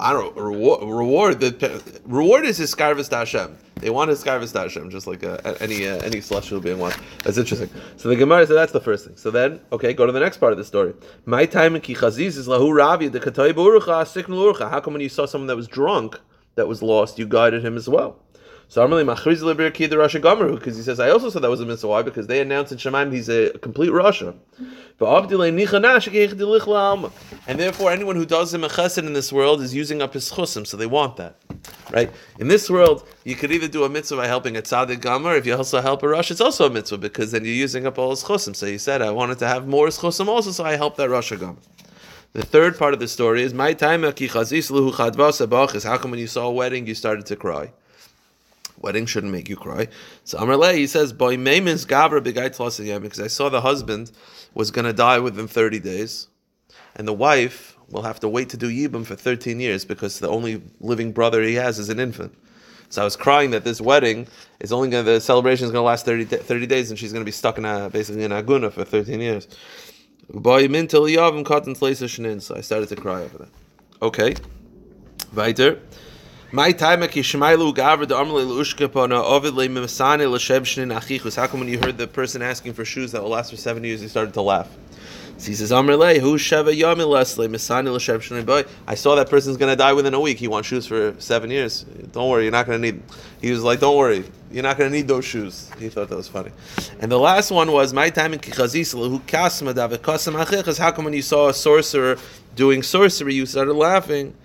I 0.00 0.12
don't 0.12 0.36
know, 0.36 0.42
reward. 0.42 0.82
Reward 0.82 1.40
the 1.40 2.00
reward 2.04 2.44
is 2.44 2.56
his 2.56 2.74
skarvis 2.74 3.10
Hashem. 3.10 3.56
They 3.76 3.90
want 3.90 4.10
his 4.10 4.24
skarvis 4.24 4.52
Hashem, 4.52 4.90
just 4.90 5.06
like 5.06 5.22
uh, 5.22 5.38
any 5.60 5.86
uh, 5.86 5.98
any 5.98 6.20
celestial 6.20 6.60
being 6.60 6.78
wants. 6.78 6.98
That's 7.22 7.38
interesting. 7.38 7.70
So 7.96 8.08
the 8.08 8.16
Gemara 8.16 8.46
said 8.46 8.56
that's 8.56 8.72
the 8.72 8.80
first 8.80 9.06
thing. 9.06 9.16
So 9.16 9.30
then, 9.30 9.60
okay, 9.70 9.92
go 9.92 10.04
to 10.06 10.12
the 10.12 10.20
next 10.20 10.38
part 10.38 10.52
of 10.52 10.58
the 10.58 10.64
story. 10.64 10.94
My 11.26 11.46
time 11.46 11.76
in 11.76 11.82
kichaziz 11.82 12.36
is 12.38 12.48
lahu 12.48 12.74
ravi 12.74 13.08
the 13.08 14.68
How 14.70 14.80
come 14.80 14.94
when 14.94 15.00
you 15.00 15.08
saw 15.08 15.26
someone 15.26 15.46
that 15.46 15.56
was 15.56 15.68
drunk, 15.68 16.18
that 16.56 16.66
was 16.66 16.82
lost, 16.82 17.18
you 17.18 17.26
guided 17.26 17.64
him 17.64 17.76
as 17.76 17.88
well? 17.88 18.23
So 18.68 18.82
I'm 18.82 18.90
really 18.90 19.04
machriz 19.04 19.40
lebir 19.40 19.72
ki 19.72 19.86
the 19.86 19.96
Rasha 19.96 20.20
Gomeru 20.20 20.56
because 20.56 20.76
he 20.76 20.82
says 20.82 20.98
I 20.98 21.10
also 21.10 21.30
said 21.30 21.42
that 21.42 21.50
was 21.50 21.60
a 21.60 21.66
mitzvah. 21.66 21.88
Why? 21.88 22.02
Because 22.02 22.26
they 22.26 22.40
announced 22.40 22.72
in 22.72 22.78
Shemaim 22.78 23.12
he's 23.12 23.28
a 23.28 23.50
complete 23.58 23.90
Rasha. 23.90 24.34
And 24.96 25.10
therefore, 27.60 27.90
anyone 27.90 28.14
who 28.14 28.24
does 28.24 28.54
him 28.54 28.62
a 28.62 28.68
chesed 28.68 28.98
in 28.98 29.12
this 29.12 29.32
world 29.32 29.60
is 29.60 29.74
using 29.74 30.00
up 30.00 30.14
his 30.14 30.30
chusim, 30.30 30.64
so 30.64 30.76
they 30.76 30.86
want 30.86 31.16
that, 31.16 31.34
right? 31.90 32.12
In 32.38 32.46
this 32.46 32.70
world, 32.70 33.04
you 33.24 33.34
could 33.34 33.50
either 33.50 33.66
do 33.66 33.82
a 33.82 33.88
mitzvah 33.88 34.18
by 34.18 34.28
helping 34.28 34.56
a 34.56 34.62
tzaddik 34.62 35.00
gomer. 35.00 35.34
If 35.34 35.46
you 35.46 35.56
also 35.56 35.80
help 35.80 36.04
a 36.04 36.08
rush, 36.08 36.30
it's 36.30 36.40
also 36.40 36.66
a 36.66 36.70
mitzvah 36.70 36.98
because 36.98 37.32
then 37.32 37.44
you're 37.44 37.54
using 37.54 37.86
up 37.86 37.98
all 37.98 38.10
his 38.10 38.22
chusim. 38.22 38.54
So 38.54 38.66
he 38.66 38.78
said, 38.78 39.02
I 39.02 39.10
wanted 39.10 39.40
to 39.40 39.48
have 39.48 39.66
more 39.66 39.88
chusim 39.88 40.28
also, 40.28 40.52
so 40.52 40.64
I 40.64 40.76
helped 40.76 40.98
that 40.98 41.10
rush 41.10 41.32
gomer. 41.32 41.56
The 42.32 42.44
third 42.44 42.78
part 42.78 42.94
of 42.94 43.00
the 43.00 43.08
story 43.08 43.42
is 43.42 43.52
my 43.52 43.72
time 43.72 44.02
How 44.02 44.12
come 44.12 46.10
when 46.10 46.20
you 46.20 46.26
saw 46.26 46.46
a 46.46 46.52
wedding 46.52 46.86
you 46.86 46.94
started 46.94 47.26
to 47.26 47.36
cry? 47.36 47.72
Wedding 48.84 49.06
shouldn't 49.06 49.32
make 49.32 49.48
you 49.48 49.56
cry. 49.56 49.88
So 50.24 50.36
Amrle, 50.36 50.74
he 50.74 50.86
says, 50.86 51.14
Boy 51.14 51.38
Maimins 51.38 51.86
Bigai 51.86 53.00
because 53.00 53.18
I 53.18 53.28
saw 53.28 53.48
the 53.48 53.62
husband 53.62 54.12
was 54.52 54.70
going 54.70 54.84
to 54.84 54.92
die 54.92 55.18
within 55.20 55.48
30 55.48 55.80
days, 55.80 56.28
and 56.94 57.08
the 57.08 57.14
wife 57.14 57.78
will 57.88 58.02
have 58.02 58.20
to 58.20 58.28
wait 58.28 58.50
to 58.50 58.58
do 58.58 58.68
Yibam 58.68 59.06
for 59.06 59.16
13 59.16 59.58
years 59.58 59.86
because 59.86 60.18
the 60.18 60.28
only 60.28 60.60
living 60.80 61.12
brother 61.12 61.42
he 61.42 61.54
has 61.54 61.78
is 61.78 61.88
an 61.88 61.98
infant. 61.98 62.36
So 62.90 63.00
I 63.00 63.04
was 63.04 63.16
crying 63.16 63.52
that 63.52 63.64
this 63.64 63.80
wedding 63.80 64.26
is 64.60 64.70
only 64.70 64.90
going 64.90 65.06
to, 65.06 65.12
the 65.12 65.20
celebration 65.20 65.64
is 65.64 65.72
going 65.72 65.80
to 65.80 65.86
last 65.86 66.04
30, 66.04 66.26
30 66.26 66.66
days 66.66 66.90
and 66.90 66.98
she's 66.98 67.10
going 67.10 67.22
to 67.22 67.24
be 67.24 67.32
stuck 67.32 67.56
in 67.56 67.64
a, 67.64 67.88
basically 67.88 68.22
in 68.22 68.32
Aguna 68.32 68.70
for 68.70 68.84
13 68.84 69.18
years. 69.18 69.48
So 70.30 70.54
I 72.54 72.60
started 72.60 72.88
to 72.90 72.96
cry 72.96 73.22
over 73.22 73.38
that. 73.38 73.48
Okay. 74.02 74.34
Weiter. 75.34 75.80
My 76.54 76.70
time. 76.70 77.00
How 77.00 77.08
come 77.08 77.18
when 81.58 81.68
you 81.68 81.80
heard 81.80 81.98
the 81.98 82.08
person 82.12 82.42
asking 82.42 82.74
for 82.74 82.84
shoes 82.84 83.10
that 83.10 83.20
will 83.24 83.30
last 83.30 83.50
for 83.50 83.56
seven 83.56 83.82
years, 83.82 84.00
you 84.00 84.06
started 84.06 84.34
to 84.34 84.40
laugh? 84.40 84.70
So 85.36 85.48
he 85.48 85.54
says, 85.56 85.72
Amrle, 85.72 86.20
who 86.20 86.34
Sheva 86.34 86.72
Yami 86.72 87.08
Leslie, 87.08 87.48
Misani 87.48 87.88
Lashevshin 87.88 88.46
Boy. 88.46 88.62
I 88.86 88.94
saw 88.94 89.16
that 89.16 89.28
person's 89.28 89.56
gonna 89.56 89.74
die 89.74 89.94
within 89.94 90.14
a 90.14 90.20
week. 90.20 90.38
He 90.38 90.46
wants 90.46 90.68
shoes 90.68 90.86
for 90.86 91.16
seven 91.18 91.50
years. 91.50 91.82
Don't 92.12 92.30
worry, 92.30 92.44
you're 92.44 92.52
not 92.52 92.66
gonna 92.66 92.78
need 92.78 93.02
he 93.40 93.50
was 93.50 93.64
like, 93.64 93.80
Don't 93.80 93.96
worry, 93.96 94.22
you're 94.52 94.62
not 94.62 94.78
gonna 94.78 94.90
need 94.90 95.08
those 95.08 95.24
shoes. 95.24 95.68
He 95.80 95.88
thought 95.88 96.08
that 96.08 96.16
was 96.16 96.28
funny. 96.28 96.52
And 97.00 97.10
the 97.10 97.18
last 97.18 97.50
one 97.50 97.72
was 97.72 97.92
my 97.92 98.10
time 98.10 98.32
in 98.32 98.38
Kichazis 98.38 98.92
who 98.92 99.18
Kasma 99.18 99.74
David 99.74 100.02
Kasam 100.02 100.40
Achichus. 100.40 100.78
How 100.78 100.92
come 100.92 101.06
when 101.06 101.14
you 101.14 101.22
saw 101.22 101.48
a 101.48 101.54
sorcerer 101.54 102.16
doing 102.54 102.84
sorcery, 102.84 103.34
you 103.34 103.44
started 103.44 103.74
laughing? 103.74 104.36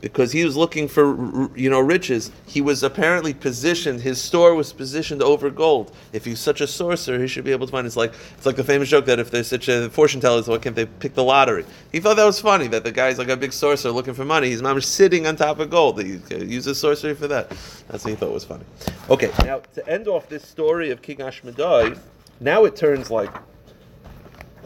Because 0.00 0.32
he 0.32 0.44
was 0.44 0.56
looking 0.56 0.86
for 0.88 1.50
you 1.56 1.70
know 1.70 1.80
riches. 1.80 2.30
He 2.46 2.60
was 2.60 2.82
apparently 2.82 3.32
positioned. 3.32 4.02
His 4.02 4.20
store 4.20 4.54
was 4.54 4.72
positioned 4.72 5.22
over 5.22 5.48
gold. 5.48 5.94
If 6.12 6.26
he's 6.26 6.38
such 6.38 6.60
a 6.60 6.66
sorcerer, 6.66 7.18
he 7.18 7.26
should 7.26 7.44
be 7.44 7.52
able 7.52 7.66
to 7.66 7.70
find. 7.70 7.86
It's 7.86 7.96
like 7.96 8.12
it's 8.36 8.44
like 8.44 8.56
the 8.56 8.64
famous 8.64 8.88
joke 8.88 9.06
that 9.06 9.18
if 9.18 9.30
there's 9.30 9.46
such 9.46 9.68
a 9.68 9.88
fortune 9.88 10.20
teller, 10.20 10.42
why 10.42 10.58
can't 10.58 10.76
they 10.76 10.86
pick 10.86 11.14
the 11.14 11.24
lottery? 11.24 11.64
He 11.90 12.00
thought 12.00 12.16
that 12.16 12.26
was 12.26 12.38
funny. 12.40 12.66
That 12.66 12.84
the 12.84 12.92
guy's 12.92 13.18
like 13.18 13.28
a 13.28 13.36
big 13.36 13.52
sorcerer 13.52 13.92
looking 13.92 14.14
for 14.14 14.24
money. 14.26 14.50
He's 14.50 14.86
sitting 14.86 15.26
on 15.26 15.36
top 15.36 15.58
of 15.58 15.70
gold. 15.70 16.02
He 16.02 16.20
uses 16.30 16.78
sorcery 16.78 17.14
for 17.14 17.28
that. 17.28 17.48
That's 17.88 18.04
what 18.04 18.10
he 18.10 18.16
thought 18.16 18.32
was 18.32 18.44
funny. 18.44 18.64
Okay, 19.08 19.30
now 19.44 19.62
to 19.74 19.88
end 19.88 20.06
off 20.06 20.28
this 20.28 20.46
story 20.46 20.90
of 20.90 21.00
King 21.00 21.18
Ashmedai, 21.18 21.98
now 22.40 22.64
it 22.64 22.76
turns 22.76 23.10
like 23.10 23.30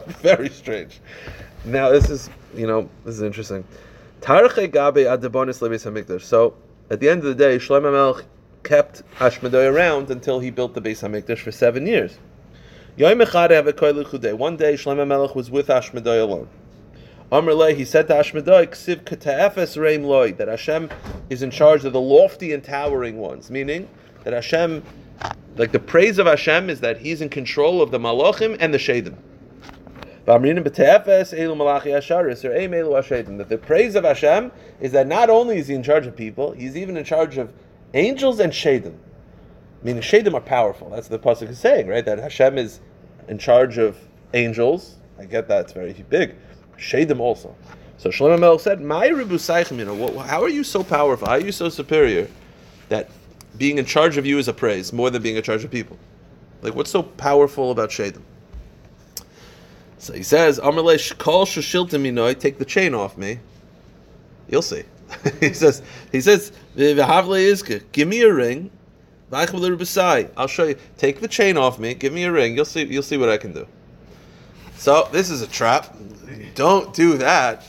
very 0.21 0.49
strange. 0.49 0.99
Now 1.63 1.89
this 1.89 2.09
is 2.09 2.29
you 2.55 2.67
know 2.67 2.89
this 3.03 3.15
is 3.15 3.21
interesting. 3.21 3.63
So 4.21 4.45
at 6.89 6.99
the 6.99 7.09
end 7.09 7.19
of 7.19 7.25
the 7.25 7.35
day, 7.35 7.57
Shlomo 7.57 7.91
Melech 7.91 8.25
kept 8.63 9.03
Ashmedai 9.19 9.71
around 9.71 10.09
until 10.09 10.39
he 10.39 10.49
built 10.49 10.73
the 10.73 10.81
Beis 10.81 11.01
Hamikdash 11.01 11.39
for 11.39 11.51
seven 11.51 11.85
years. 11.85 12.17
One 12.97 13.17
day, 13.17 13.25
Shlomo 14.73 15.07
Melech 15.07 15.35
was 15.35 15.51
with 15.51 15.67
Ashmedai 15.67 16.21
alone. 16.21 16.47
Amrle, 17.31 17.75
he 17.75 17.85
said 17.85 18.07
to 18.07 18.13
Ashmedai, 18.13 18.67
reim 19.81 20.03
loy, 20.03 20.31
that 20.33 20.47
Hashem 20.47 20.89
is 21.29 21.41
in 21.41 21.51
charge 21.51 21.83
of 21.85 21.93
the 21.93 22.01
lofty 22.01 22.53
and 22.53 22.63
towering 22.63 23.17
ones, 23.17 23.49
meaning 23.49 23.89
that 24.23 24.33
Hashem 24.33 24.83
Like 25.57 25.71
the 25.71 25.79
praise 25.79 26.19
of 26.19 26.27
Hashem 26.27 26.69
is 26.69 26.81
that 26.81 26.97
He's 26.97 27.21
in 27.21 27.29
control 27.29 27.81
of 27.81 27.91
the 27.91 27.99
Malachim 27.99 28.57
and 28.59 28.73
the 28.73 28.77
Shadim. 28.77 29.15
That 30.25 30.41
the 33.49 33.59
praise 33.61 33.95
of 33.95 34.03
Hashem 34.03 34.51
is 34.81 34.91
that 34.91 35.07
not 35.07 35.29
only 35.29 35.57
is 35.57 35.67
He 35.67 35.75
in 35.75 35.83
charge 35.83 36.07
of 36.07 36.15
people, 36.15 36.51
He's 36.53 36.75
even 36.75 36.97
in 36.97 37.03
charge 37.03 37.37
of 37.37 37.53
angels 37.93 38.39
and 38.39 38.51
Shadim. 38.51 38.95
Meaning 39.83 40.01
Shadim 40.01 40.33
are 40.33 40.41
powerful. 40.41 40.89
That's 40.89 41.11
what 41.11 41.21
the 41.21 41.29
pasuk 41.29 41.49
is 41.49 41.59
saying, 41.59 41.87
right? 41.87 42.03
That 42.03 42.17
Hashem 42.17 42.57
is 42.57 42.79
in 43.27 43.37
charge 43.37 43.77
of 43.77 43.99
angels. 44.33 44.95
I 45.19 45.25
get 45.25 45.47
that; 45.47 45.65
it's 45.65 45.73
very 45.73 45.93
big. 46.09 46.33
Shadim 46.79 47.19
also. 47.19 47.55
So 47.97 48.09
Shlomo 48.09 48.39
Melech 48.39 48.61
said, 48.61 48.81
"My 48.81 49.07
ribu 49.07 49.37
you 49.37 49.85
know, 49.85 50.19
how 50.19 50.41
are 50.41 50.49
you 50.49 50.63
so 50.63 50.83
powerful? 50.83 51.27
How 51.27 51.35
are 51.35 51.39
you 51.39 51.51
so 51.51 51.69
superior 51.69 52.27
that 52.89 53.11
being 53.59 53.77
in 53.77 53.85
charge 53.85 54.17
of 54.17 54.25
you 54.25 54.39
is 54.39 54.47
a 54.47 54.53
praise 54.53 54.91
more 54.91 55.11
than 55.11 55.21
being 55.21 55.35
in 55.35 55.43
charge 55.43 55.63
of 55.63 55.69
people? 55.69 55.99
Like, 56.63 56.73
what's 56.73 56.89
so 56.89 57.03
powerful 57.03 57.69
about 57.69 57.91
Shadim?" 57.91 58.23
So 60.05 60.13
he 60.13 60.21
says, 60.21 60.59
"Amarle 60.59 61.17
kol 61.17 61.47
shashiltim 61.47 62.39
take 62.39 62.59
the 62.59 62.65
chain 62.65 62.93
off 62.93 63.17
me." 63.17 63.39
You'll 64.47 64.61
see. 64.61 64.83
he 65.39 65.51
says, 65.51 65.81
he 66.11 66.21
says, 66.21 66.51
give 66.75 68.07
me 68.07 68.21
a 68.21 68.31
ring. 68.31 68.69
I'll 69.31 70.47
show 70.47 70.65
you. 70.65 70.75
Take 70.97 71.21
the 71.21 71.27
chain 71.27 71.57
off 71.57 71.79
me. 71.79 71.95
Give 71.95 72.13
me 72.13 72.25
a 72.25 72.31
ring. 72.31 72.55
You'll 72.55 72.65
see. 72.65 72.83
You'll 72.83 73.01
see 73.01 73.17
what 73.17 73.29
I 73.29 73.37
can 73.37 73.51
do. 73.51 73.67
So 74.75 75.09
this 75.11 75.31
is 75.31 75.41
a 75.41 75.47
trap. 75.47 75.95
Don't 76.53 76.93
do 76.93 77.17
that 77.17 77.63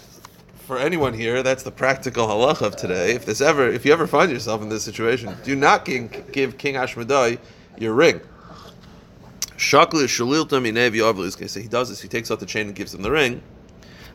for 0.66 0.78
anyone 0.78 1.14
here. 1.14 1.42
That's 1.42 1.62
the 1.62 1.70
practical 1.70 2.26
halacha 2.26 2.66
of 2.66 2.76
today. 2.76 3.14
If 3.14 3.24
this 3.24 3.40
ever, 3.40 3.66
if 3.66 3.86
you 3.86 3.94
ever 3.94 4.06
find 4.06 4.30
yourself 4.30 4.60
in 4.60 4.68
this 4.68 4.84
situation, 4.84 5.34
do 5.42 5.56
not 5.56 5.86
give 5.86 6.58
King 6.58 6.74
Ashmedai 6.74 7.38
your 7.78 7.94
ring. 7.94 8.20
Shakli 9.66 10.04
shalilta 10.04 10.62
minev 10.62 11.48
So 11.50 11.60
he 11.60 11.66
does 11.66 11.88
this. 11.88 12.00
He 12.00 12.06
takes 12.06 12.30
out 12.30 12.38
the 12.38 12.46
chain 12.46 12.68
and 12.68 12.76
gives 12.76 12.94
him 12.94 13.02
the 13.02 13.10
ring. 13.10 13.42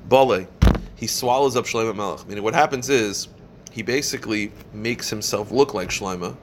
Bale, 0.08 0.48
he 0.96 1.08
swallows 1.08 1.58
up 1.58 1.66
Shlomo 1.66 1.94
Melech. 1.94 2.26
Meaning, 2.26 2.42
what 2.42 2.54
happens 2.54 2.88
is 2.88 3.28
he 3.70 3.82
basically 3.82 4.54
makes 4.72 5.10
himself 5.10 5.52
look 5.52 5.74
like 5.74 5.90
Shlomo, 5.90 6.38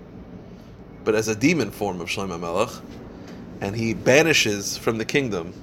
but 1.04 1.14
as 1.14 1.28
a 1.28 1.34
demon 1.34 1.70
form 1.70 2.02
of 2.02 2.08
Shlomo 2.08 2.38
Melech, 2.38 2.68
and 3.62 3.74
he 3.74 3.94
banishes 3.94 4.76
from 4.76 4.98
the 4.98 5.06
kingdom. 5.06 5.54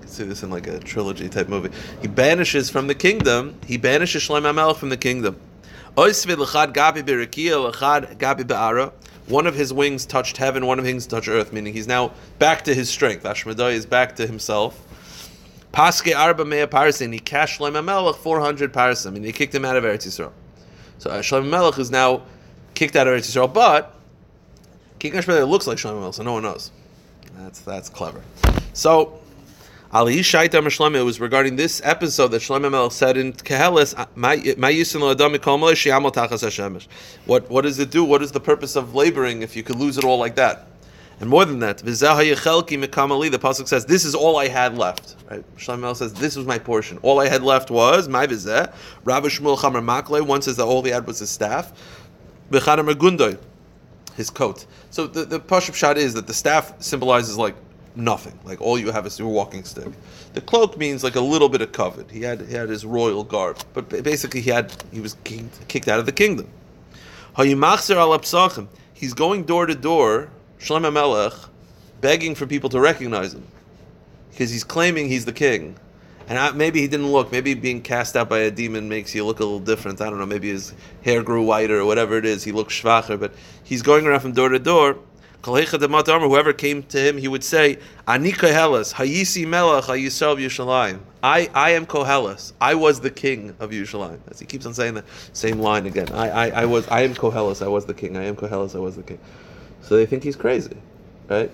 You 0.00 0.08
see 0.08 0.24
this 0.24 0.42
in 0.42 0.50
like 0.50 0.66
a 0.66 0.80
trilogy 0.80 1.28
type 1.28 1.48
movie. 1.48 1.70
He 2.00 2.08
banishes 2.08 2.68
from 2.68 2.88
the 2.88 2.96
kingdom. 2.96 3.60
He 3.64 3.76
banishes 3.76 4.26
Shlomo 4.26 4.52
Melech 4.52 4.76
from 4.76 4.88
the 4.88 4.96
kingdom. 4.96 5.40
One 9.26 9.46
of 9.46 9.54
his 9.54 9.72
wings 9.72 10.04
touched 10.04 10.36
heaven, 10.36 10.66
one 10.66 10.78
of 10.78 10.84
his 10.84 10.94
wings 10.94 11.06
touched 11.06 11.28
earth, 11.28 11.52
meaning 11.52 11.72
he's 11.72 11.86
now 11.86 12.12
back 12.38 12.62
to 12.64 12.74
his 12.74 12.88
strength. 12.88 13.24
Ashmedai 13.24 13.72
is 13.72 13.86
back 13.86 14.16
to 14.16 14.26
himself. 14.26 14.86
Paske 15.72 16.14
arba 16.14 16.44
mea 16.44 16.66
parsin, 16.66 17.12
he 17.12 17.18
cashed 17.18 17.58
Shlomo 17.60 17.82
Melech 17.82 18.16
400 18.16 18.72
parsim, 18.72 19.16
and 19.16 19.24
he 19.24 19.32
kicked 19.32 19.54
him 19.54 19.64
out 19.64 19.76
of 19.76 19.84
Eretz 19.84 20.06
Yisrael. 20.06 20.32
So 20.98 21.10
uh, 21.10 21.20
Shlomo 21.20 21.48
Melech 21.48 21.78
is 21.78 21.90
now 21.90 22.22
kicked 22.74 22.96
out 22.96 23.06
of 23.06 23.14
Eretz 23.14 23.30
Yisrael, 23.30 23.52
but 23.52 23.94
King 24.98 25.12
Ashmedai 25.12 25.48
looks 25.48 25.66
like 25.66 25.78
Shlomo 25.78 26.00
Melech, 26.00 26.14
so 26.14 26.22
no 26.24 26.34
one 26.34 26.42
knows. 26.42 26.72
That's 27.38 27.60
that's 27.60 27.88
clever. 27.88 28.22
So 28.74 29.21
Ali 29.94 30.20
Shaita 30.20 30.52
Shlomo, 30.52 31.00
it 31.00 31.02
was 31.02 31.20
regarding 31.20 31.56
this 31.56 31.82
episode 31.84 32.28
that 32.28 32.40
Shlomo 32.40 32.70
Melech 32.70 32.92
said 32.92 33.18
in 33.18 33.34
Kehelis, 33.34 33.92
ah, 33.98 34.08
What 37.26 37.50
what 37.50 37.60
does 37.60 37.78
it 37.78 37.90
do? 37.90 38.02
What 38.02 38.22
is 38.22 38.32
the 38.32 38.40
purpose 38.40 38.74
of 38.74 38.94
laboring 38.94 39.42
if 39.42 39.54
you 39.54 39.62
could 39.62 39.76
lose 39.76 39.98
it 39.98 40.04
all 40.04 40.16
like 40.16 40.36
that? 40.36 40.66
And 41.20 41.28
more 41.28 41.44
than 41.44 41.58
that, 41.58 41.76
the 41.76 41.90
pasuk 41.92 43.68
says, 43.68 43.84
"This 43.84 44.06
is 44.06 44.14
all 44.14 44.38
I 44.38 44.48
had 44.48 44.78
left." 44.78 45.16
Right? 45.30 45.44
Shlomo 45.58 45.94
says, 45.94 46.14
"This 46.14 46.36
was 46.36 46.46
my 46.46 46.58
portion. 46.58 46.98
All 47.02 47.20
I 47.20 47.28
had 47.28 47.42
left 47.42 47.70
was 47.70 48.08
my 48.08 48.26
vizeh." 48.26 48.72
Rabbi 49.04 49.28
Shmuel 49.28 49.58
Chamer 49.58 49.84
Makle 49.84 50.22
one 50.22 50.40
says 50.40 50.56
that 50.56 50.64
all 50.64 50.82
he 50.82 50.90
had 50.90 51.06
was 51.06 51.18
his 51.18 51.28
staff. 51.28 51.70
his 54.16 54.30
coat. 54.30 54.64
So 54.88 55.06
the 55.06 55.26
the 55.26 55.38
pashup 55.38 55.74
shot 55.74 55.98
is 55.98 56.14
that 56.14 56.26
the 56.26 56.34
staff 56.34 56.72
symbolizes 56.78 57.36
like 57.36 57.56
nothing, 57.94 58.38
like 58.44 58.60
all 58.60 58.78
you 58.78 58.90
have 58.90 59.06
is 59.06 59.18
your 59.18 59.28
walking 59.28 59.64
stick. 59.64 59.88
The 60.34 60.40
cloak 60.40 60.76
means 60.78 61.04
like 61.04 61.16
a 61.16 61.20
little 61.20 61.48
bit 61.48 61.60
of 61.60 61.72
covet. 61.72 62.10
He 62.10 62.22
had 62.22 62.40
he 62.42 62.54
had 62.54 62.68
his 62.68 62.84
royal 62.84 63.24
garb, 63.24 63.58
but 63.74 63.88
basically 63.88 64.40
he 64.40 64.50
had 64.50 64.72
he 64.92 65.00
was 65.00 65.16
kicked 65.24 65.88
out 65.88 65.98
of 65.98 66.06
the 66.06 66.12
kingdom. 66.12 66.48
He's 68.94 69.14
going 69.14 69.44
door 69.44 69.66
to 69.66 69.74
door 69.74 70.30
Shlomo 70.60 70.92
Melech 70.92 71.32
begging 72.00 72.34
for 72.34 72.46
people 72.46 72.70
to 72.70 72.80
recognize 72.80 73.34
him 73.34 73.46
because 74.30 74.50
he's 74.50 74.64
claiming 74.64 75.08
he's 75.08 75.24
the 75.24 75.32
king. 75.32 75.76
And 76.28 76.56
maybe 76.56 76.80
he 76.80 76.88
didn't 76.88 77.10
look. 77.10 77.32
Maybe 77.32 77.54
being 77.54 77.82
cast 77.82 78.16
out 78.16 78.28
by 78.28 78.38
a 78.38 78.50
demon 78.50 78.88
makes 78.88 79.14
you 79.14 79.24
look 79.24 79.40
a 79.40 79.44
little 79.44 79.58
different. 79.58 80.00
I 80.00 80.08
don't 80.08 80.18
know. 80.18 80.26
Maybe 80.26 80.50
his 80.50 80.72
hair 81.04 81.22
grew 81.22 81.42
whiter 81.42 81.80
or 81.80 81.84
whatever 81.84 82.16
it 82.16 82.24
is. 82.24 82.44
He 82.44 82.52
looks 82.52 82.80
schwacher. 82.80 83.18
But 83.18 83.34
he's 83.64 83.82
going 83.82 84.06
around 84.06 84.20
from 84.20 84.32
door 84.32 84.48
to 84.48 84.58
door. 84.58 84.98
Whoever 85.44 86.52
came 86.52 86.82
to 86.84 86.98
him, 86.98 87.18
he 87.18 87.26
would 87.28 87.42
say, 87.42 87.78
"Ani 88.06 88.32
kohelas, 88.32 88.94
hayisi 88.94 89.46
melech 89.46 89.84
hayisrael 89.84 90.38
Yushalayim." 90.38 91.00
I, 91.22 91.50
I 91.54 91.70
am 91.70 91.86
kohelas. 91.86 92.52
I 92.60 92.74
was 92.74 93.00
the 93.00 93.10
king 93.10 93.54
of 93.58 93.70
Yushalayim. 93.70 94.18
As 94.30 94.38
he 94.38 94.46
keeps 94.46 94.66
on 94.66 94.74
saying 94.74 94.94
the 94.94 95.04
same 95.32 95.58
line 95.58 95.86
again. 95.86 96.08
I, 96.12 96.30
I, 96.30 96.62
I 96.62 96.64
was. 96.64 96.86
I 96.88 97.02
am 97.02 97.14
kohelas. 97.14 97.60
I 97.64 97.68
was 97.68 97.86
the 97.86 97.94
king. 97.94 98.16
I 98.16 98.24
am 98.24 98.36
kohelas. 98.36 98.76
I 98.76 98.78
was 98.78 98.96
the 98.96 99.02
king. 99.02 99.18
So 99.82 99.96
they 99.96 100.06
think 100.06 100.22
he's 100.22 100.36
crazy, 100.36 100.76
right? 101.28 101.50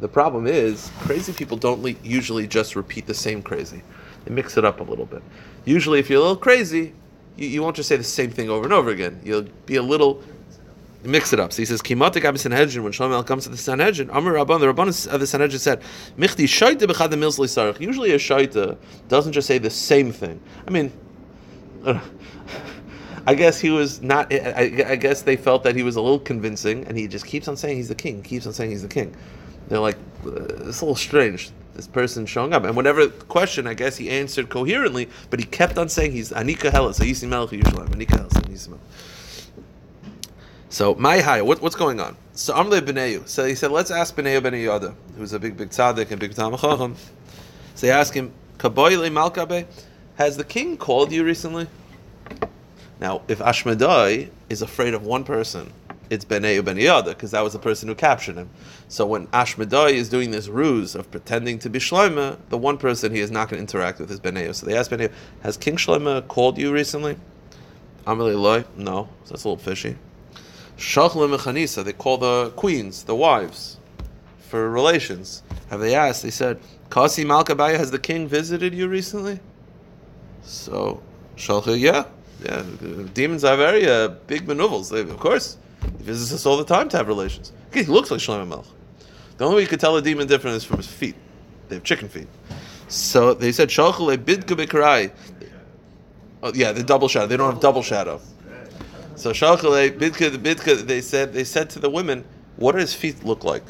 The 0.00 0.08
problem 0.08 0.46
is, 0.46 0.90
crazy 1.00 1.32
people 1.32 1.56
don't 1.56 1.82
le- 1.82 1.94
usually 2.02 2.46
just 2.46 2.76
repeat 2.76 3.06
the 3.06 3.14
same 3.14 3.42
crazy. 3.42 3.82
They 4.24 4.34
mix 4.34 4.56
it 4.56 4.64
up 4.64 4.80
a 4.80 4.84
little 4.84 5.06
bit. 5.06 5.22
Usually, 5.64 5.98
if 5.98 6.10
you're 6.10 6.18
a 6.18 6.22
little 6.22 6.36
crazy, 6.36 6.92
you, 7.36 7.48
you 7.48 7.62
won't 7.62 7.76
just 7.76 7.88
say 7.88 7.96
the 7.96 8.04
same 8.04 8.30
thing 8.30 8.50
over 8.50 8.64
and 8.64 8.72
over 8.72 8.90
again. 8.90 9.20
You'll 9.24 9.46
be 9.66 9.76
a 9.76 9.82
little 9.82 10.22
mix 11.04 11.32
it 11.32 11.40
up. 11.40 11.52
So 11.52 11.62
he 11.62 11.66
says, 11.66 11.82
"Kimatik 11.82 12.24
Abba 12.24 12.38
Sanhedrin." 12.38 12.82
When 12.82 12.92
Shlomo 12.92 13.24
comes 13.26 13.44
to 13.44 13.50
the 13.50 13.56
Sanhedrin, 13.56 14.10
Amar 14.10 14.34
Rabban, 14.34 14.60
the 14.60 14.72
Rabban 14.72 15.12
of 15.12 15.20
the 15.20 15.26
Sanhedrin 15.26 15.58
said, 15.58 15.82
"Michti 16.16 16.44
shaita 16.44 16.86
b'chad 16.86 17.10
the 17.10 17.84
Usually, 17.84 18.12
a 18.12 18.18
shaita 18.18 18.76
doesn't 19.08 19.32
just 19.32 19.46
say 19.46 19.58
the 19.58 19.70
same 19.70 20.12
thing. 20.12 20.40
I 20.66 20.70
mean. 20.70 20.92
I 23.26 23.34
guess 23.34 23.60
he 23.60 23.68
was 23.68 24.00
not. 24.00 24.32
I, 24.32 24.84
I, 24.88 24.96
guess 24.96 25.20
they 25.20 25.36
felt 25.36 25.62
that 25.64 25.76
he 25.76 25.82
was 25.82 25.96
a 25.96 26.00
little 26.00 26.18
convincing, 26.18 26.86
and 26.86 26.96
he 26.96 27.06
just 27.06 27.26
keeps 27.26 27.46
on 27.46 27.58
saying 27.58 27.76
he's 27.76 27.88
the 27.88 27.94
king. 27.94 28.22
Keeps 28.22 28.46
on 28.46 28.54
saying 28.54 28.70
he's 28.70 28.80
the 28.80 28.88
king. 28.88 29.14
They're 29.68 29.80
like, 29.80 29.98
uh, 30.24 30.30
it's 30.66 30.80
a 30.80 30.84
little 30.84 30.96
strange. 30.96 31.50
This 31.74 31.86
person 31.86 32.24
showing 32.24 32.54
up, 32.54 32.64
and 32.64 32.74
whatever 32.74 33.06
question, 33.08 33.66
I 33.66 33.74
guess 33.74 33.98
he 33.98 34.08
answered 34.08 34.48
coherently, 34.48 35.10
but 35.28 35.38
he 35.40 35.44
kept 35.44 35.76
on 35.76 35.90
saying 35.90 36.12
he's 36.12 36.30
Anika 36.30 36.70
Helas, 36.70 37.00
Ayisi 37.00 37.28
Melech 37.28 37.50
Yerushalayim, 37.50 37.90
Anika 37.90 38.18
Helas, 38.18 38.32
Ayisi 38.44 38.70
So 40.70 40.94
my 40.96 41.20
high, 41.20 41.40
what, 41.42 41.62
what's 41.62 41.76
going 41.76 41.98
on? 41.98 42.16
So 42.32 42.54
Amle 42.54 42.80
B'neyu. 42.80 43.26
So 43.26 43.44
he 43.46 43.54
said, 43.54 43.70
let's 43.70 43.90
ask 43.90 44.14
B'neyu 44.14 44.42
Ben 44.42 44.52
Yoda, 44.52 44.94
who's 45.16 45.32
a 45.32 45.38
big 45.38 45.56
big 45.56 45.70
tzaddik 45.70 46.10
and 46.10 46.20
big 46.20 46.32
tamachacham. 46.32 46.94
So 47.74 47.86
they 47.86 47.90
ask 47.90 48.12
him, 48.12 48.32
Kaboyle 48.58 49.10
Malkabe, 49.10 49.66
has 50.16 50.36
the 50.36 50.44
king 50.44 50.76
called 50.76 51.10
you 51.12 51.24
recently? 51.24 51.68
Now, 53.00 53.22
if 53.28 53.38
Ashmedai 53.38 54.30
is 54.50 54.62
afraid 54.62 54.92
of 54.92 55.04
one 55.04 55.24
person, 55.24 55.72
it's 56.10 56.24
Benei 56.24 56.62
Ben 56.64 56.76
Yada, 56.76 57.10
because 57.10 57.30
that 57.30 57.42
was 57.42 57.52
the 57.52 57.58
person 57.58 57.88
who 57.88 57.94
captured 57.94 58.36
him. 58.36 58.50
So 58.88 59.06
when 59.06 59.28
Ashmedai 59.28 59.92
is 59.92 60.08
doing 60.08 60.32
this 60.32 60.48
ruse 60.48 60.94
of 60.94 61.10
pretending 61.10 61.58
to 61.60 61.70
be 61.70 61.78
Shloima, 61.78 62.38
the 62.48 62.58
one 62.58 62.78
person 62.78 63.14
he 63.14 63.20
is 63.20 63.30
not 63.30 63.48
going 63.48 63.58
to 63.58 63.60
interact 63.60 64.00
with 64.00 64.10
is 64.10 64.18
Benei. 64.18 64.54
So 64.54 64.66
they 64.66 64.76
ask 64.76 64.90
Benei, 64.90 65.12
has 65.42 65.56
King 65.56 65.76
Shloima 65.76 66.26
called 66.26 66.58
you 66.58 66.72
recently? 66.72 67.16
Amalei 68.06 68.40
Loi, 68.40 68.64
no, 68.76 69.08
so 69.24 69.30
that's 69.30 69.44
a 69.44 69.48
little 69.48 69.62
fishy. 69.62 69.96
Shachlim 70.78 71.36
Chanisa, 71.36 71.84
they 71.84 71.92
call 71.92 72.18
the 72.18 72.50
queens, 72.50 73.02
the 73.02 73.14
wives, 73.14 73.78
for 74.38 74.70
relations. 74.70 75.42
Have 75.70 75.80
they 75.80 75.94
asked? 75.94 76.22
They 76.22 76.30
said, 76.30 76.60
Kasi 76.88 77.24
Malkabaya, 77.24 77.76
has 77.76 77.90
the 77.90 77.98
king 77.98 78.28
visited 78.28 78.72
you 78.72 78.86
recently? 78.86 79.40
So, 80.42 81.02
Shalcha, 81.36 81.78
yeah, 81.78 82.04
yeah, 82.44 82.64
demons 83.12 83.42
are 83.42 83.56
very 83.56 83.88
uh, 83.88 84.08
big 84.28 84.46
maneuvers. 84.46 84.92
Of 84.92 85.18
course, 85.18 85.56
he 85.98 86.04
visits 86.04 86.32
us 86.32 86.46
all 86.46 86.56
the 86.56 86.64
time 86.64 86.88
to 86.90 86.96
have 86.96 87.08
relations. 87.08 87.52
he 87.74 87.82
looks 87.82 88.12
like 88.12 88.20
Shlomo 88.20 88.46
Melech. 88.46 88.64
The 89.36 89.44
only 89.44 89.56
way 89.56 89.62
you 89.62 89.68
could 89.68 89.80
tell 89.80 89.96
a 89.96 90.02
demon 90.02 90.28
different 90.28 90.56
is 90.56 90.64
from 90.64 90.76
his 90.76 90.86
feet. 90.86 91.16
They 91.68 91.76
have 91.76 91.84
chicken 91.84 92.08
feet. 92.08 92.28
So 92.86 93.34
they 93.34 93.50
said 93.50 93.68
Shalchale 93.68 94.16
bidka 94.16 94.56
bikrai. 94.56 95.10
Oh 96.42 96.52
yeah, 96.54 96.70
the 96.70 96.84
double 96.84 97.08
shadow. 97.08 97.26
They 97.26 97.36
don't 97.36 97.52
have 97.52 97.60
double 97.60 97.82
shadow. 97.82 98.20
So 99.18 99.32
Shalchale 99.32 99.90
bidka 99.98 100.30
bidka. 100.36 100.86
They 100.86 101.00
said 101.00 101.32
they 101.32 101.42
said 101.42 101.68
to 101.70 101.80
the 101.80 101.90
women, 101.90 102.24
"What 102.54 102.72
do 102.72 102.78
his 102.78 102.94
feet 102.94 103.24
look 103.24 103.42
like 103.42 103.64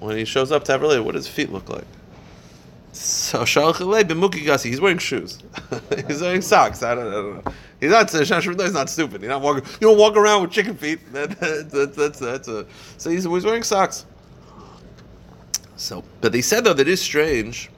when 0.00 0.16
he 0.16 0.24
shows 0.24 0.50
up 0.50 0.64
to 0.64 0.72
have 0.72 0.82
relations? 0.82 1.06
What 1.06 1.14
does 1.14 1.26
his 1.26 1.34
feet 1.34 1.52
look 1.52 1.68
like?" 1.68 1.86
So 2.92 3.42
Shalchale 3.42 4.02
b'muki 4.02 4.44
gasi. 4.44 4.64
He's 4.64 4.80
wearing 4.80 4.98
shoes. 4.98 5.38
he's 6.08 6.20
wearing 6.20 6.42
socks. 6.42 6.82
I 6.82 6.96
don't, 6.96 7.06
I 7.06 7.10
don't 7.12 7.44
know. 7.44 7.52
He's 7.78 7.90
not 7.90 8.10
He's 8.10 8.72
not 8.72 8.90
stupid. 8.90 9.20
He's 9.20 9.28
not 9.28 9.40
walking. 9.40 9.62
You 9.80 9.86
don't 9.86 9.96
walk 9.96 10.16
around 10.16 10.42
with 10.42 10.50
chicken 10.50 10.76
feet. 10.76 10.98
That, 11.12 11.38
that, 11.38 11.70
that, 11.70 11.94
that's 11.94 12.18
that's 12.18 12.48
a. 12.48 12.66
So 12.98 13.10
he's, 13.10 13.22
he's 13.22 13.44
wearing 13.44 13.62
socks. 13.62 14.06
So, 15.76 16.02
but 16.20 16.32
they 16.32 16.42
said 16.42 16.64
though 16.64 16.74
that 16.74 16.88
is 16.88 17.00
strange. 17.00 17.70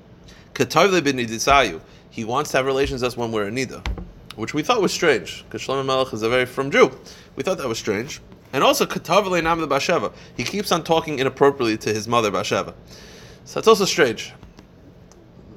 He 0.54 2.24
wants 2.24 2.50
to 2.52 2.56
have 2.56 2.66
relations 2.66 3.02
with 3.02 3.12
us 3.12 3.16
when 3.18 3.32
we're 3.32 3.48
in 3.48 3.54
Nida, 3.54 3.86
which 4.36 4.54
we 4.54 4.62
thought 4.62 4.80
was 4.80 4.92
strange 4.92 5.44
because 5.44 5.62
Shlomo 5.62 5.84
Melech 5.84 6.12
is 6.12 6.22
a 6.22 6.28
very 6.28 6.46
from 6.46 6.70
Jew. 6.70 6.90
We 7.36 7.42
thought 7.42 7.58
that 7.58 7.68
was 7.68 7.78
strange. 7.78 8.20
And 8.52 8.62
also 8.62 8.84
Ketavle 8.84 9.42
Nam 9.42 9.60
the 9.60 9.68
Basheva. 9.68 10.12
He 10.36 10.44
keeps 10.44 10.72
on 10.72 10.84
talking 10.84 11.18
inappropriately 11.18 11.78
to 11.78 11.94
his 11.94 12.06
mother 12.06 12.30
Basheva. 12.30 12.74
So 13.44 13.60
that's 13.60 13.68
also 13.68 13.84
strange. 13.84 14.32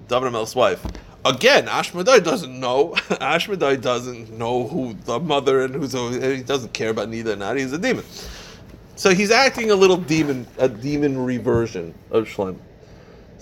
David 0.07 0.31
Melech's 0.31 0.55
wife. 0.55 0.85
Again, 1.25 1.65
Ashmedai 1.65 2.23
doesn't 2.23 2.57
know. 2.59 2.89
Ashmedai 2.95 3.81
doesn't 3.81 4.31
know 4.37 4.67
who 4.67 4.93
the 5.05 5.19
mother 5.19 5.65
and 5.65 5.73
who's 5.73 5.93
he 5.93 6.43
doesn't 6.43 6.73
care 6.73 6.91
about 6.91 7.09
neither 7.09 7.33
or 7.33 7.35
not. 7.35 7.57
He's 7.57 7.73
a 7.73 7.79
demon. 7.79 8.05
So 8.95 9.13
he's 9.13 9.31
acting 9.31 9.71
a 9.71 9.75
little 9.75 9.97
demon, 9.97 10.47
a 10.57 10.69
demon 10.69 11.25
reversion 11.25 11.93
of 12.11 12.25
Shlomo. 12.25 12.57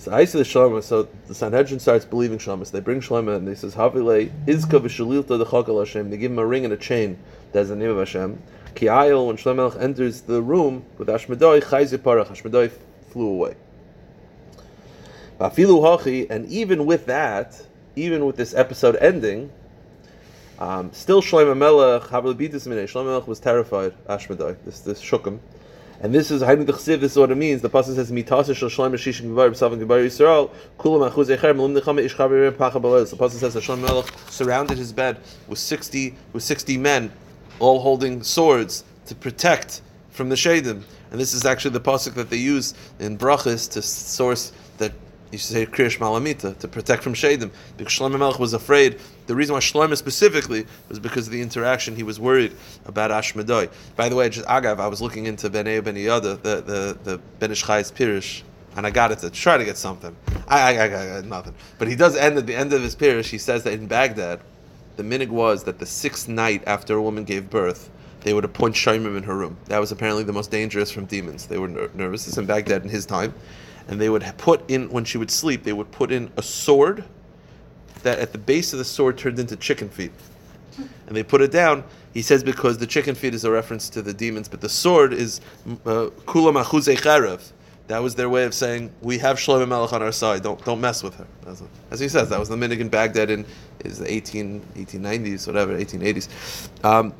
So 0.04 0.26
see 0.26 0.38
the 0.38 0.44
Shlomo. 0.44 0.84
So 0.84 1.08
the 1.28 1.34
Sanhedrin 1.34 1.80
starts 1.80 2.04
believing 2.04 2.38
Shlomo. 2.38 2.66
So 2.66 2.74
they 2.74 2.82
bring 2.82 3.00
Shlomo 3.00 3.38
and 3.38 3.48
they 3.48 3.56
says 3.56 3.74
Havile 3.74 4.30
Izka 4.46 4.82
v'Shalilta 4.82 5.38
the 5.38 5.80
Hashem. 5.80 6.10
They 6.10 6.18
give 6.18 6.30
him 6.30 6.39
a 6.39 6.46
ring 6.46 6.66
and 6.66 6.74
a 6.74 6.78
chain. 6.78 7.18
That's 7.54 7.70
the 7.70 7.78
name 7.78 7.92
of 7.92 7.98
Hashem. 8.00 8.38
Kiayel 8.76 9.28
when 9.28 9.38
Shlomo 9.38 9.80
enters 9.80 10.20
the 10.20 10.42
room 10.42 10.84
with 10.98 11.08
Ashmedai, 11.08 11.63
Chayze 11.63 11.98
Parach. 11.98 12.28
Ashmedai 12.28 12.70
flew 13.12 13.30
away. 13.30 13.56
And 15.39 16.48
even 16.52 16.86
with 16.86 17.06
that, 17.06 17.66
even 17.96 18.26
with 18.26 18.36
this 18.36 18.54
episode 18.54 18.98
ending, 18.98 19.50
um, 20.60 20.92
still 20.92 21.22
Shlomo 21.22 21.56
Melech, 21.56 22.04
Shlomo 22.04 23.06
Melech 23.06 23.26
was 23.26 23.39
terrified, 23.39 23.94
Ashmedai, 24.08 24.58
this, 24.66 24.82
this 24.82 25.00
shook 25.00 25.26
him. 25.26 25.39
And 26.01 26.13
this 26.13 26.32
is 26.32 26.41
Hainu 26.41 26.65
Dechsiv, 26.65 26.99
this 26.99 27.13
is 27.13 27.17
what 27.17 27.32
it 27.32 27.36
means. 27.36 27.62
The 27.62 27.69
Pasuk 27.69 27.95
says, 27.95 28.12
Mitasa 28.12 28.56
Shal 28.56 28.69
Shlomo 28.69 28.95
Shishim 28.95 29.34
Gvar 29.34 29.49
B'Savim 29.51 29.79
Gvar 29.86 30.06
Yisrael, 30.06 30.49
Kulam 30.77 31.10
Achuz 31.10 31.36
Echer, 31.36 31.56
Melim 31.56 31.79
Nechama 31.79 32.01
Ish 32.01 32.15
Chaver 32.15 32.58
Pacha 32.58 32.79
Balez. 32.79 33.10
The 33.12 33.15
Pasuk 33.15 33.39
says 33.39 33.53
that 33.53 33.63
Shlomo 33.63 33.88
Melech 33.88 34.13
surrounded 34.29 34.77
his 34.77 34.91
bed 34.91 35.17
with 35.47 35.60
60, 35.60 36.15
with 36.34 36.43
60 36.43 36.77
men, 36.77 37.12
all 37.60 37.79
holding 37.79 38.23
swords 38.23 38.84
to 39.06 39.15
protect 39.15 39.82
from 40.10 40.29
the 40.29 40.36
Shadim. 40.36 40.84
And 41.12 41.21
this 41.21 41.34
is 41.34 41.45
actually 41.45 41.71
the 41.71 41.82
Pasuk 41.82 42.15
that 42.15 42.29
they 42.29 42.38
use 42.38 42.73
in 42.99 43.17
Brachas 43.17 43.69
to 43.71 43.82
source 43.82 44.51
that 44.79 44.91
you 45.34 45.39
should 45.39 45.50
say 45.50 45.65
Kriyash 45.65 45.98
Malamita 45.98 46.58
to 46.60 46.67
protect 46.67 47.02
from 47.02 47.15
Shadim. 47.15 47.50
Because 47.76 47.91
Shlomo 47.91 48.19
Melech 48.19 48.39
was 48.39 48.54
afraid. 48.54 49.00
The 49.26 49.36
reason 49.36 49.54
why 49.54 49.60
Shlomo 49.60 49.98
specifically 49.98 50.67
was 50.89 51.00
because 51.00 51.26
of 51.26 51.34
the 51.34 51.41
interaction. 51.41 51.96
He 51.96 52.04
was 52.04 52.19
worried 52.19 52.56
about 52.86 53.10
Ashmedoi. 53.10 53.72
By 53.96 54.10
the 54.10 54.15
way, 54.15 54.30
just 54.30 54.48
Agav, 54.48 54.80
I 54.80 54.88
was 54.88 55.02
looking 55.02 55.26
into 55.26 55.50
Benei 55.50 55.84
Ben 55.84 55.96
Yada, 55.96 56.36
the 56.36 56.62
the 56.62 56.98
the 57.04 57.17
Ben 57.39 57.52
Ish 57.52 57.63
Chay's 57.63 57.91
Pirish, 57.91 58.43
and 58.76 58.86
I 58.86 58.91
got 58.91 59.12
it 59.12 59.19
to 59.19 59.32
try 59.32 59.58
to 59.58 59.65
get 59.65 59.76
something. 59.76 60.15
I, 60.48 60.78
I, 60.78 60.84
I 60.84 60.88
got 60.88 61.26
nothing. 61.26 61.56
But 61.80 61.88
he 61.88 61.96
does 61.96 62.15
end 62.15 62.38
at 62.38 62.46
the 62.46 62.56
end 62.56 62.72
of 62.72 62.84
his 62.84 62.96
Pirish. 62.96 63.30
He 63.30 63.39
says 63.39 63.63
that 63.63 63.74
in 63.74 63.88
Baghdad, 63.88 64.39
the 64.98 65.04
minig 65.04 65.30
was 65.30 65.63
that 65.63 65.80
the 65.80 65.86
sixth 65.88 66.28
night 66.28 66.63
after 66.67 66.96
a 66.96 67.02
woman 67.02 67.24
gave 67.24 67.50
birth, 67.50 67.89
they 68.22 68.36
would 68.36 68.46
appoint 68.46 68.76
Shaimim 68.76 69.17
in 69.17 69.24
her 69.24 69.36
room. 69.36 69.58
That 69.65 69.80
was 69.80 69.91
apparently 69.91 70.24
the 70.24 70.32
most 70.32 70.52
dangerous 70.52 70.91
from 70.91 71.06
demons. 71.06 71.48
They 71.48 71.58
were 71.58 71.67
ner- 71.67 71.89
nervous. 71.96 72.26
This 72.26 72.38
in 72.38 72.46
Baghdad 72.46 72.84
in 72.84 72.89
his 72.89 73.08
time 73.08 73.34
and 73.88 74.00
they 74.00 74.10
would 74.10 74.24
put 74.38 74.69
in 74.69 74.89
when 74.89 75.06
she 75.06 75.17
would 75.17 75.32
sleep 75.32 75.63
they 75.63 75.74
would 75.74 75.91
put 75.91 76.12
in 76.12 76.32
a 76.38 76.43
sword 76.43 77.04
that 78.04 78.19
at 78.19 78.32
the 78.32 78.38
base 78.38 78.74
of 78.74 78.80
the 78.80 78.86
sword 78.86 79.17
turned 79.17 79.39
into 79.39 79.56
chicken 79.56 79.89
feet 79.89 80.12
and 80.78 81.15
they 81.15 81.24
put 81.24 81.41
it 81.41 81.52
down 81.52 81.84
he 82.13 82.22
says 82.22 82.43
because 82.43 82.78
the 82.78 82.88
chicken 82.88 83.15
feet 83.15 83.34
is 83.34 83.43
a 83.43 83.52
reference 83.52 83.89
to 83.89 84.02
the 84.02 84.13
demons 84.13 84.48
but 84.48 84.62
the 84.62 84.69
sword 84.69 85.13
is 85.13 85.41
uh, 85.86 86.10
kula 86.26 86.56
uh, 86.56 87.39
that 87.88 88.02
was 88.02 88.15
their 88.15 88.30
way 88.30 88.46
of 88.46 88.54
saying 88.54 88.91
we 89.02 89.17
have 89.17 89.38
Shlomo 89.38 89.67
Melech 89.67 89.91
on 89.91 90.02
our 90.02 90.12
side. 90.12 90.41
Don't 90.41 90.63
don't 90.63 90.80
mess 90.80 91.04
with 91.04 91.15
her. 91.15 91.28
As, 91.46 91.62
as 91.91 92.00
he 92.00 92.08
says, 92.08 92.30
that 92.30 92.39
was 92.39 92.50
the 92.50 92.56
minig 92.56 92.80
in 92.80 92.89
Baghdad 92.89 93.30
in 93.30 93.46
is 93.84 94.00
the 94.00 94.12
18, 94.12 94.62
1890s, 94.76 95.46
whatever, 95.46 95.78
1880s. 95.78 96.86
Um, 96.86 97.13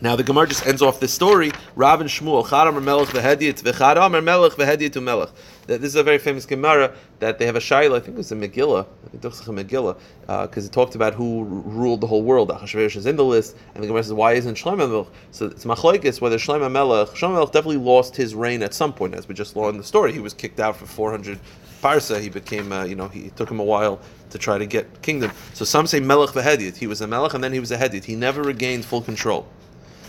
now 0.00 0.16
the 0.16 0.24
Gemara 0.24 0.48
just 0.48 0.66
ends 0.66 0.82
off 0.82 0.98
this 0.98 1.14
story. 1.14 1.52
Rav 1.76 2.00
and 2.00 2.10
Shmuel, 2.10 2.44
Chadam 2.44 2.82
Melech 2.82 3.10
v'hediyat 3.10 3.62
v'chadam 3.62 4.24
Melech 4.24 4.52
v'hediyat 4.52 5.00
Melech. 5.00 5.30
This 5.66 5.82
is 5.82 5.94
a 5.94 6.02
very 6.02 6.18
famous 6.18 6.44
Gemara 6.44 6.92
that 7.20 7.38
they 7.38 7.46
have 7.46 7.56
a 7.56 7.60
shaila. 7.60 7.96
I 7.96 8.00
think 8.00 8.14
it 8.14 8.18
was 8.18 8.32
a 8.32 8.36
Megillah. 8.36 8.86
Megillah 9.12 9.96
because 10.26 10.64
uh, 10.64 10.68
it 10.68 10.72
talked 10.72 10.94
about 10.94 11.14
who 11.14 11.44
ruled 11.44 12.00
the 12.00 12.06
whole 12.06 12.22
world. 12.22 12.48
Achashverosh 12.50 12.96
is 12.96 13.06
in 13.06 13.16
the 13.16 13.24
list, 13.24 13.56
and 13.74 13.82
the 13.82 13.86
Gemara 13.86 14.02
says, 14.02 14.12
"Why 14.12 14.32
isn't 14.32 14.56
Shlomo 14.56 14.88
Melech?" 14.88 15.06
So 15.30 15.46
it's 15.46 15.64
machlekes 15.64 16.20
whether 16.20 16.36
Shlomo 16.36 16.70
Melech, 16.70 17.08
Shlomo 17.08 17.34
Melech 17.34 17.52
definitely 17.52 17.76
lost 17.76 18.16
his 18.16 18.34
reign 18.34 18.62
at 18.62 18.74
some 18.74 18.92
point, 18.92 19.14
as 19.14 19.28
we 19.28 19.34
just 19.34 19.52
saw 19.52 19.68
in 19.68 19.76
the 19.76 19.84
story. 19.84 20.12
He 20.12 20.20
was 20.20 20.34
kicked 20.34 20.58
out 20.58 20.76
for 20.76 20.86
400 20.86 21.38
parsa. 21.82 22.20
He 22.20 22.28
became, 22.28 22.72
uh, 22.72 22.84
you 22.84 22.96
know, 22.96 23.08
he 23.08 23.30
took 23.30 23.50
him 23.50 23.60
a 23.60 23.64
while 23.64 24.00
to 24.30 24.38
try 24.38 24.58
to 24.58 24.66
get 24.66 25.02
kingdom. 25.02 25.30
So 25.54 25.64
some 25.64 25.86
say 25.86 26.00
Melech 26.00 26.30
v'hediyat. 26.30 26.76
He 26.76 26.86
was 26.86 27.00
a 27.00 27.06
Melech, 27.06 27.34
and 27.34 27.44
then 27.44 27.52
he 27.52 27.60
was 27.60 27.70
a 27.70 27.78
Hediyat. 27.78 28.04
He 28.04 28.16
never 28.16 28.42
regained 28.42 28.84
full 28.84 29.02
control. 29.02 29.46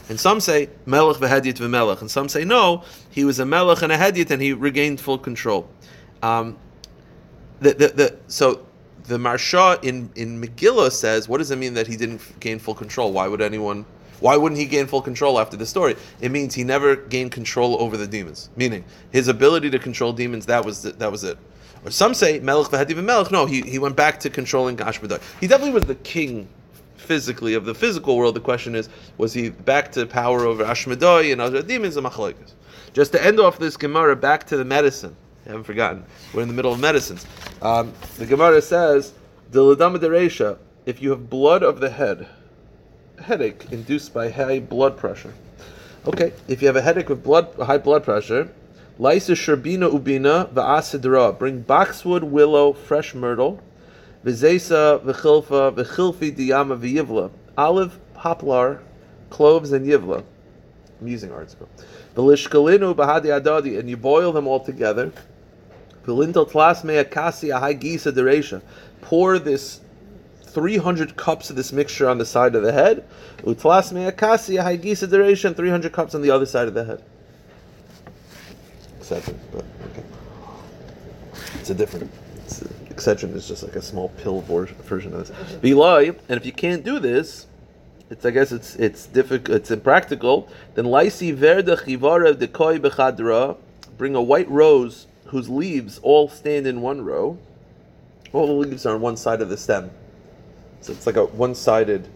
And 0.10 0.20
some 0.20 0.40
say 0.40 0.70
Melech 0.86 1.18
v'Hediyat 1.18 1.56
v'Melech, 1.56 2.02
and 2.02 2.12
some 2.12 2.28
say 2.28 2.44
no, 2.44 2.84
he 3.10 3.24
was 3.24 3.40
a 3.40 3.46
Melech 3.46 3.82
and 3.82 3.92
a 3.92 3.98
Hediyat, 3.98 4.32
and 4.32 4.42
he 4.42 4.54
regained 4.54 5.00
full 5.00 5.18
control. 5.18 5.70
Um, 6.22 6.58
the, 7.62 7.74
the, 7.74 7.88
the, 7.88 8.18
so 8.28 8.66
the 9.06 9.18
Maharsha 9.18 9.84
in, 9.84 10.10
in 10.16 10.42
Megillah 10.42 10.92
says, 10.92 11.30
what 11.30 11.38
does 11.38 11.52
it 11.52 11.58
mean 11.58 11.74
that 11.76 11.88
he 11.88 11.96
didn't 11.96 12.22
gain 12.40 12.60
full 12.60 12.76
control? 12.76 13.12
Why 13.12 13.28
would 13.28 13.42
anyone? 13.42 13.86
Why 14.20 14.38
wouldn't 14.38 14.60
he 14.60 14.66
gain 14.66 14.88
full 14.88 15.02
control 15.02 15.40
after 15.40 15.58
the 15.58 15.66
story? 15.66 15.98
It 16.22 16.32
means 16.32 16.54
he 16.54 16.64
never 16.64 16.96
gained 16.96 17.32
control 17.32 17.82
over 17.82 17.98
the 17.98 18.08
demons. 18.08 18.50
Meaning 18.56 18.86
his 19.12 19.28
ability 19.28 19.70
to 19.72 19.80
control 19.80 20.14
demons 20.14 20.46
that 20.46 20.64
was 20.64 20.84
that 20.84 21.12
was 21.12 21.24
it. 21.26 21.38
Or 21.84 21.92
some 21.92 22.14
say 22.14 22.40
Melech 22.40 22.72
v'Hedi 22.72 22.92
v'Melech. 22.92 23.32
No, 23.32 23.46
he, 23.46 23.62
he 23.62 23.80
went 23.80 23.98
back 23.98 24.20
to 24.22 24.30
controlling 24.30 24.78
Ashmedai. 24.78 25.22
He 25.42 25.48
definitely 25.48 25.74
was 25.74 25.84
the 25.84 25.96
king 25.96 26.48
physically 27.04 27.54
of 27.54 27.66
the 27.66 27.76
physical 27.76 28.18
world. 28.18 28.36
The 28.36 28.40
question 28.40 28.76
is, 28.76 28.90
was 29.18 29.34
he 29.34 29.50
back 29.50 29.92
to 29.94 30.06
power 30.06 30.46
over 30.46 30.64
Ashmedai 30.64 31.32
and 31.32 31.42
other 31.42 31.62
demons 31.62 31.98
and 31.98 32.06
machlokes? 32.06 32.54
Just 32.94 33.12
to 33.12 33.24
end 33.24 33.40
off 33.40 33.60
this 33.60 33.78
Gemara, 33.78 34.16
back 34.16 34.46
to 34.48 34.58
the 34.58 34.66
medicine. 34.66 35.16
I 35.46 35.50
haven't 35.50 35.66
forgotten. 35.66 36.06
We're 36.34 36.44
in 36.44 36.48
the 36.48 36.54
middle 36.54 36.72
of 36.72 36.80
medicines. 36.80 37.26
Um, 37.62 37.94
the 38.18 38.26
Gemara 38.26 38.62
says, 38.62 39.14
"Diladama 39.52 40.58
If 40.86 41.02
you 41.02 41.10
have 41.10 41.30
blood 41.30 41.64
of 41.64 41.80
the 41.80 41.90
head, 41.90 42.28
headache 43.22 43.66
induced 43.72 44.14
by 44.14 44.30
high 44.30 44.60
blood 44.60 44.98
pressure. 44.98 45.34
Okay, 46.06 46.34
if 46.48 46.62
you 46.62 46.68
have 46.68 46.76
a 46.76 46.82
headache 46.82 47.10
with 47.10 47.24
blood, 47.24 47.54
high 47.56 47.78
blood 47.78 48.04
pressure, 48.04 48.50
Laisa 49.00 49.36
sherbina 49.36 49.90
ubina 49.90 50.52
va'asidra. 50.54 51.38
Bring 51.38 51.62
boxwood, 51.62 52.24
willow, 52.24 52.74
fresh 52.74 53.16
myrtle, 53.16 53.60
V'zesa 54.26 55.00
v'chilfa 55.04 55.74
v'chilfi 55.76 56.36
diyama 56.36 56.78
v'yivla. 56.78 57.30
Olive, 57.58 58.00
poplar, 58.14 58.82
cloves, 59.30 59.72
and 59.72 59.86
yivla. 59.86 60.24
I'm 61.02 61.08
using 61.08 61.32
article. 61.32 61.68
V'lishkalinu 62.16 62.96
b'hadi 62.96 63.26
adadi. 63.26 63.78
And 63.78 63.90
you 63.90 63.98
boil 63.98 64.32
them 64.32 64.48
all 64.48 64.60
together. 64.60 65.12
V'lintel 66.06 66.50
tlas 66.50 66.84
mea 66.84 67.04
kasi 67.04 67.50
ahai 67.50 67.80
gisa 67.80 68.12
deresha. 68.12 68.62
Pour 69.02 69.40
this 69.40 69.82
300 70.44 71.16
cups 71.18 71.50
of 71.50 71.56
this 71.56 71.74
mixture 71.74 72.08
on 72.08 72.18
the 72.18 72.26
side 72.26 72.56
of 72.56 72.64
the 72.64 72.72
head. 72.72 73.04
Utlas 73.40 73.92
mea 73.92 74.12
kasi 74.12 74.56
ahai 74.56 74.82
gisa 74.82 75.08
deresha. 75.08 75.46
And 75.46 75.56
300 75.56 75.92
cups 75.92 76.16
on 76.16 76.22
the 76.22 76.32
other 76.32 76.46
side 76.46 76.68
of 76.68 76.74
the 76.74 76.86
head. 76.86 77.04
Except, 79.00 79.34
but 79.52 79.66
okay. 79.92 80.04
It's 81.60 81.70
a 81.70 81.76
Excedrin 82.96 83.34
is 83.36 83.48
just 83.48 83.64
like 83.64 83.76
a 83.76 83.82
small 83.82 84.10
pill 84.10 84.42
version 84.42 85.14
of 85.14 85.28
this. 85.28 85.32
Vilai, 85.62 86.18
and 86.30 86.38
if 86.38 86.46
you 86.46 86.52
can't 86.52 86.84
do 86.84 87.00
this, 87.00 87.48
it's 88.10 88.26
I 88.26 88.32
guess 88.32 88.52
it's 88.52 88.76
it's 88.76 89.08
difficult, 89.08 89.58
it's 89.58 89.72
impractical. 89.72 90.48
Then 90.76 90.86
laisi 90.86 91.34
verda 91.34 91.78
chivara 91.78 92.34
dekoi 92.34 92.80
bechadra, 92.80 93.58
bring 93.98 94.16
a 94.16 94.22
white 94.22 94.50
rose 94.50 95.08
whose 95.26 95.50
leaves 95.50 96.00
all 96.04 96.30
stand 96.30 96.68
in 96.68 96.82
one 96.82 97.04
row. 97.04 97.38
All 98.34 98.48
the 98.48 98.54
leaves 98.54 98.86
are 98.86 98.96
on 98.96 99.02
one 99.02 99.18
side 99.18 99.42
of 99.42 99.50
the 99.50 99.58
stem, 99.58 99.90
so 100.82 100.92
it's 100.92 101.06
like 101.06 101.16
a 101.16 101.26
one-sided 101.26 102.08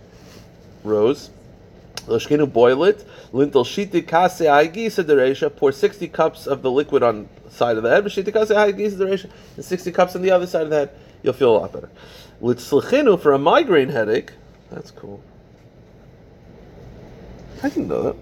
rose. 0.84 1.30
Lashkenu 2.08 2.52
boil 2.52 2.84
it. 2.84 3.06
Lintel 3.32 3.64
shiti 3.64 4.06
kase 4.06 4.42
aigisa 4.42 5.04
deresha. 5.04 5.56
Pour 5.56 5.72
sixty 5.72 6.08
cups 6.08 6.48
of 6.48 6.62
the 6.62 6.72
liquid 6.72 7.04
on 7.04 7.30
side 7.50 7.78
of 7.78 7.84
the 7.84 7.90
head. 7.90 8.04
Shiti 8.06 8.34
kase 8.34 8.50
aigisa 8.50 8.98
deresha. 8.98 9.30
And 9.56 9.66
sixty 9.66 9.92
cups 9.92 10.16
on 10.16 10.22
the 10.22 10.32
other 10.32 10.48
side 10.48 10.64
of 10.64 10.70
the 10.70 10.76
head. 10.76 10.90
You'll 11.24 11.34
feel 11.34 11.56
a 11.56 11.60
lot 11.60 11.74
better. 11.74 11.90
Litzlechinu 12.42 13.20
for 13.20 13.34
a 13.34 13.40
migraine 13.40 13.90
headache. 13.90 14.34
That's 14.70 14.92
cool. 14.92 15.22
I 17.64 17.70
didn't 17.70 17.88
know 17.88 18.04
that. 18.04 18.16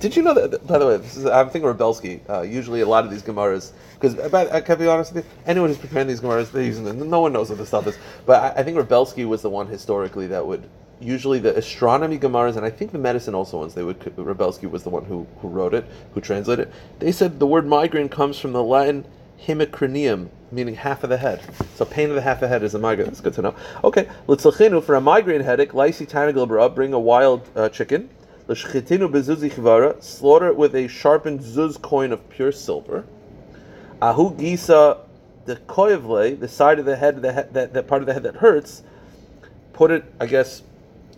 Did 0.00 0.16
you 0.16 0.22
know 0.22 0.34
that? 0.34 0.66
By 0.66 0.78
the 0.78 0.86
way, 0.86 0.96
this 0.98 1.16
is 1.16 1.24
I'm 1.24 1.48
thinking 1.50 1.70
Rebelsky. 1.70 2.20
Uh, 2.28 2.42
usually, 2.42 2.82
a 2.82 2.86
lot 2.86 3.04
of 3.04 3.10
these 3.10 3.22
gemaras, 3.22 3.72
because 3.94 4.18
I 4.34 4.60
can 4.60 4.78
be 4.78 4.86
honest 4.86 5.14
with 5.14 5.24
you, 5.24 5.30
anyone 5.46 5.70
who's 5.70 5.78
preparing 5.78 6.08
these 6.08 6.20
gemaras, 6.20 6.52
they're 6.52 6.62
using 6.62 6.84
them. 6.84 7.08
No 7.08 7.20
one 7.20 7.32
knows 7.32 7.48
what 7.48 7.58
this 7.58 7.68
stuff 7.68 7.86
is. 7.86 7.96
But 8.26 8.56
I, 8.56 8.60
I 8.60 8.62
think 8.64 8.76
Rebelsky 8.76 9.26
was 9.26 9.40
the 9.40 9.48
one 9.48 9.66
historically 9.66 10.26
that 10.26 10.46
would 10.46 10.68
usually 11.00 11.38
the 11.38 11.56
astronomy 11.56 12.18
Gemaras, 12.18 12.56
and 12.56 12.64
I 12.64 12.70
think 12.70 12.92
the 12.92 12.98
medicine 12.98 13.34
also 13.34 13.58
ones, 13.58 13.74
they 13.74 13.82
would, 13.82 14.00
Rebelsky 14.00 14.70
was 14.70 14.82
the 14.82 14.90
one 14.90 15.04
who, 15.04 15.26
who 15.40 15.48
wrote 15.48 15.74
it, 15.74 15.84
who 16.14 16.20
translated 16.20 16.68
it. 16.68 16.74
They 16.98 17.12
said 17.12 17.38
the 17.38 17.46
word 17.46 17.66
migraine 17.66 18.08
comes 18.08 18.38
from 18.38 18.52
the 18.52 18.62
Latin 18.62 19.04
hemicranium, 19.46 20.28
meaning 20.50 20.74
half 20.74 21.04
of 21.04 21.10
the 21.10 21.16
head. 21.16 21.42
So 21.76 21.84
pain 21.84 22.08
of 22.08 22.16
the 22.16 22.22
half 22.22 22.36
of 22.36 22.40
the 22.42 22.48
head 22.48 22.62
is 22.62 22.74
a 22.74 22.78
migraine. 22.78 23.06
That's 23.06 23.20
good 23.20 23.34
to 23.34 23.42
know. 23.42 23.54
Okay, 23.84 24.08
l'tzachinu 24.26 24.82
for 24.82 24.96
a 24.96 25.00
migraine 25.00 25.42
headache, 25.42 25.72
lysi 25.72 26.08
tanagil 26.08 26.74
bring 26.74 26.92
a 26.92 27.00
wild 27.00 27.48
uh, 27.54 27.68
chicken. 27.68 28.10
L'shchitinu 28.48 29.10
bezuzi 29.10 29.50
chivara, 29.52 30.02
slaughter 30.02 30.48
it 30.48 30.56
with 30.56 30.74
a 30.74 30.88
sharpened 30.88 31.40
zuz 31.40 31.80
coin 31.80 32.12
of 32.12 32.28
pure 32.30 32.50
silver. 32.50 33.04
Ahu 34.00 34.34
gisa 34.34 35.00
the 35.44 35.56
koyevle, 35.56 36.38
the 36.38 36.48
side 36.48 36.78
of 36.78 36.84
the 36.84 36.96
head, 36.96 37.16
the 37.16 37.48
that, 37.52 37.72
that 37.72 37.86
part 37.86 38.02
of 38.02 38.06
the 38.06 38.12
head 38.12 38.22
that 38.22 38.36
hurts, 38.36 38.82
put 39.72 39.90
it, 39.90 40.04
I 40.20 40.26
guess, 40.26 40.62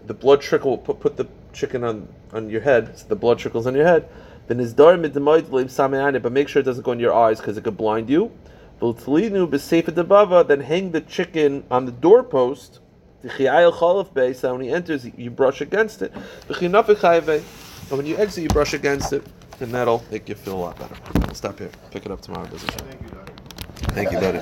the 0.06 0.14
blood 0.14 0.40
trickle, 0.40 0.78
put, 0.78 1.00
put 1.00 1.16
the 1.16 1.26
chicken 1.52 1.84
on, 1.84 2.08
on 2.32 2.48
your 2.50 2.60
head, 2.60 2.98
so 2.98 3.06
the 3.08 3.16
blood 3.16 3.38
trickles 3.38 3.66
on 3.66 3.74
your 3.74 3.86
head. 3.86 4.08
Then 4.46 4.60
is 4.60 4.74
but 4.74 6.32
make 6.32 6.48
sure 6.48 6.60
it 6.60 6.64
doesn't 6.64 6.82
go 6.82 6.92
in 6.92 6.98
your 6.98 7.14
eyes 7.14 7.38
because 7.38 7.56
it 7.56 7.64
could 7.64 7.76
blind 7.76 8.08
you. 8.10 8.32
Then 8.80 8.96
hang 10.60 10.90
the 10.90 11.04
chicken 11.06 11.64
on 11.70 11.84
the 11.86 11.92
doorpost. 11.92 12.80
So 13.22 13.28
when 14.52 14.60
he 14.62 14.70
enters, 14.70 15.04
you 15.16 15.30
brush 15.30 15.60
against 15.60 16.02
it. 16.02 16.12
And 16.48 17.98
when 17.98 18.06
you 18.06 18.16
exit, 18.16 18.42
you 18.42 18.48
brush 18.48 18.72
against 18.72 19.12
it, 19.12 19.26
and 19.60 19.72
that'll 19.74 20.02
make 20.10 20.28
you 20.28 20.34
feel 20.34 20.54
a 20.54 20.62
lot 20.62 20.78
better. 20.78 20.96
We'll 21.14 21.34
stop 21.34 21.58
here. 21.58 21.70
Pick 21.90 22.06
it 22.06 22.12
up 22.12 22.22
tomorrow. 22.22 22.46
Thank 22.46 23.02
you, 23.02 23.08
Doctor. 23.08 23.34
Thank 23.92 24.12
you, 24.12 24.20
buddy. 24.20 24.40